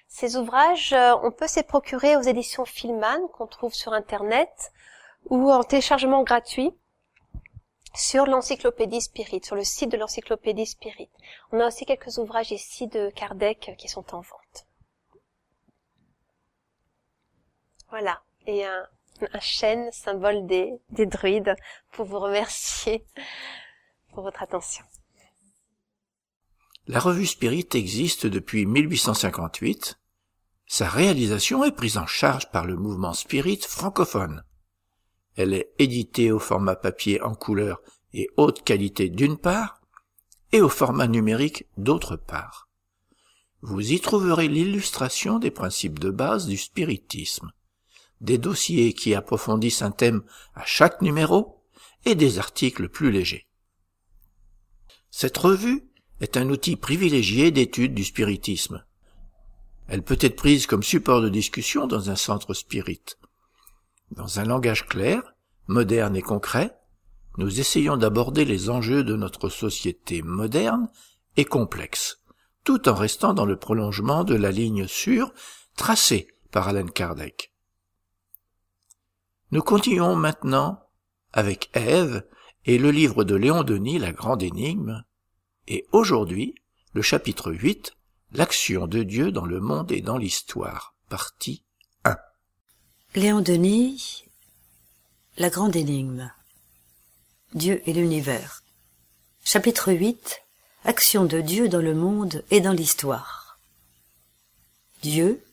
[0.10, 0.93] Ces ouvrages,
[1.24, 4.72] on peut s'y procurer aux éditions Filman, qu'on trouve sur Internet,
[5.30, 6.74] ou en téléchargement gratuit
[7.95, 11.10] sur l'encyclopédie Spirit, sur le site de l'encyclopédie Spirit.
[11.51, 14.68] On a aussi quelques ouvrages ici de Kardec qui sont en vente.
[17.89, 18.22] Voilà.
[18.47, 18.88] Et un,
[19.34, 21.55] un chêne, symbole des, des druides,
[21.91, 23.05] pour vous remercier
[24.14, 24.84] pour votre attention.
[26.88, 29.99] La revue Spirit existe depuis 1858.
[30.72, 34.43] Sa réalisation est prise en charge par le mouvement Spirit francophone.
[35.36, 37.82] Elle est éditée au format papier en couleur
[38.13, 39.82] et haute qualité d'une part,
[40.51, 42.70] et au format numérique d'autre part.
[43.61, 47.51] Vous y trouverez l'illustration des principes de base du spiritisme,
[48.22, 50.22] des dossiers qui approfondissent un thème
[50.53, 51.63] à chaque numéro
[52.05, 53.47] et des articles plus légers.
[55.09, 55.89] Cette revue
[56.22, 58.86] est un outil privilégié d'étude du spiritisme.
[59.90, 63.02] Elle peut être prise comme support de discussion dans un centre spirit.
[64.12, 65.34] Dans un langage clair,
[65.68, 66.78] moderne et concret,
[67.40, 70.90] nous essayons d'aborder les enjeux de notre société moderne
[71.38, 72.22] et complexe,
[72.64, 75.34] tout en restant dans le prolongement de la ligne sûre
[75.76, 77.52] tracée par Alan Kardec.
[79.52, 80.84] Nous continuons maintenant
[81.34, 82.28] avec Ève
[82.66, 85.03] et le livre de Léon Denis, La Grande Énigme,
[85.68, 86.53] et aujourd'hui,
[86.94, 87.95] le chapitre 8,
[88.31, 91.64] L'action de Dieu dans le monde et dans l'histoire, partie
[92.03, 92.15] 1.
[93.15, 94.23] Léon Denis
[95.38, 96.31] la grande énigme.
[97.56, 98.61] Dieu et l'univers.
[99.43, 100.43] Chapitre 8.
[100.84, 103.57] Action de Dieu dans le monde et dans l'histoire.
[105.01, 105.43] Dieu,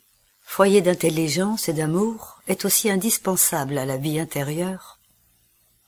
[0.42, 4.98] foyer d'intelligence et d'amour, est aussi indispensable à la vie intérieure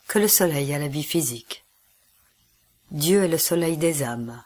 [0.07, 1.67] que le soleil à la vie physique.
[2.93, 4.43] Dieu est le soleil des âmes.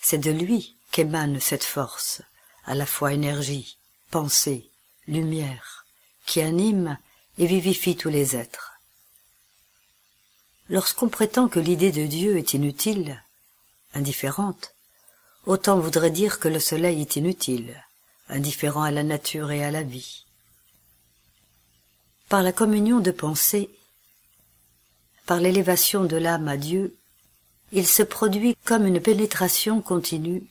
[0.00, 2.22] C'est de lui qu'émane cette force,
[2.66, 3.78] à la fois énergie,
[4.12, 4.70] pensée,
[5.08, 5.86] lumière,
[6.24, 6.98] qui anime
[7.36, 8.74] et vivifie tous les êtres.
[10.68, 13.20] Lorsqu'on prétend que l'idée de Dieu est inutile,
[13.92, 14.72] indifférente,
[15.46, 17.84] autant voudrait dire que le soleil est inutile,
[18.28, 20.24] indifférent à la nature et à la vie.
[22.28, 23.68] Par la communion de pensée,
[25.26, 26.96] par l'élévation de l'âme à Dieu,
[27.72, 30.46] il se produit comme une pénétration continue,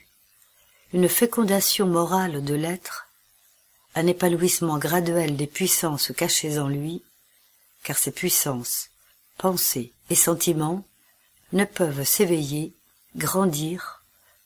[0.94, 3.08] une fécondation morale de l'être
[3.96, 7.04] un épanouissement graduel des puissances cachées en lui,
[7.84, 8.90] car ces puissances,
[9.38, 10.84] pensées et sentiments
[11.52, 12.74] ne peuvent s'éveiller,
[13.16, 14.04] grandir,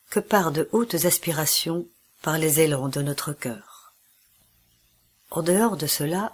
[0.09, 1.85] que par de hautes aspirations,
[2.21, 3.93] par les élans de notre cœur.
[5.31, 6.31] En dehors de cela,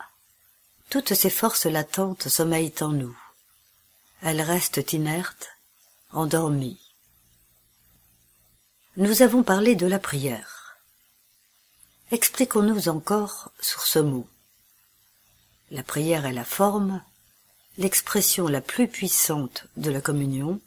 [0.89, 3.17] toutes ces forces latentes sommeillent en nous.
[4.21, 5.49] Elles restent inertes,
[6.11, 6.82] endormies.
[8.95, 10.77] Nous avons parlé de la prière.
[12.11, 14.27] Expliquons-nous encore sur ce mot.
[15.71, 17.01] La prière est la forme,
[17.79, 20.61] l'expression la plus puissante de la communion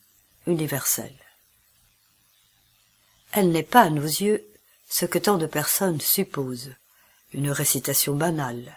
[0.49, 1.15] universelle.
[3.31, 4.45] Elle n'est pas à nos yeux
[4.89, 6.75] ce que tant de personnes supposent,
[7.33, 8.77] une récitation banale,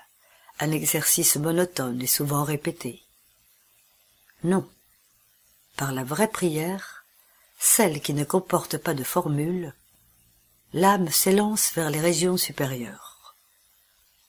[0.60, 3.02] un exercice monotone et souvent répété.
[4.44, 4.70] Non.
[5.76, 6.99] Par la vraie prière,
[7.60, 9.74] celle qui ne comporte pas de formule,
[10.74, 13.36] l'âme s'élance vers les régions supérieures.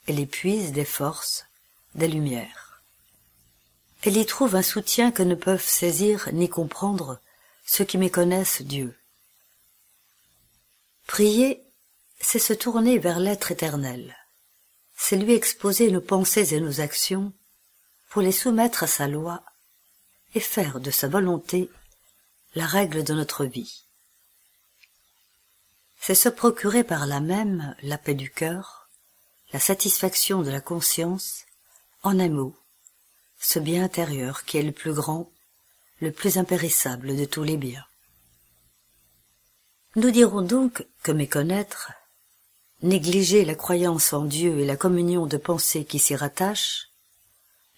[0.07, 1.45] Elle y puise des forces,
[1.95, 2.81] des lumières.
[4.03, 7.19] Elle y trouve un soutien que ne peuvent saisir ni comprendre
[7.65, 8.97] ceux qui méconnaissent Dieu.
[11.07, 11.61] Prier,
[12.19, 14.15] c'est se tourner vers l'être éternel.
[14.97, 17.31] C'est lui exposer nos pensées et nos actions
[18.09, 19.41] pour les soumettre à sa loi
[20.35, 21.69] et faire de sa volonté
[22.55, 23.85] la règle de notre vie.
[25.99, 28.89] C'est se procurer par là même la paix du cœur,
[29.53, 31.45] la satisfaction de la conscience,
[32.03, 32.55] en un mot,
[33.39, 35.31] ce bien intérieur qui est le plus grand,
[35.99, 37.85] le plus impérissable de tous les biens.
[39.95, 41.91] Nous dirons donc que méconnaître,
[42.81, 46.90] négliger la croyance en Dieu et la communion de pensée qui s'y rattache,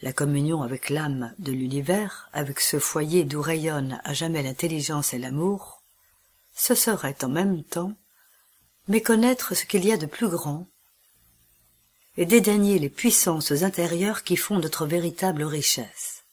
[0.03, 5.17] la communion avec l'âme de l'univers, avec ce foyer d'où rayonne à jamais l'intelligence et
[5.17, 5.81] l'amour,
[6.53, 7.93] ce serait en même temps
[8.89, 10.67] méconnaître ce qu'il y a de plus grand
[12.17, 16.23] et dédaigner les puissances intérieures qui font notre véritable richesse.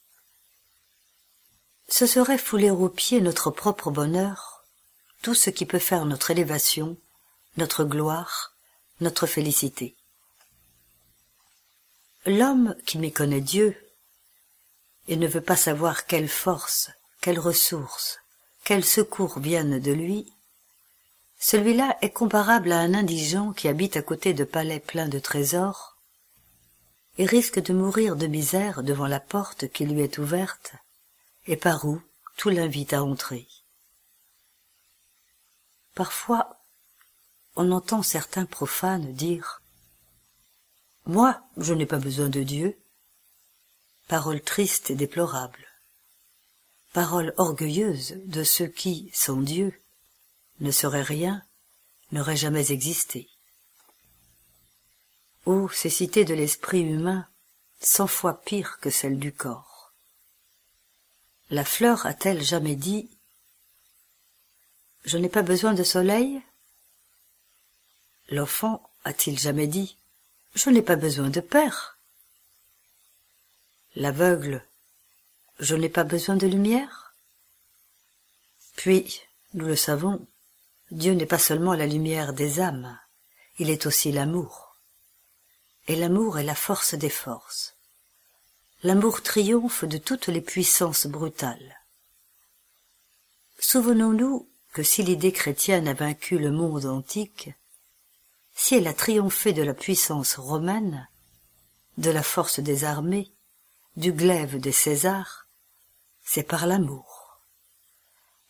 [1.88, 4.64] Ce serait fouler aux pieds notre propre bonheur,
[5.22, 6.96] tout ce qui peut faire notre élévation,
[7.56, 8.52] notre gloire,
[9.00, 9.94] notre félicité.
[12.26, 13.76] L'homme qui méconnaît Dieu
[15.08, 16.90] et ne veut pas savoir quelle force,
[17.20, 18.18] quelle ressource,
[18.64, 20.32] quel secours viennent de lui,
[21.38, 25.96] celui-là est comparable à un indigent qui habite à côté de palais pleins de trésors
[27.16, 30.72] et risque de mourir de misère devant la porte qui lui est ouverte
[31.46, 32.00] et par où
[32.36, 33.48] tout l'invite à entrer.
[35.94, 36.60] Parfois,
[37.56, 39.59] on entend certains profanes dire
[41.06, 42.78] moi, je n'ai pas besoin de Dieu.
[44.08, 45.66] Parole triste et déplorable.
[46.92, 49.72] Parole orgueilleuse de ceux qui, sans Dieu,
[50.60, 51.42] ne seraient rien,
[52.12, 53.28] n'auraient jamais existé.
[55.46, 57.26] Oh, ces cités de l'esprit humain,
[57.80, 59.92] cent fois pires que celles du corps.
[61.50, 63.08] La fleur a-t-elle jamais dit
[65.04, 66.42] Je n'ai pas besoin de soleil
[68.28, 69.96] L'enfant a-t-il jamais dit
[70.54, 71.98] je n'ai pas besoin de père.
[73.96, 74.64] L'aveugle,
[75.58, 77.14] je n'ai pas besoin de lumière.
[78.76, 79.20] Puis,
[79.54, 80.26] nous le savons,
[80.90, 82.98] Dieu n'est pas seulement la lumière des âmes,
[83.58, 84.76] il est aussi l'amour.
[85.86, 87.74] Et l'amour est la force des forces.
[88.82, 91.80] L'amour triomphe de toutes les puissances brutales.
[93.58, 97.50] Souvenons-nous que si l'idée chrétienne a vaincu le monde antique,
[98.62, 101.08] si elle a triomphé de la puissance romaine,
[101.96, 103.32] de la force des armées,
[103.96, 105.46] du glaive des Césars,
[106.26, 107.40] c'est par l'amour.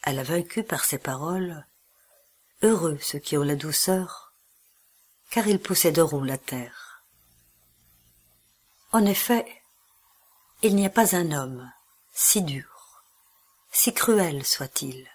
[0.02, 1.64] Elle a vaincu par ses paroles,
[2.62, 4.32] heureux ceux qui ont la douceur,
[5.30, 7.04] car ils posséderont la terre.
[8.90, 9.46] En effet,
[10.62, 11.72] il n'y a pas un homme,
[12.12, 13.04] si dur,
[13.70, 15.08] si cruel soit-il,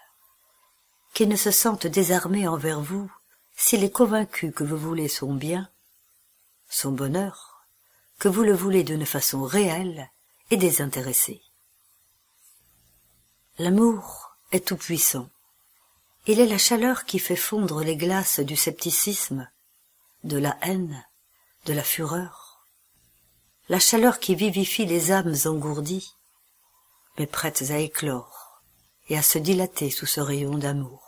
[1.12, 3.12] qui ne se sente désarmé envers vous
[3.56, 5.68] s'il est convaincu que vous voulez son bien,
[6.68, 7.66] son bonheur,
[8.18, 10.10] que vous le voulez d'une façon réelle
[10.50, 11.40] et désintéressée.
[13.58, 15.28] L'amour est tout-puissant.
[16.26, 19.48] Il est la chaleur qui fait fondre les glaces du scepticisme,
[20.24, 21.04] de la haine,
[21.64, 22.66] de la fureur,
[23.68, 26.14] la chaleur qui vivifie les âmes engourdies,
[27.18, 28.62] mais prêtes à éclore
[29.08, 31.05] et à se dilater sous ce rayon d'amour.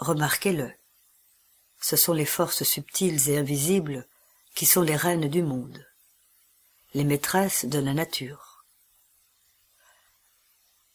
[0.00, 0.72] Remarquez-le.
[1.78, 4.06] Ce sont les forces subtiles et invisibles
[4.54, 5.86] qui sont les reines du monde,
[6.94, 8.64] les maîtresses de la nature.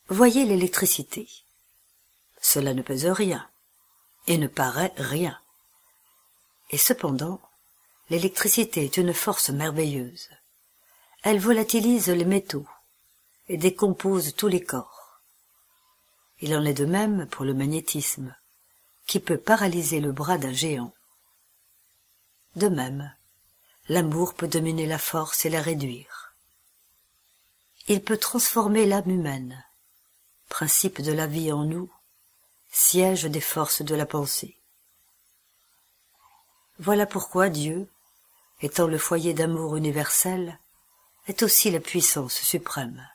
[0.07, 1.29] Voyez l'électricité.
[2.41, 3.47] Cela ne pèse rien
[4.25, 5.39] et ne paraît rien.
[6.71, 7.39] Et cependant,
[8.09, 10.29] l'électricité est une force merveilleuse.
[11.21, 12.67] Elle volatilise les métaux
[13.49, 15.21] et décompose tous les corps.
[16.39, 18.35] Il en est de même pour le magnétisme
[19.05, 20.93] qui peut paralyser le bras d'un géant.
[22.55, 23.13] De même,
[23.89, 26.33] l'amour peut dominer la force et la réduire.
[27.87, 29.63] Il peut transformer l'âme humaine,
[30.49, 31.91] principe de la vie en nous,
[32.71, 34.57] siège des forces de la pensée.
[36.79, 37.87] Voilà pourquoi Dieu,
[38.61, 40.59] étant le foyer d'amour universel,
[41.27, 43.07] est aussi la puissance suprême.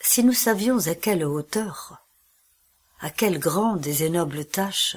[0.00, 2.01] Si nous savions à quelle hauteur,
[3.02, 4.96] à quelle grande et noble tâche,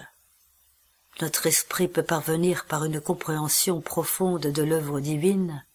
[1.22, 5.66] notre esprit peut parvenir par une compréhension profonde de l'œuvre divine,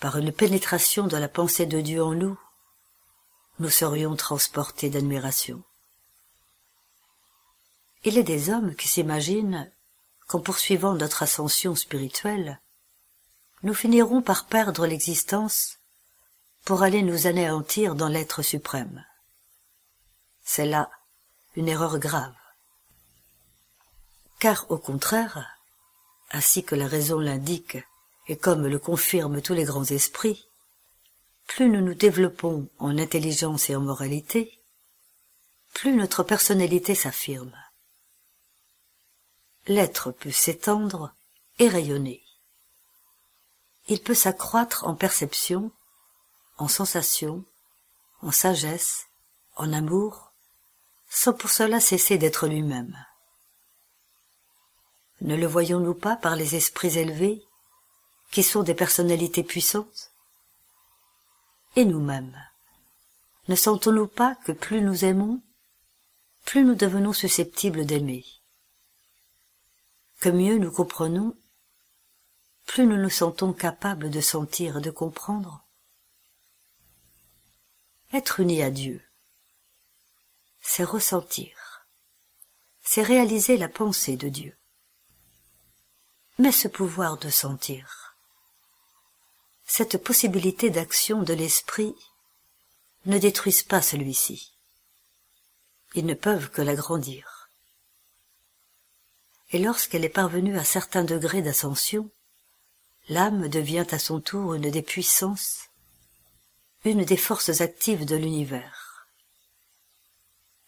[0.00, 2.36] par une pénétration de la pensée de Dieu en nous,
[3.60, 5.62] nous serions transportés d'admiration.
[8.02, 9.70] Il est des hommes qui s'imaginent
[10.26, 12.60] qu'en poursuivant notre ascension spirituelle,
[13.62, 15.78] nous finirons par perdre l'existence
[16.64, 19.04] pour aller nous anéantir dans l'être suprême.
[20.44, 20.90] C'est là
[21.54, 22.34] une erreur grave.
[24.38, 25.58] Car au contraire,
[26.30, 27.78] ainsi que la raison l'indique
[28.28, 30.48] et comme le confirment tous les grands esprits,
[31.46, 34.58] plus nous nous développons en intelligence et en moralité,
[35.74, 37.56] plus notre personnalité s'affirme.
[39.66, 41.14] L'être peut s'étendre
[41.58, 42.22] et rayonner.
[43.88, 45.70] Il peut s'accroître en perception,
[46.56, 47.44] en sensation,
[48.22, 49.06] en sagesse,
[49.56, 50.31] en amour,
[51.14, 52.96] sans pour cela cesser d'être lui-même.
[55.20, 57.44] Ne le voyons-nous pas par les esprits élevés,
[58.30, 60.10] qui sont des personnalités puissantes?
[61.76, 62.34] Et nous-mêmes,
[63.48, 65.42] ne sentons-nous pas que plus nous aimons,
[66.46, 68.24] plus nous devenons susceptibles d'aimer?
[70.18, 71.36] Que mieux nous comprenons,
[72.64, 75.62] plus nous nous sentons capables de sentir et de comprendre?
[78.14, 79.04] Être uni à Dieu,
[80.62, 81.84] c'est ressentir,
[82.82, 84.56] c'est réaliser la pensée de Dieu.
[86.38, 88.16] Mais ce pouvoir de sentir,
[89.66, 91.94] cette possibilité d'action de l'esprit
[93.04, 94.52] ne détruisent pas celui-ci.
[95.94, 97.32] Ils ne peuvent que l'agrandir
[99.52, 102.08] et lorsqu'elle est parvenue à certains degrés d'ascension,
[103.08, 105.68] l'âme devient à son tour une des puissances,
[106.84, 108.81] une des forces actives de l'univers.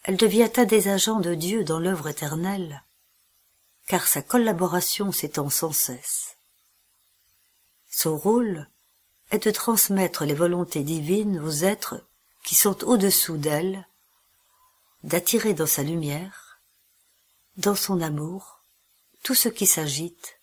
[0.05, 2.85] Elle devient un des agents de Dieu dans l'œuvre éternelle,
[3.87, 6.37] car sa collaboration s'étend sans cesse.
[7.91, 8.69] Son rôle
[9.31, 12.05] est de transmettre les volontés divines aux êtres
[12.43, 13.87] qui sont au-dessous d'elle,
[15.05, 16.61] d'attirer dans sa lumière,
[17.57, 18.61] dans son amour,
[19.23, 20.39] tout ce qui s'agite,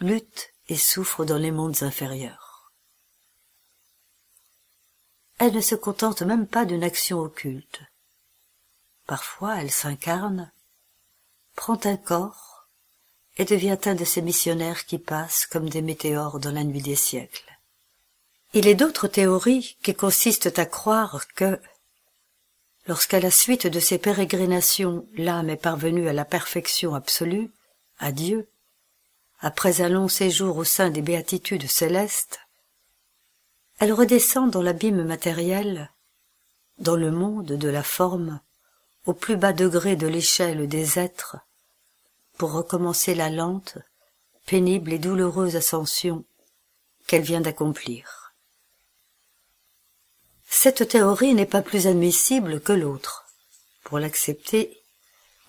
[0.00, 2.72] lutte et souffre dans les mondes inférieurs.
[5.38, 7.82] Elle ne se contente même pas d'une action occulte.
[9.06, 10.50] Parfois elle s'incarne,
[11.54, 12.66] prend un corps
[13.36, 16.96] et devient un de ces missionnaires qui passent comme des météores dans la nuit des
[16.96, 17.58] siècles.
[18.52, 21.60] Il est d'autres théories qui consistent à croire que,
[22.86, 27.50] lorsqu'à la suite de ces pérégrinations l'âme est parvenue à la perfection absolue,
[27.98, 28.48] à Dieu,
[29.40, 32.38] après un long séjour au sein des béatitudes célestes,
[33.80, 35.90] elle redescend dans l'abîme matériel,
[36.78, 38.40] dans le monde de la forme,
[39.06, 41.36] au plus bas degré de l'échelle des êtres,
[42.38, 43.78] pour recommencer la lente,
[44.46, 46.24] pénible et douloureuse ascension
[47.06, 48.32] qu'elle vient d'accomplir.
[50.48, 53.26] Cette théorie n'est pas plus admissible que l'autre.
[53.82, 54.80] Pour l'accepter,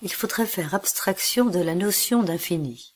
[0.02, 2.92] il faudrait faire abstraction de la notion d'infini.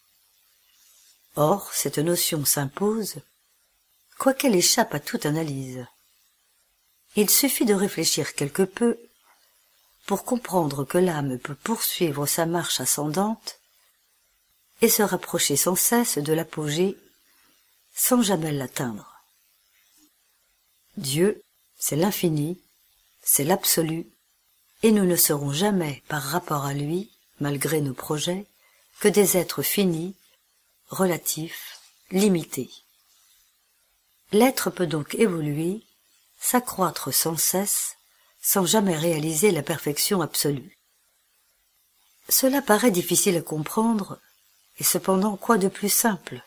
[1.37, 3.17] Or, cette notion s'impose,
[4.19, 5.87] quoiqu'elle échappe à toute analyse.
[7.17, 8.99] Il suffit de réfléchir quelque peu
[10.07, 13.59] pour comprendre que l'âme peut poursuivre sa marche ascendante
[14.83, 16.97] et se rapprocher sans cesse de l'apogée
[17.95, 19.23] sans jamais l'atteindre.
[20.97, 21.43] Dieu,
[21.79, 22.61] c'est l'infini,
[23.23, 24.07] c'est l'absolu,
[24.83, 28.47] et nous ne serons jamais, par rapport à lui, malgré nos projets,
[29.01, 30.15] que des êtres finis,
[30.89, 31.79] relatifs,
[32.11, 32.71] limités.
[34.33, 35.83] L'être peut donc évoluer,
[36.41, 37.97] s'accroître sans cesse,
[38.41, 40.77] sans jamais réaliser la perfection absolue.
[42.29, 44.19] Cela paraît difficile à comprendre,
[44.79, 46.43] et cependant quoi de plus simple?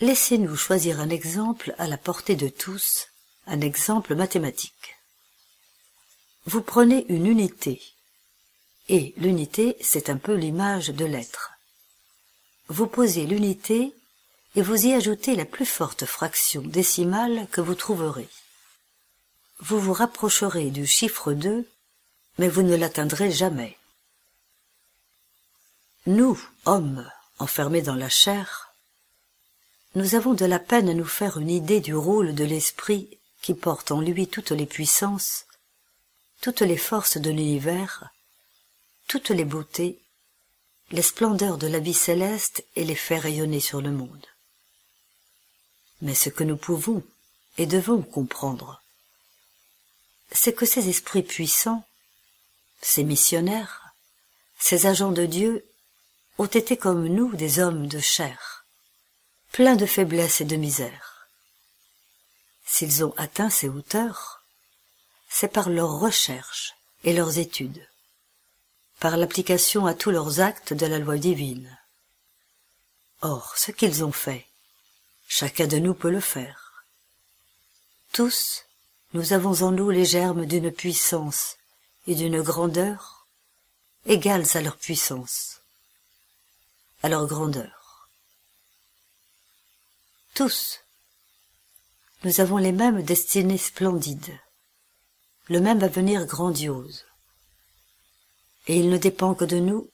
[0.00, 3.08] Laissez-nous choisir un exemple à la portée de tous,
[3.46, 4.96] un exemple mathématique
[6.46, 7.80] vous prenez une unité.
[8.88, 11.52] Et l'unité, c'est un peu l'image de l'être.
[12.68, 13.92] Vous posez l'unité
[14.56, 18.28] et vous y ajoutez la plus forte fraction décimale que vous trouverez.
[19.60, 21.68] Vous vous rapprocherez du chiffre 2,
[22.38, 23.76] mais vous ne l'atteindrez jamais.
[26.06, 27.08] Nous, hommes,
[27.38, 28.74] enfermés dans la chair,
[29.94, 33.54] nous avons de la peine à nous faire une idée du rôle de l'esprit qui
[33.54, 35.46] porte en lui toutes les puissances
[36.40, 38.10] toutes les forces de l'univers,
[39.08, 39.98] toutes les beautés,
[40.90, 44.26] les splendeurs de la vie céleste et les fait rayonner sur le monde.
[46.00, 47.02] Mais ce que nous pouvons
[47.58, 48.79] et devons comprendre,
[50.32, 51.84] c'est que ces esprits puissants,
[52.80, 53.94] ces missionnaires,
[54.58, 55.64] ces agents de Dieu
[56.38, 58.64] ont été comme nous des hommes de chair,
[59.52, 61.28] pleins de faiblesse et de misère.
[62.64, 64.42] S'ils ont atteint ces hauteurs,
[65.28, 66.74] c'est par leurs recherches
[67.04, 67.86] et leurs études,
[69.00, 71.78] par l'application à tous leurs actes de la loi divine.
[73.22, 74.46] Or, ce qu'ils ont fait,
[75.28, 76.84] chacun de nous peut le faire.
[78.12, 78.64] Tous,
[79.12, 81.56] nous avons en nous les germes d'une puissance
[82.06, 83.26] et d'une grandeur
[84.06, 85.60] égales à leur puissance,
[87.02, 88.08] à leur grandeur.
[90.34, 90.80] Tous,
[92.22, 94.38] nous avons les mêmes destinées splendides,
[95.48, 97.04] le même avenir grandiose,
[98.68, 99.90] et il ne dépend que de nous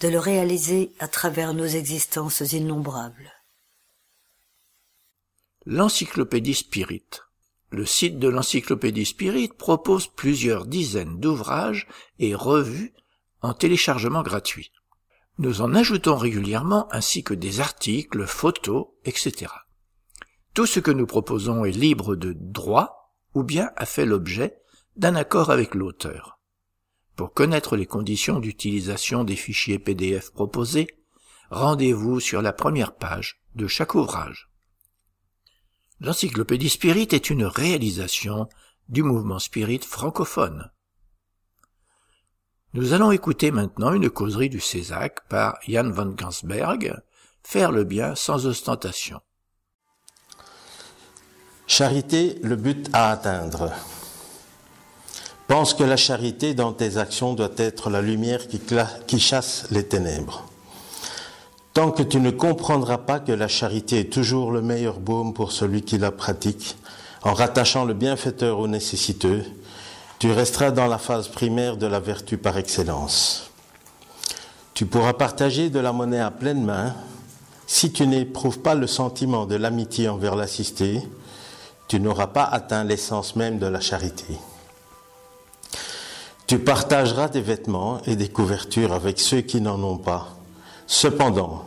[0.00, 3.30] de le réaliser à travers nos existences innombrables.
[5.66, 7.04] L'encyclopédie Spirit
[7.72, 11.88] le site de l'Encyclopédie Spirit propose plusieurs dizaines d'ouvrages
[12.18, 12.92] et revues
[13.40, 14.72] en téléchargement gratuit.
[15.38, 19.50] Nous en ajoutons régulièrement ainsi que des articles, photos, etc.
[20.52, 24.58] Tout ce que nous proposons est libre de droit ou bien a fait l'objet
[24.96, 26.38] d'un accord avec l'auteur.
[27.16, 30.88] Pour connaître les conditions d'utilisation des fichiers PDF proposés,
[31.50, 34.51] rendez-vous sur la première page de chaque ouvrage.
[36.04, 38.48] L'encyclopédie Spirit est une réalisation
[38.88, 40.68] du mouvement Spirit francophone.
[42.74, 47.00] Nous allons écouter maintenant une causerie du Césac par Jan van Gansberg,
[47.44, 49.20] Faire le bien sans ostentation.
[51.68, 53.72] Charité, le but à atteindre.
[55.46, 58.60] Pense que la charité dans tes actions doit être la lumière qui,
[59.06, 60.51] qui chasse les ténèbres.
[61.74, 65.52] Tant que tu ne comprendras pas que la charité est toujours le meilleur baume pour
[65.52, 66.76] celui qui la pratique,
[67.22, 69.42] en rattachant le bienfaiteur au nécessiteux,
[70.18, 73.50] tu resteras dans la phase primaire de la vertu par excellence.
[74.74, 76.94] Tu pourras partager de la monnaie à pleine main.
[77.66, 81.00] Si tu n'éprouves pas le sentiment de l'amitié envers l'assisté,
[81.88, 84.36] tu n'auras pas atteint l'essence même de la charité.
[86.46, 90.36] Tu partageras des vêtements et des couvertures avec ceux qui n'en ont pas
[90.86, 91.64] Cependant,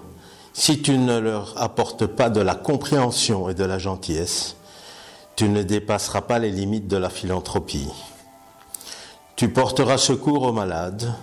[0.53, 4.55] si tu ne leur apportes pas de la compréhension et de la gentillesse,
[5.35, 7.89] tu ne dépasseras pas les limites de la philanthropie.
[9.35, 11.13] Tu porteras secours aux malades,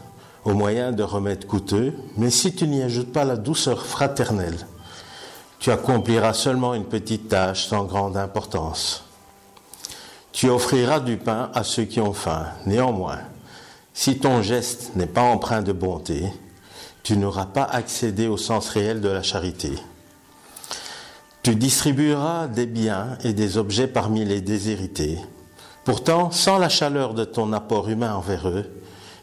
[0.45, 4.67] au moyen de remèdes coûteux, mais si tu n'y ajoutes pas la douceur fraternelle,
[5.61, 9.05] tu accompliras seulement une petite tâche sans grande importance.
[10.33, 12.47] Tu offriras du pain à ceux qui ont faim.
[12.67, 13.21] Néanmoins,
[13.95, 16.25] si ton geste n'est pas empreint de bonté,
[17.03, 19.73] tu n'auras pas accédé au sens réel de la charité.
[21.43, 25.19] Tu distribueras des biens et des objets parmi les déshérités.
[25.85, 28.71] Pourtant, sans la chaleur de ton apport humain envers eux,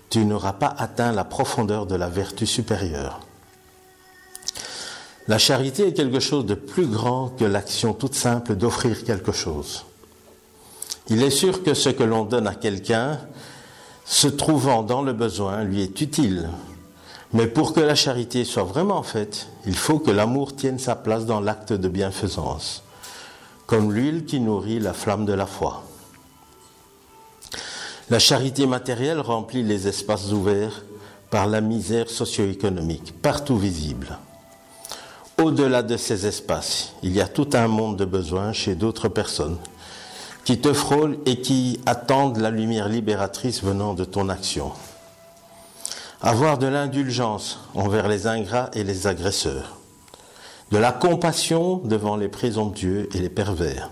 [0.09, 3.21] tu n'auras pas atteint la profondeur de la vertu supérieure.
[5.29, 9.85] La charité est quelque chose de plus grand que l'action toute simple d'offrir quelque chose.
[11.07, 13.19] Il est sûr que ce que l'on donne à quelqu'un,
[14.05, 16.49] se trouvant dans le besoin, lui est utile,
[17.33, 21.25] mais pour que la charité soit vraiment faite, il faut que l'amour tienne sa place
[21.25, 22.83] dans l'acte de bienfaisance,
[23.67, 25.83] comme l'huile qui nourrit la flamme de la foi.
[28.09, 30.83] La charité matérielle remplit les espaces ouverts
[31.29, 34.17] par la misère socio-économique, partout visible.
[35.37, 39.57] Au-delà de ces espaces, il y a tout un monde de besoins chez d'autres personnes
[40.43, 44.71] qui te frôlent et qui attendent la lumière libératrice venant de ton action.
[46.21, 49.77] Avoir de l'indulgence envers les ingrats et les agresseurs.
[50.69, 53.89] De la compassion devant les présomptueux et les pervers.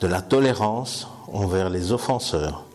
[0.00, 2.66] De la tolérance envers les offenseurs.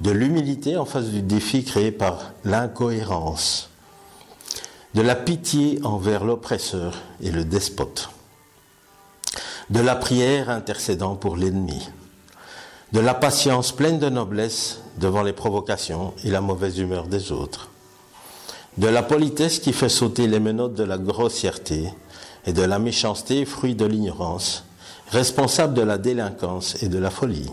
[0.00, 3.68] De l'humilité en face du défi créé par l'incohérence.
[4.94, 8.08] De la pitié envers l'oppresseur et le despote.
[9.68, 11.90] De la prière intercédant pour l'ennemi.
[12.94, 17.68] De la patience pleine de noblesse devant les provocations et la mauvaise humeur des autres
[18.76, 21.90] de la politesse qui fait sauter les menottes de la grossièreté
[22.46, 24.64] et de la méchanceté, fruit de l'ignorance,
[25.08, 27.50] responsable de la délinquance et de la folie.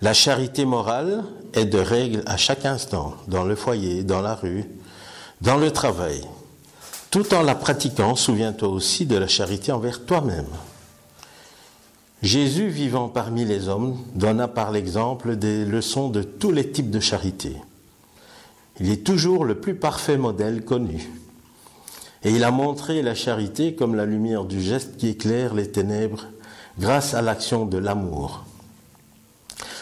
[0.00, 1.22] La charité morale
[1.54, 4.64] est de règle à chaque instant, dans le foyer, dans la rue,
[5.40, 6.22] dans le travail.
[7.10, 10.48] Tout en la pratiquant, souviens-toi aussi de la charité envers toi-même.
[12.22, 17.00] Jésus, vivant parmi les hommes, donna par l'exemple des leçons de tous les types de
[17.00, 17.56] charité.
[18.80, 21.10] Il est toujours le plus parfait modèle connu.
[22.24, 26.26] Et il a montré la charité comme la lumière du geste qui éclaire les ténèbres
[26.78, 28.44] grâce à l'action de l'amour.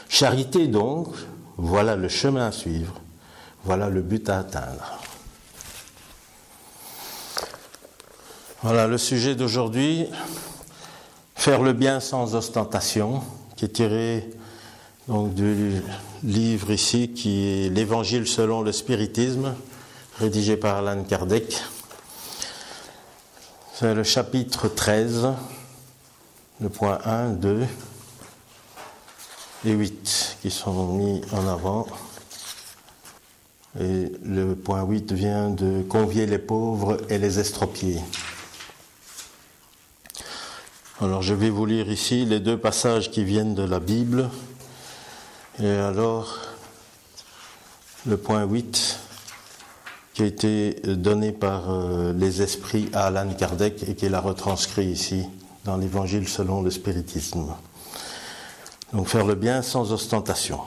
[0.08, 1.08] Charité donc,
[1.56, 2.94] voilà le chemin à suivre,
[3.64, 4.98] voilà le but à atteindre.
[8.62, 10.06] Voilà le sujet d'aujourd'hui,
[11.34, 13.22] faire le bien sans ostentation,
[13.56, 14.30] qui est tiré
[15.08, 15.82] donc du
[16.22, 19.54] livre ici qui est l'Évangile selon le spiritisme,
[20.18, 21.62] rédigé par Alan Kardec.
[23.74, 25.28] C'est le chapitre 13,
[26.60, 27.66] le point 1, 2
[29.64, 31.86] et 8 qui sont mis en avant.
[33.78, 38.00] Et le point 8 vient de convier les pauvres et les estropiés.
[41.00, 44.28] Alors je vais vous lire ici les deux passages qui viennent de la Bible.
[45.58, 46.38] Et alors,
[48.06, 48.98] le point 8
[50.14, 54.86] qui a été donné par euh, les esprits à Alan Kardec et qu'il a retranscrit
[54.86, 55.24] ici
[55.64, 57.46] dans l'Évangile selon le spiritisme.
[58.92, 60.60] Donc faire le bien sans ostentation.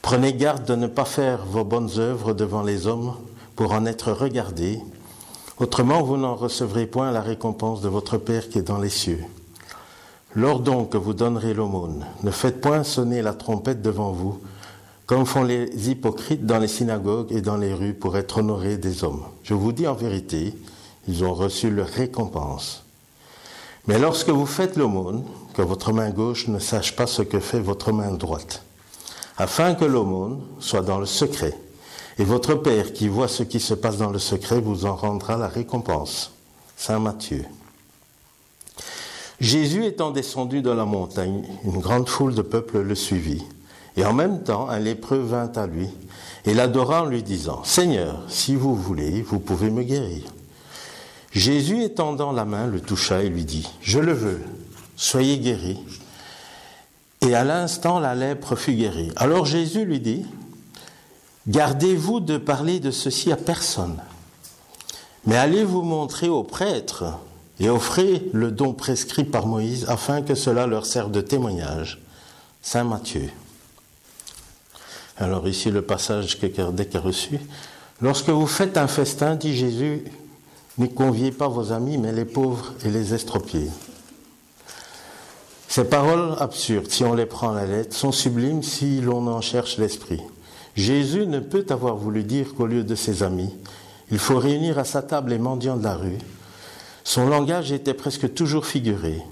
[0.00, 3.14] Prenez garde de ne pas faire vos bonnes œuvres devant les hommes
[3.56, 4.80] pour en être regardés,
[5.58, 9.22] autrement vous n'en recevrez point la récompense de votre Père qui est dans les cieux.
[10.34, 14.40] Lors donc que vous donnerez l'aumône, ne faites point sonner la trompette devant vous,
[15.04, 19.04] comme font les hypocrites dans les synagogues et dans les rues pour être honorés des
[19.04, 19.24] hommes.
[19.42, 20.54] Je vous dis en vérité,
[21.06, 22.82] ils ont reçu leur récompense.
[23.86, 27.60] Mais lorsque vous faites l'aumône, que votre main gauche ne sache pas ce que fait
[27.60, 28.62] votre main droite,
[29.36, 31.58] afin que l'aumône soit dans le secret,
[32.18, 35.36] et votre Père qui voit ce qui se passe dans le secret vous en rendra
[35.36, 36.32] la récompense.
[36.76, 37.44] Saint Matthieu.
[39.42, 43.42] Jésus étant descendu de la montagne, une grande foule de peuple le suivit.
[43.96, 45.88] Et en même temps, un lépreux vint à lui
[46.44, 50.22] et l'adora en lui disant, Seigneur, si vous voulez, vous pouvez me guérir.
[51.32, 54.40] Jésus étendant la main le toucha et lui dit, Je le veux,
[54.94, 55.76] soyez guéri.
[57.20, 59.10] Et à l'instant, la lèpre fut guérie.
[59.16, 60.24] Alors Jésus lui dit,
[61.48, 64.00] Gardez-vous de parler de ceci à personne,
[65.26, 67.18] mais allez vous montrer au prêtre
[67.62, 72.00] et offrez le don prescrit par Moïse afin que cela leur serve de témoignage.
[72.60, 73.30] Saint Matthieu.
[75.16, 77.38] Alors ici le passage que Kardec a reçu.
[78.00, 80.02] Lorsque vous faites un festin, dit Jésus,
[80.76, 83.70] ne conviez pas vos amis, mais les pauvres et les estropiés.
[85.68, 89.40] Ces paroles absurdes, si on les prend à la lettre, sont sublimes si l'on en
[89.40, 90.20] cherche l'esprit.
[90.74, 93.54] Jésus ne peut avoir voulu dire qu'au lieu de ses amis,
[94.10, 96.18] il faut réunir à sa table les mendiants de la rue,
[97.04, 99.22] son langage était presque toujours figuré,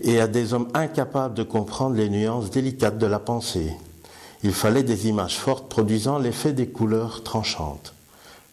[0.00, 3.72] et à des hommes incapables de comprendre les nuances délicates de la pensée.
[4.42, 7.94] Il fallait des images fortes produisant l'effet des couleurs tranchantes.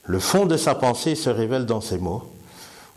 [0.05, 2.23] Le fond de sa pensée se révèle dans ces mots.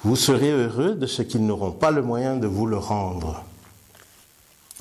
[0.03, 3.45] Vous serez heureux de ce qu'ils n'auront pas le moyen de vous le rendre.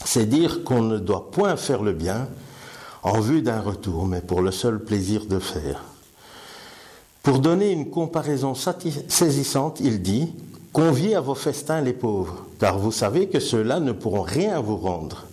[0.03, 2.27] C'est dire qu'on ne doit point faire le bien
[3.03, 5.84] en vue d'un retour, mais pour le seul plaisir de faire.
[7.26, 10.31] Pour donner une comparaison saisissante, il dit
[10.72, 14.77] Conviez à vos festins les pauvres, car vous savez que ceux-là ne pourront rien vous
[14.77, 15.26] rendre.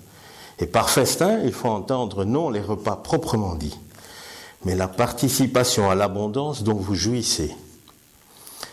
[0.58, 3.78] Et par festin, il faut entendre non les repas proprement dits,
[4.64, 7.54] mais la participation à l'abondance dont vous jouissez.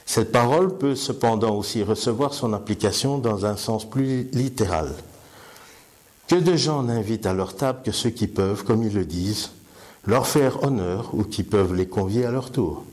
[0.06, 4.94] Cette parole peut cependant aussi recevoir son application dans un sens plus littéral.
[6.30, 9.50] Que de gens n'invitent à leur table que ceux qui peuvent, comme ils le disent,
[10.06, 12.86] leur faire honneur ou qui peuvent les convier à leur tour.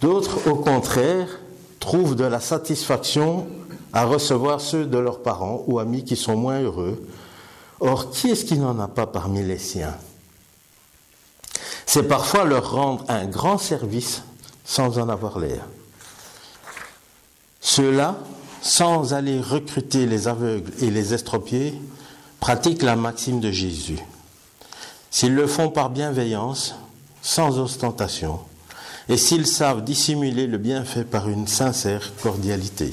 [0.00, 1.28] D'autres, au contraire,
[1.80, 3.46] trouvent de la satisfaction
[3.92, 7.06] à recevoir ceux de leurs parents ou amis qui sont moins heureux.
[7.80, 9.94] Or, qui est-ce qui n'en a pas parmi les siens?
[11.86, 14.22] C'est parfois leur rendre un grand service
[14.64, 15.64] sans en avoir l'air.
[17.60, 18.16] Ceux-là,
[18.62, 21.80] sans aller recruter les aveugles et les estropiés,
[22.40, 23.98] pratiquent la maxime de Jésus.
[25.10, 26.74] S'ils le font par bienveillance,
[27.22, 28.40] sans ostentation,
[29.08, 32.90] et s'ils savent dissimuler le bienfait par une sincère cordialité.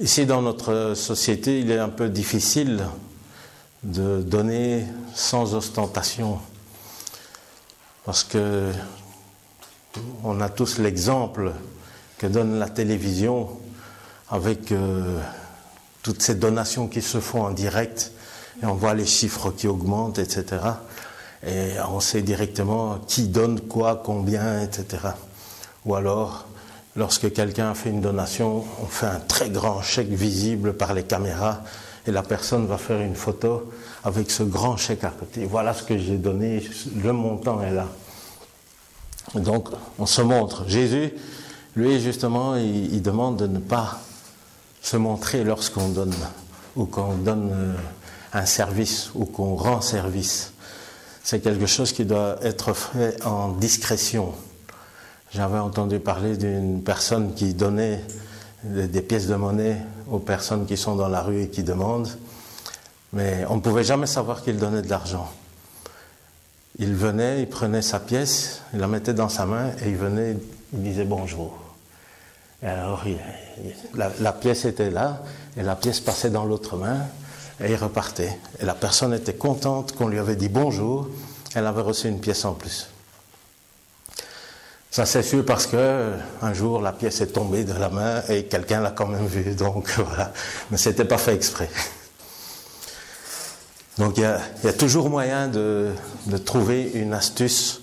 [0.00, 2.84] Ici, dans notre société, il est un peu difficile
[3.82, 6.38] de donner sans ostentation,
[8.04, 8.70] parce que
[10.22, 11.52] on a tous l'exemple
[12.18, 13.48] que donne la télévision
[14.28, 15.18] avec euh,
[16.02, 18.12] toutes ces donations qui se font en direct,
[18.62, 20.58] et on voit les chiffres qui augmentent, etc
[21.46, 24.98] et on sait directement qui donne quoi, combien, etc.
[25.84, 26.46] Ou alors,
[26.96, 31.62] lorsque quelqu'un fait une donation, on fait un très grand chèque visible par les caméras
[32.06, 33.70] et la personne va faire une photo
[34.04, 35.44] avec ce grand chèque à côté.
[35.44, 36.62] Voilà ce que j'ai donné,
[36.96, 37.86] le montant est là.
[39.34, 40.66] Donc, on se montre.
[40.68, 41.12] Jésus,
[41.76, 44.00] lui, justement, il, demande de ne pas
[44.80, 46.14] se montrer lorsqu'on donne,
[46.76, 47.74] ou qu'on donne euh,
[48.32, 50.52] un service, ou qu'on rend service.
[51.30, 54.32] C'est quelque chose qui doit être fait en discrétion.
[55.30, 58.02] J'avais entendu parler d'une personne qui donnait
[58.64, 59.76] des pièces de monnaie
[60.10, 62.08] aux personnes qui sont dans la rue et qui demandent,
[63.12, 65.30] mais on ne pouvait jamais savoir qu'il donnait de l'argent.
[66.78, 70.34] Il venait, il prenait sa pièce, il la mettait dans sa main et il venait,
[70.72, 71.58] il disait bonjour.
[72.62, 73.04] Et alors,
[73.94, 75.22] la, pièce était là
[75.58, 77.00] et la pièce passait dans l'autre main
[77.60, 78.38] et il repartait.
[78.60, 81.08] Et la personne était contente qu'on lui avait dit bonjour,
[81.54, 82.88] elle avait reçu une pièce en plus.
[84.90, 88.44] Ça c'est sûr parce que un jour la pièce est tombée de la main et
[88.44, 90.32] quelqu'un l'a quand même vue, donc voilà.
[90.70, 91.68] Mais c'était pas fait exprès.
[93.98, 95.90] Donc il y a, toujours moyen de,
[96.44, 97.82] trouver une astuce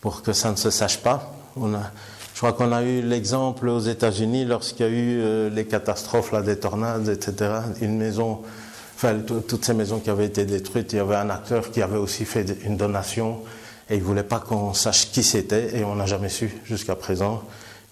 [0.00, 1.32] pour que ça ne se sache pas.
[1.56, 6.32] je crois qu'on a eu l'exemple aux États-Unis lorsqu'il y a eu euh, les catastrophes,
[6.32, 7.60] là, des tornades, etc.
[7.80, 8.42] Une maison,
[8.96, 11.98] enfin toutes ces maisons qui avaient été détruites, il y avait un acteur qui avait
[11.98, 13.42] aussi fait une donation
[13.88, 16.96] et il ne voulait pas qu'on sache qui c'était et on n'a jamais su jusqu'à
[16.96, 17.42] présent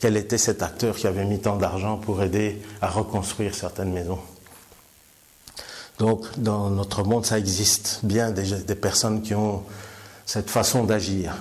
[0.00, 4.18] quel était cet acteur qui avait mis tant d'argent pour aider à reconstruire certaines maisons.
[5.98, 9.62] Donc, dans notre monde, ça existe bien des, des personnes qui ont
[10.26, 11.36] cette façon d'agir.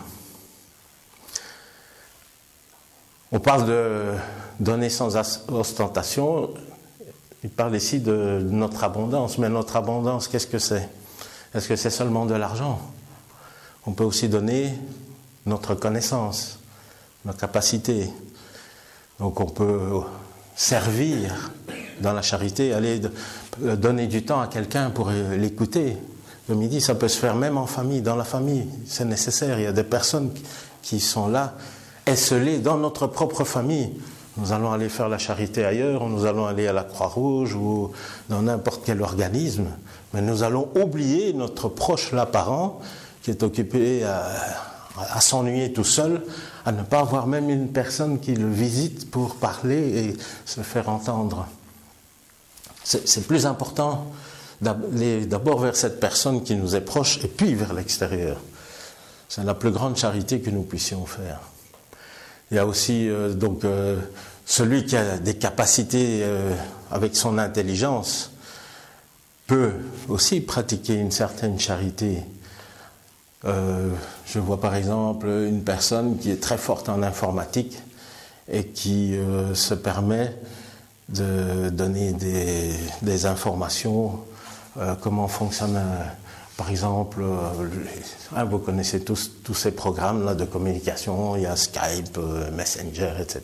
[3.32, 4.14] On parle de
[4.60, 5.18] donner sans
[5.50, 6.52] ostentation.
[7.44, 9.38] Il parle ici de notre abondance.
[9.38, 10.90] Mais notre abondance, qu'est-ce que c'est?
[11.54, 12.80] Est-ce que c'est seulement de l'argent?
[13.86, 14.74] On peut aussi donner
[15.46, 16.60] notre connaissance,
[17.26, 18.10] notre capacité.
[19.20, 20.02] Donc on peut
[20.56, 21.52] servir
[22.00, 23.02] dans la charité, aller
[23.60, 25.98] donner du temps à quelqu'un pour l'écouter.
[26.50, 29.60] Le midi, ça peut se faire même en famille, dans la famille, c'est nécessaire.
[29.60, 30.32] Il y a des personnes
[30.82, 31.56] qui sont là,
[32.06, 33.94] esselées dans notre propre famille.
[34.38, 37.92] Nous allons aller faire la charité ailleurs, nous allons aller à la Croix-Rouge ou
[38.30, 39.68] dans n'importe quel organisme,
[40.14, 42.82] mais nous allons oublier notre proche là parent
[43.22, 46.24] qui est occupé à, s'ennuyer tout seul,
[46.66, 50.90] à ne pas avoir même une personne qui le visite pour parler et se faire
[50.90, 51.48] entendre.
[52.84, 54.12] C'est plus important
[54.62, 58.38] d'aller d'abord vers cette personne qui nous est proche et puis vers l'extérieur.
[59.30, 61.40] C'est la plus grande charité que nous puissions faire.
[62.52, 64.00] Il y a aussi euh, donc euh,
[64.46, 66.54] celui qui a des capacités euh,
[66.92, 68.32] avec son intelligence
[69.48, 69.72] peut
[70.08, 72.24] aussi pratiquer une certaine charité.
[73.44, 77.78] je vois par exemple une personne qui est très forte en informatique
[78.50, 79.18] et qui
[79.54, 80.34] se permet
[81.10, 82.14] de donner
[83.02, 84.20] des, informations,
[84.78, 86.04] euh, comment fonctionne, euh,
[86.58, 87.50] par exemple, euh,
[88.36, 92.20] hein, vous connaissez tous, tous ces programmes là, de communication, il y a Skype,
[92.56, 93.42] Messenger, etc.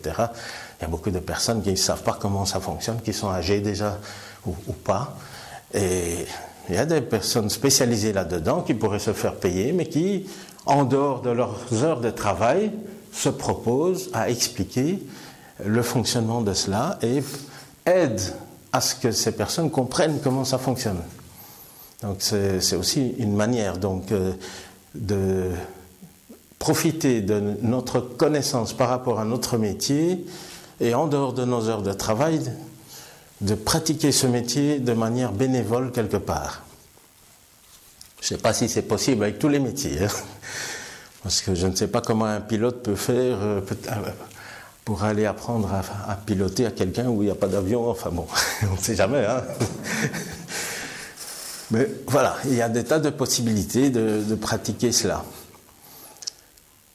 [0.78, 3.30] Il y a beaucoup de personnes qui ne savent pas comment ça fonctionne, qui sont
[3.30, 3.98] âgées déjà
[4.46, 5.16] ou, ou pas.
[5.74, 6.26] Et
[6.68, 10.28] il y a des personnes spécialisées là-dedans qui pourraient se faire payer, mais qui,
[10.66, 12.70] en dehors de leurs heures de travail,
[13.12, 15.02] se proposent à expliquer
[15.64, 17.22] le fonctionnement de cela et
[17.86, 18.20] aide
[18.72, 21.00] à ce que ces personnes comprennent comment ça fonctionne.
[22.02, 24.32] Donc c'est aussi une manière donc euh,
[24.94, 25.50] de
[26.58, 30.24] profiter de notre connaissance par rapport à notre métier
[30.80, 32.40] et en dehors de nos heures de travail,
[33.42, 36.62] de pratiquer ce métier de manière bénévole quelque part.
[38.20, 40.08] Je ne sais pas si c'est possible avec tous les métiers, hein.
[41.22, 43.38] parce que je ne sais pas comment un pilote peut faire.
[43.40, 43.60] Euh,
[44.82, 47.88] pour aller apprendre à, piloter à quelqu'un où il n'y a pas d'avion.
[47.90, 48.26] Enfin bon,
[48.68, 49.24] on ne sait jamais.
[49.24, 49.42] Hein
[51.70, 55.24] Mais voilà, il y a des tas de possibilités de, pratiquer cela.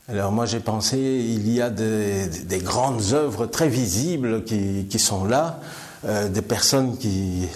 [0.08, 5.60] Alors moi j'ai pensé, il y a des, grandes œuvres très visibles qui, sont là,
[6.06, 7.48] euh, des personnes qui,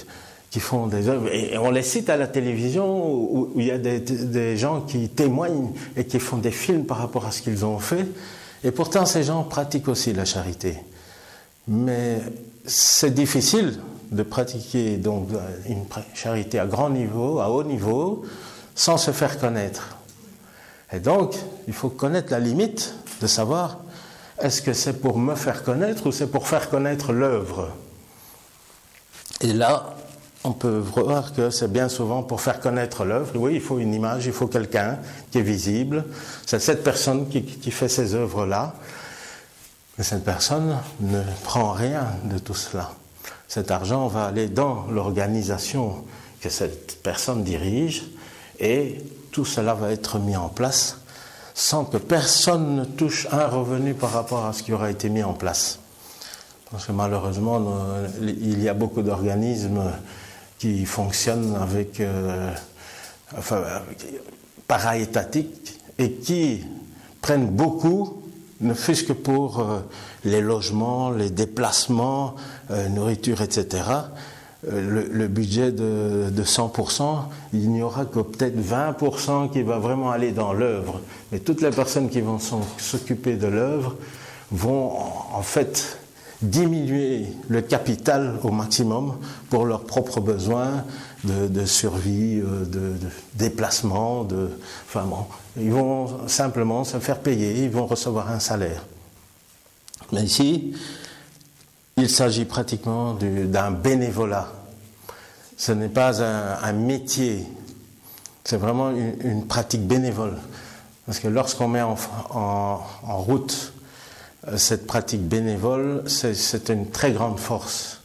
[0.50, 3.72] qui font des œuvres, et on les cite à la télévision, où, où il y
[3.72, 7.42] a des, des, gens qui témoignent et qui font des films par rapport à ce
[7.42, 8.08] qu'ils ont fait,
[8.64, 10.78] et pourtant, ces gens pratiquent aussi la charité.
[11.68, 12.20] Mais
[12.66, 13.80] c'est difficile
[14.12, 15.30] de pratiquer donc
[15.68, 18.24] une charité à grand niveau, à haut niveau,
[18.76, 19.98] sans se faire connaître.
[20.92, 21.36] Et donc,
[21.68, 23.80] il faut connaître la limite de savoir
[24.42, 27.70] est-ce que c'est pour me faire connaître ou c'est pour faire connaître l'œuvre?
[29.42, 29.96] Et là,
[30.44, 33.32] on peut voir que c'est bien souvent pour faire connaître l'œuvre.
[33.36, 35.00] Oui, il faut une image, il faut quelqu'un
[35.32, 36.06] qui est visible.
[36.46, 38.74] C'est cette personne qui, fait ces œuvres-là.
[39.98, 42.92] Mais cette personne ne prend rien de tout cela.
[43.50, 46.06] Cet argent va aller dans l'organisation
[46.40, 48.04] que cette personne dirige
[48.60, 51.00] et tout cela va être mis en place
[51.54, 55.24] sans que personne ne touche un revenu par rapport à ce qui aura été mis
[55.24, 55.80] en place.
[56.72, 57.62] Parce que malheureusement,
[58.22, 59.92] il y a beaucoup d'organismes
[60.58, 62.54] qui fonctionnent avec, euh,
[63.38, 63.62] enfin,
[64.68, 66.64] para-étatiques et qui
[67.22, 68.19] prennent beaucoup,
[68.62, 69.80] ne fût-ce que pour euh,
[70.26, 72.36] les logements, les déplacements,
[72.72, 73.84] euh, nourriture, etc.
[74.70, 77.24] Euh, le, budget de, de 100%,
[77.54, 81.00] il n'y aura que peut-être 20% qui va vraiment aller dans l'œuvre.
[81.32, 82.40] Mais toutes les personnes qui vont
[82.78, 83.96] s'occuper de l'œuvre
[84.52, 84.92] vont
[85.34, 85.99] en fait
[86.42, 89.18] diminuer le capital au maximum
[89.50, 90.86] pour leurs propres besoins
[91.24, 92.94] de, survie, euh, de,
[93.36, 94.50] déplacement, de,
[94.88, 95.26] enfin bon,
[95.58, 98.86] ils vont simplement se faire payer, ils vont recevoir un salaire.
[100.12, 100.74] Mais ici,
[101.98, 104.48] il s'agit pratiquement d'un bénévolat.
[105.58, 107.46] Ce n'est pas un, métier,
[108.46, 110.38] c'est vraiment une, pratique bénévole.
[111.06, 113.74] Parce que lorsqu'on met en, route
[114.56, 118.02] cette pratique bénévole, c'est une très grande force.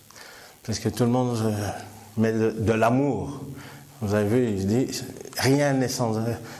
[0.66, 1.68] Parce que tout le monde euh,
[2.16, 3.40] met de, l'amour.
[4.00, 4.86] Vous avez vu, il dit,
[5.38, 6.14] rien n'est sans,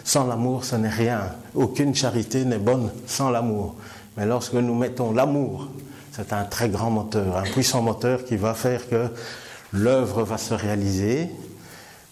[0.05, 1.33] sans l'amour, ce n'est rien.
[1.55, 3.77] Aucune charité n'est bonne sans l'amour.
[4.17, 5.69] Mais lorsque nous mettons l'amour
[6.15, 9.09] c'est un très grand moteur, un puissant moteur qui va faire que
[9.73, 11.29] l'œuvre va se réaliser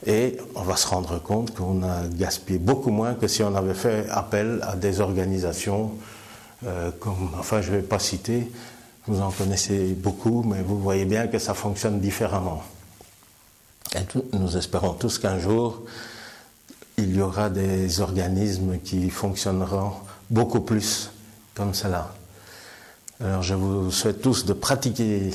[0.04, 3.74] et on va se rendre compte qu'on a gaspillé beaucoup moins que si on avait
[3.74, 5.92] fait appel à des organisations
[6.64, 6.90] euh,
[7.38, 8.50] enfin je ne vais pas citer,
[9.06, 12.62] vous en connaissez beaucoup, mais vous voyez bien que ça fonctionne différemment.
[13.94, 14.00] Et
[14.36, 15.82] nous espérons tous qu'un jour,
[16.96, 19.92] il y aura des organismes qui fonctionneront
[20.30, 21.10] beaucoup plus
[21.54, 22.14] comme cela.
[23.20, 25.30] Alors je vous souhaite tous de pratiquer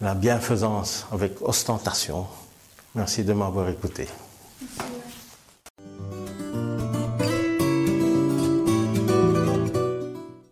[0.00, 2.26] la bienfaisance avec ostentation.
[2.94, 4.08] Merci de m'avoir écouté.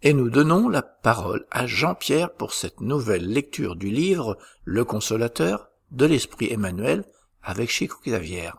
[0.09, 5.69] Et nous donnons la parole à Jean-Pierre pour cette nouvelle lecture du livre Le Consolateur
[5.91, 7.05] de l'Esprit Emmanuel
[7.43, 8.53] avec Chico Xavier.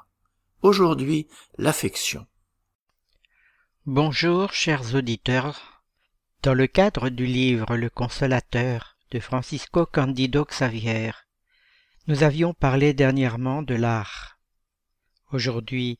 [0.61, 1.27] Aujourd'hui,
[1.57, 2.27] l'affection.
[3.87, 5.81] Bonjour, chers auditeurs.
[6.43, 11.13] Dans le cadre du livre Le Consolateur de Francisco Candido Xavier,
[12.05, 14.37] nous avions parlé dernièrement de l'art.
[15.31, 15.97] Aujourd'hui,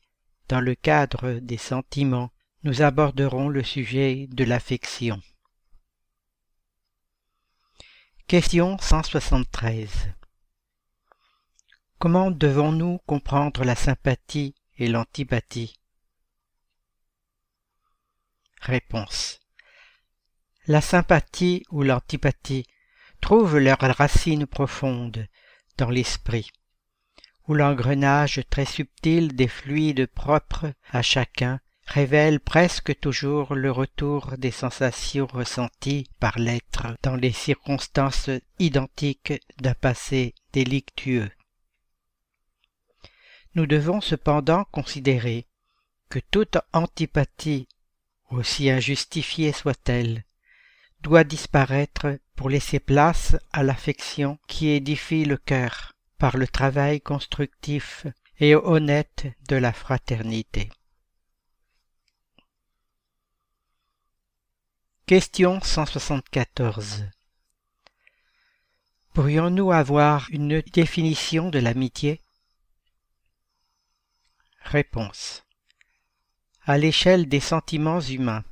[0.48, 2.30] dans le cadre des sentiments,
[2.62, 5.20] nous aborderons le sujet de l'affection.
[8.30, 9.88] Question 173
[11.98, 15.74] Comment devons-nous comprendre la sympathie et l'antipathie?
[18.60, 19.40] Réponse.
[20.68, 22.68] La sympathie ou l'antipathie
[23.20, 25.26] trouvent leurs racines profondes
[25.76, 26.52] dans l'esprit,
[27.48, 31.58] où l'engrenage très subtil des fluides propres à chacun
[31.90, 38.30] révèle presque toujours le retour des sensations ressenties par l'être dans les circonstances
[38.60, 41.28] identiques d'un passé délictueux.
[43.56, 45.48] Nous devons cependant considérer
[46.10, 47.66] que toute antipathie,
[48.30, 50.22] aussi injustifiée soit-elle,
[51.00, 58.06] doit disparaître pour laisser place à l'affection qui édifie le cœur par le travail constructif
[58.38, 60.70] et honnête de la fraternité.
[65.10, 67.10] Question 174
[69.12, 72.22] Pourrions-nous avoir une définition de l'amitié?
[74.62, 75.44] Réponse.
[76.62, 78.44] À l'échelle des sentiments humains,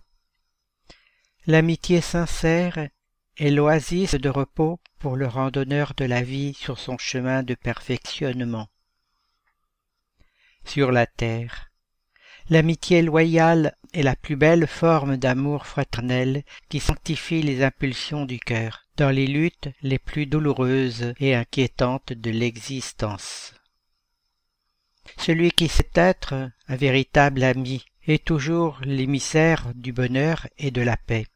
[1.46, 2.88] L'amitié sincère
[3.36, 8.68] est l'oasis de repos pour le randonneur de la vie sur son chemin de perfectionnement.
[10.64, 11.67] Sur la terre,
[12.50, 18.84] l'amitié loyale est la plus belle forme d'amour fraternel qui sanctifie les impulsions du cœur
[18.96, 23.54] dans les luttes les plus douloureuses et inquiétantes de l'existence.
[25.16, 30.96] Celui qui sait être un véritable ami est toujours l'émissaire du bonheur et de la
[30.96, 31.26] paix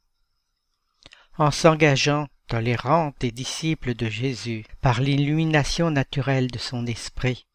[1.38, 7.46] en s'engageant dans les rangs des disciples de Jésus par l'illumination naturelle de son esprit.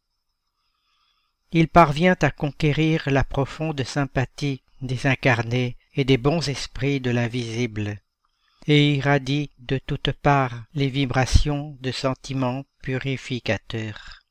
[1.51, 7.99] Il parvient à conquérir la profonde sympathie des incarnés et des bons esprits de l'invisible,
[8.67, 14.21] et irradie de toutes parts les vibrations de sentiments purificateurs.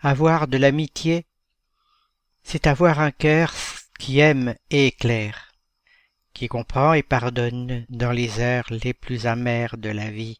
[0.00, 1.26] Avoir de l'amitié,
[2.42, 3.52] c'est avoir un cœur
[3.98, 5.50] qui aime et éclaire
[6.40, 10.38] qui comprend et pardonne dans les heures les plus amères de la vie.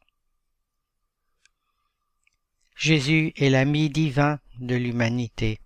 [2.81, 5.61] Jésus est l'ami divin de l'humanité.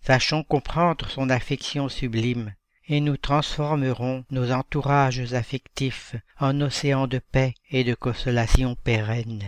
[0.00, 2.54] Sachons comprendre son affection sublime,
[2.86, 9.42] et nous transformerons nos entourages affectifs en océans de paix et de consolation pérenne.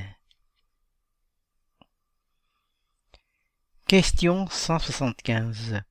[3.86, 5.82] Question 175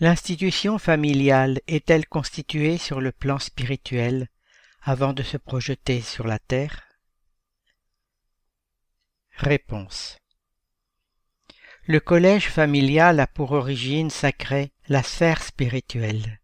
[0.00, 4.26] L'institution familiale est-elle constituée sur le plan spirituel
[4.82, 6.89] avant de se projeter sur la terre?
[9.42, 10.20] Réponse
[11.86, 16.40] le collège familial a pour origine sacrée la sphère spirituelle.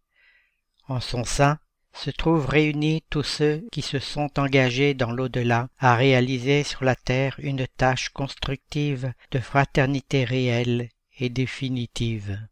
[0.89, 1.57] En son sein
[1.93, 6.95] se trouvent réunis tous ceux qui se sont engagés dans l'au-delà à réaliser sur la
[6.95, 12.45] terre une tâche constructive de fraternité réelle et définitive.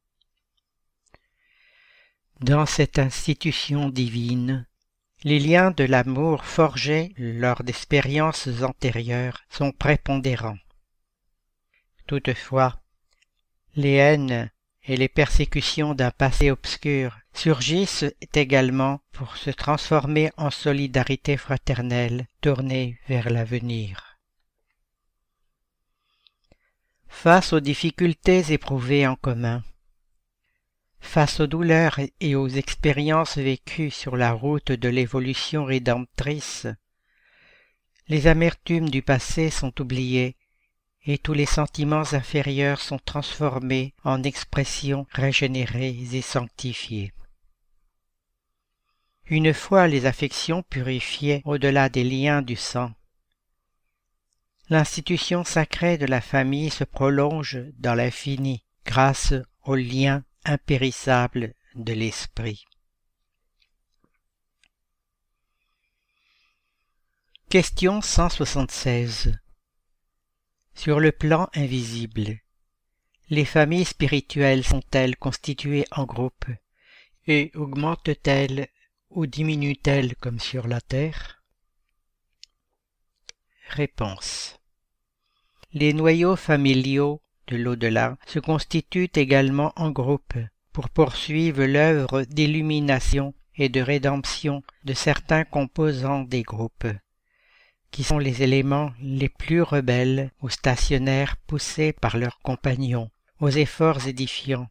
[2.40, 4.68] Dans cette institution divine,
[5.26, 10.60] les liens de l'amour forgés lors d'expériences antérieures sont prépondérants.
[12.06, 12.80] Toutefois,
[13.76, 14.52] les haines
[14.84, 23.00] et les persécutions d'un passé obscur surgissent également pour se transformer en solidarité fraternelle tournée
[23.10, 24.20] vers l'avenir.
[27.08, 29.64] Face aux difficultés éprouvées en commun,
[31.06, 36.68] face aux douleurs et aux expériences vécues sur la route de l'évolution rédemptrice,
[38.10, 40.36] les amertumes du passé sont oubliées
[41.06, 47.14] et tous les sentiments inférieurs sont transformés en expressions régénérées et sanctifiées.
[49.28, 52.92] Une fois les affections purifiées au-delà des liens du sang,
[54.70, 59.34] l'institution sacrée de la famille se prolonge dans l'infini grâce
[59.64, 62.66] aux liens impérissables de l'esprit.
[67.50, 69.38] Question 176
[70.76, 72.38] sur le plan invisible,
[73.30, 76.50] les familles spirituelles sont-elles constituées en groupes
[77.26, 78.68] et augmentent-elles
[79.10, 81.42] ou diminuent-elles comme sur la terre?
[83.70, 84.60] Réponse.
[85.72, 90.38] Les noyaux familiaux de l'au-delà se constituent également en groupes
[90.74, 96.88] pour poursuivre l'œuvre d'illumination et de rédemption de certains composants des groupes
[97.96, 103.10] qui sont les éléments les plus rebelles ou stationnaires poussés par leurs compagnons
[103.40, 104.70] aux efforts édifiants,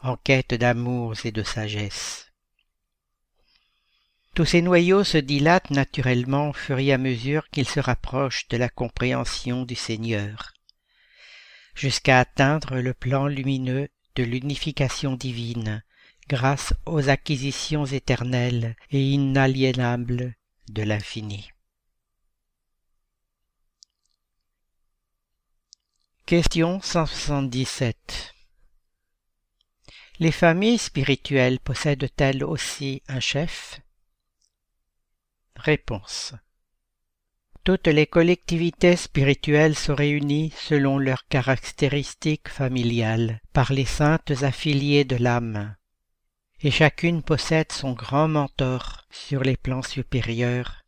[0.00, 2.32] en quête d'amour et de sagesse.
[4.34, 8.56] Tous ces noyaux se dilatent naturellement au fur et à mesure qu'ils se rapprochent de
[8.56, 10.54] la compréhension du Seigneur,
[11.74, 15.82] jusqu'à atteindre le plan lumineux de l'unification divine,
[16.28, 20.34] grâce aux acquisitions éternelles et inaliénables
[20.68, 21.50] de l'infini.
[26.26, 28.34] Question 177
[30.20, 33.80] Les familles spirituelles possèdent-elles aussi un chef?
[35.56, 36.34] Réponse
[37.64, 45.14] Toutes les collectivités spirituelles sont réunies selon leurs caractéristiques familiales par les saintes affiliées de
[45.14, 45.76] l'âme,
[46.60, 50.82] et chacune possède son grand mentor sur les plans supérieurs,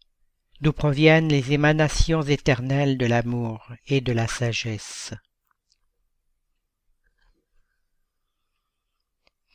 [0.63, 5.15] d'où proviennent les émanations éternelles de l'amour et de la sagesse.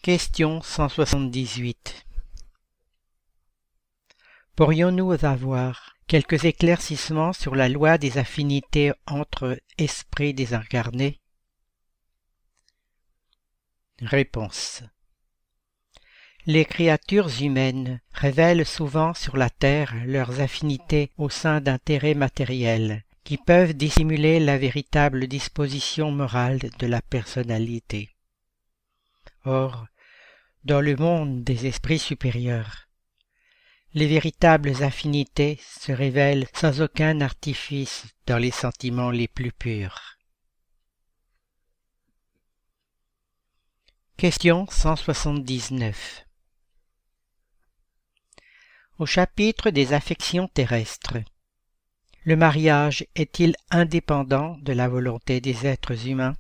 [0.01, 2.05] Question 178
[4.55, 11.21] Pourrions-nous avoir quelques éclaircissements sur la loi des affinités entre esprits désincarnés
[14.01, 14.81] Réponse
[16.47, 23.37] Les créatures humaines révèlent souvent sur la terre leurs affinités au sein d'intérêts matériels qui
[23.37, 28.09] peuvent dissimuler la véritable disposition morale de la personnalité.
[29.45, 29.85] Or,
[30.63, 32.88] dans le monde des esprits supérieurs,
[33.93, 40.17] les véritables affinités se révèlent sans aucun artifice dans les sentiments les plus purs.
[44.17, 46.25] Question 179
[48.99, 51.17] Au chapitre des affections terrestres,
[52.25, 56.35] le mariage est-il indépendant de la volonté des êtres humains?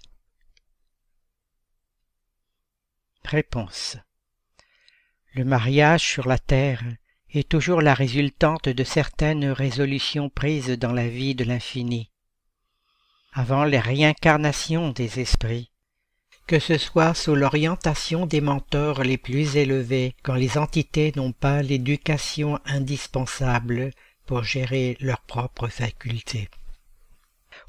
[3.23, 3.97] Réponse.
[5.33, 6.83] Le mariage sur la terre
[7.33, 12.09] est toujours la résultante de certaines résolutions prises dans la vie de l'infini,
[13.33, 15.71] avant les réincarnations des esprits,
[16.47, 21.61] que ce soit sous l'orientation des mentors les plus élevés, quand les entités n'ont pas
[21.61, 23.91] l'éducation indispensable
[24.25, 26.49] pour gérer leurs propres facultés,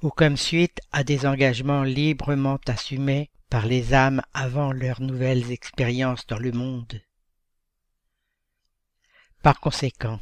[0.02, 6.26] ou comme suite à des engagements librement assumés par les âmes avant leurs nouvelles expériences
[6.26, 7.02] dans le monde.
[9.42, 10.20] Par conséquent,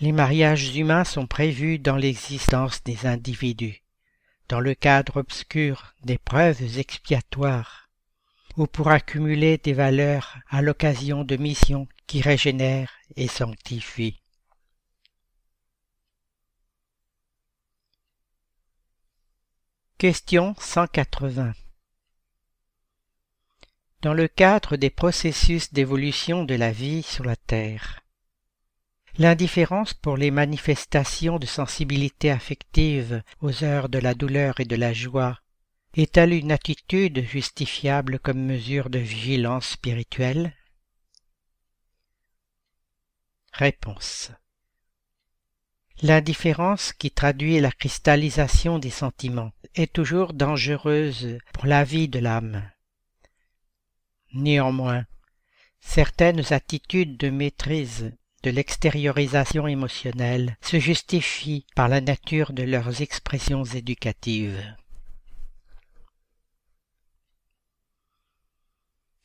[0.00, 3.84] les mariages humains sont prévus dans l'existence des individus,
[4.48, 7.88] dans le cadre obscur des preuves expiatoires,
[8.56, 14.20] ou pour accumuler des valeurs à l'occasion de missions qui régénèrent et sanctifient.
[19.98, 21.52] Question 180
[24.02, 28.00] Dans le cadre des processus d'évolution de la vie sur la Terre,
[29.18, 34.92] L'indifférence pour les manifestations de sensibilité affective aux heures de la douleur et de la
[34.92, 35.38] joie
[35.94, 40.54] est-elle une attitude justifiable comme mesure de vigilance spirituelle?
[43.52, 44.30] Réponse.
[46.02, 52.62] L'indifférence qui traduit la cristallisation des sentiments est toujours dangereuse pour la vie de l'âme.
[54.32, 55.06] Néanmoins,
[55.80, 58.12] certaines attitudes de maîtrise
[58.42, 64.76] de l'extériorisation émotionnelle se justifient par la nature de leurs expressions éducatives.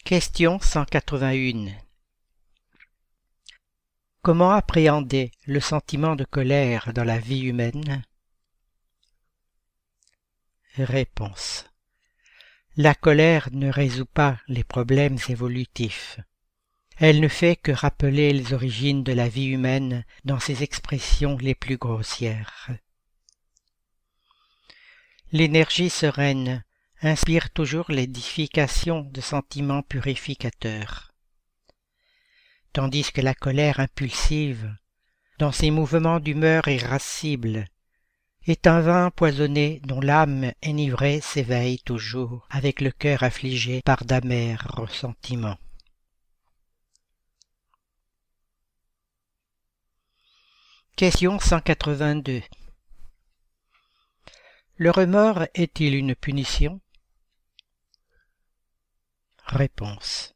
[0.04, 1.72] Question 181
[4.22, 8.04] Comment appréhender le sentiment de colère dans la vie humaine?
[10.78, 11.66] Réponse
[12.78, 16.20] La colère ne résout pas les problèmes évolutifs.
[16.98, 21.56] Elle ne fait que rappeler les origines de la vie humaine dans ses expressions les
[21.56, 22.70] plus grossières.
[25.32, 26.66] L'énergie sereine
[27.02, 31.14] inspire toujours l'édification de sentiments purificateurs,
[32.74, 34.76] tandis que la colère impulsive,
[35.40, 37.68] dans ses mouvements d'humeur irascible,
[38.48, 44.68] est un vin empoisonné dont l'âme enivrée s'éveille toujours avec le cœur affligé par d'amers
[44.76, 45.58] ressentiments.
[50.96, 52.42] Question 182
[54.78, 56.80] Le remords est-il une punition?
[59.46, 60.36] Réponse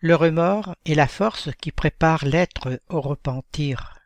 [0.00, 4.03] Le remords est la force qui prépare l'être au repentir.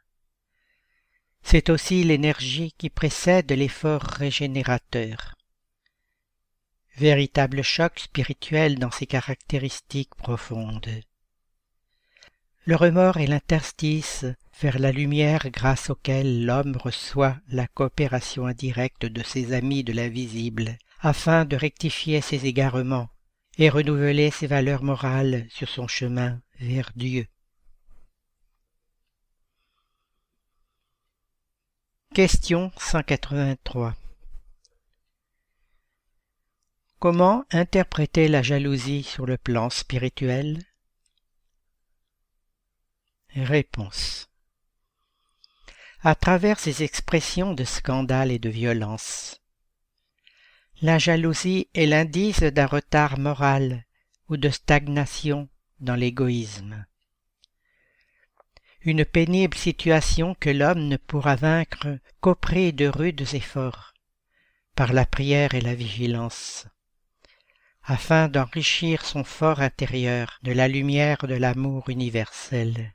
[1.50, 5.34] C'est aussi l'énergie qui précède l'effort régénérateur.
[6.98, 10.90] Véritable choc spirituel dans ses caractéristiques profondes.
[12.66, 14.26] Le remords est l'interstice
[14.60, 20.76] vers la lumière grâce auquel l'homme reçoit la coopération indirecte de ses amis de l'invisible,
[21.00, 23.08] afin de rectifier ses égarements
[23.56, 27.26] et renouveler ses valeurs morales sur son chemin vers Dieu.
[32.19, 33.95] Question 183
[36.99, 40.65] Comment interpréter la jalousie sur le plan spirituel?
[43.36, 44.28] Réponse
[46.03, 49.40] à travers ces expressions de scandale et de violence.
[50.82, 53.85] La jalousie est l'indice d'un retard moral
[54.28, 56.85] ou de stagnation dans l'égoïsme.
[58.82, 63.92] Une pénible situation que l'homme ne pourra vaincre qu'auprès de rudes efforts,
[64.76, 66.66] par la prière et la vigilance,
[67.82, 72.94] afin d'enrichir son fort intérieur de la lumière de l'amour universel.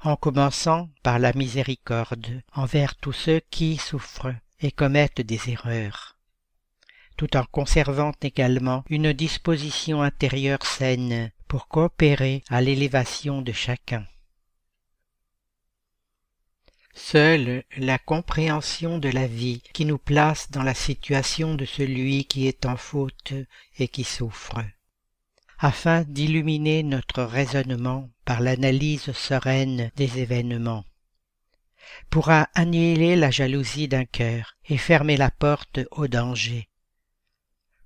[0.00, 6.16] En commençant par la miséricorde envers tous ceux qui souffrent et commettent des erreurs,
[7.16, 14.06] tout en conservant également une disposition intérieure saine pour coopérer à l'élévation de chacun.
[16.94, 22.46] Seule la compréhension de la vie qui nous place dans la situation de celui qui
[22.46, 23.32] est en faute
[23.78, 24.64] et qui souffre.
[25.58, 30.84] Afin d'illuminer notre raisonnement par l'analyse sereine des événements,
[32.10, 36.68] pourra annihiler la jalousie d'un cœur et fermer la porte au danger,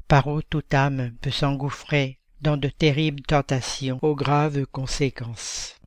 [0.07, 5.78] par où toute âme peut s'engouffrer dans de terribles tentations aux graves conséquences.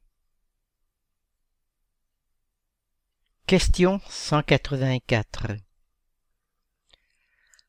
[3.51, 5.57] Question 184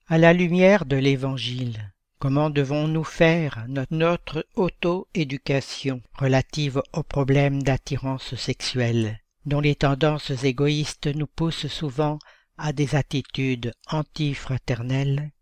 [0.06, 9.18] À la lumière de l'Évangile, Comment devons-nous faire notre auto-éducation relative aux problèmes d'attirance sexuelle,
[9.44, 12.20] dont les tendances égoïstes nous poussent souvent
[12.58, 15.32] à des attitudes antifraternelles?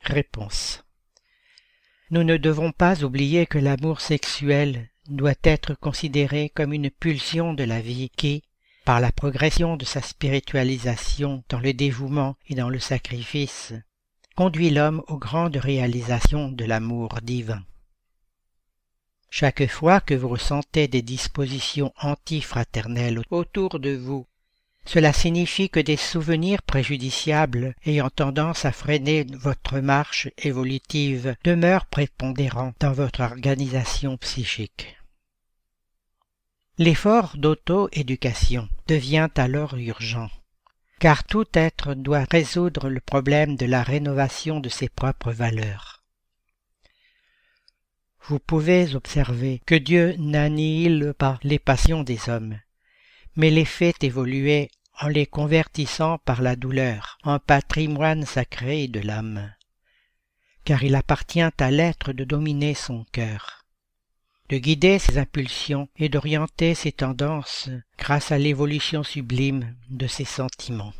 [0.00, 0.82] Réponse.
[2.10, 7.64] Nous ne devons pas oublier que l'amour sexuel doit être considéré comme une pulsion de
[7.64, 8.42] la vie qui,
[8.84, 13.72] par la progression de sa spiritualisation dans le dévouement et dans le sacrifice,
[14.36, 17.62] conduit l'homme aux grandes réalisations de l'amour divin.
[19.28, 24.26] Chaque fois que vous ressentez des dispositions antifraternelles autour de vous,
[24.84, 32.72] cela signifie que des souvenirs préjudiciables ayant tendance à freiner votre marche évolutive demeurent prépondérants
[32.80, 34.96] dans votre organisation psychique.
[36.78, 40.30] L'effort d'auto-éducation devient alors urgent,
[40.98, 46.02] car tout être doit résoudre le problème de la rénovation de ses propres valeurs.
[48.22, 52.58] Vous pouvez observer que Dieu n'annihile pas les passions des hommes,
[53.36, 54.70] mais les fait évoluer
[55.00, 59.52] en les convertissant par la douleur en patrimoine sacré de l'âme,
[60.64, 63.60] car il appartient à l'être de dominer son cœur
[64.50, 70.92] de guider ses impulsions et d'orienter ses tendances grâce à l'évolution sublime de ses sentiments.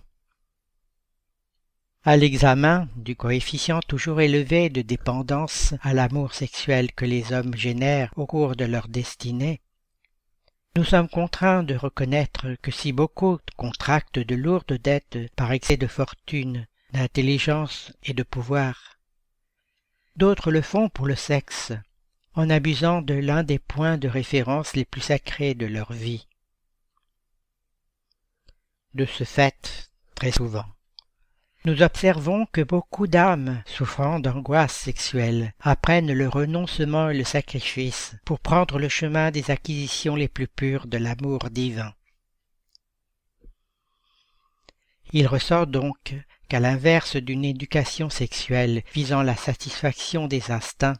[2.04, 8.12] À l'examen du coefficient toujours élevé de dépendance à l'amour sexuel que les hommes génèrent
[8.16, 9.60] au cours de leur destinée,
[10.76, 15.86] nous sommes contraints de reconnaître que si beaucoup contractent de lourdes dettes par excès de
[15.86, 18.98] fortune, d'intelligence et de pouvoir,
[20.16, 21.72] d'autres le font pour le sexe,
[22.34, 26.28] en abusant de l'un des points de référence les plus sacrés de leur vie.
[28.94, 30.66] De ce fait, très souvent,
[31.64, 38.40] nous observons que beaucoup d'âmes souffrant d'angoisse sexuelle apprennent le renoncement et le sacrifice pour
[38.40, 41.92] prendre le chemin des acquisitions les plus pures de l'amour divin.
[45.12, 46.14] Il ressort donc
[46.48, 50.96] qu'à l'inverse d'une éducation sexuelle visant la satisfaction des instincts,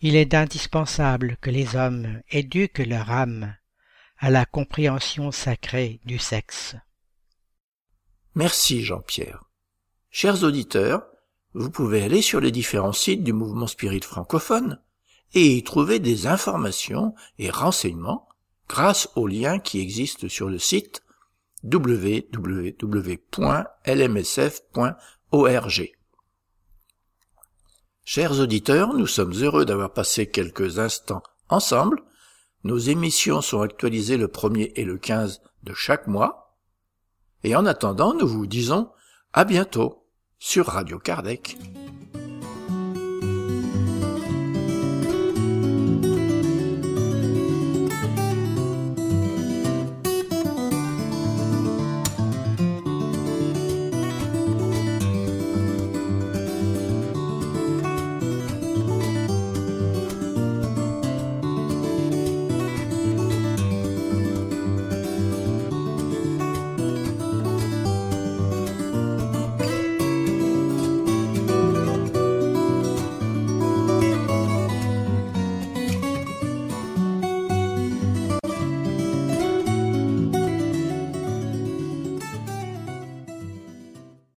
[0.00, 3.54] il est indispensable que les hommes éduquent leur âme
[4.18, 6.76] à la compréhension sacrée du sexe.
[8.34, 9.51] Merci Jean-Pierre.
[10.14, 11.06] Chers auditeurs,
[11.54, 14.78] vous pouvez aller sur les différents sites du mouvement spirit francophone
[15.32, 18.28] et y trouver des informations et renseignements
[18.68, 21.02] grâce aux liens qui existent sur le site
[21.64, 22.76] www.lmsf.org.
[28.04, 32.02] Chers auditeurs, nous sommes heureux d'avoir passé quelques instants ensemble.
[32.64, 36.58] Nos émissions sont actualisées le 1er et le 15 de chaque mois.
[37.44, 38.90] Et en attendant, nous vous disons
[39.32, 40.01] à bientôt
[40.44, 41.56] sur Radio Kardec.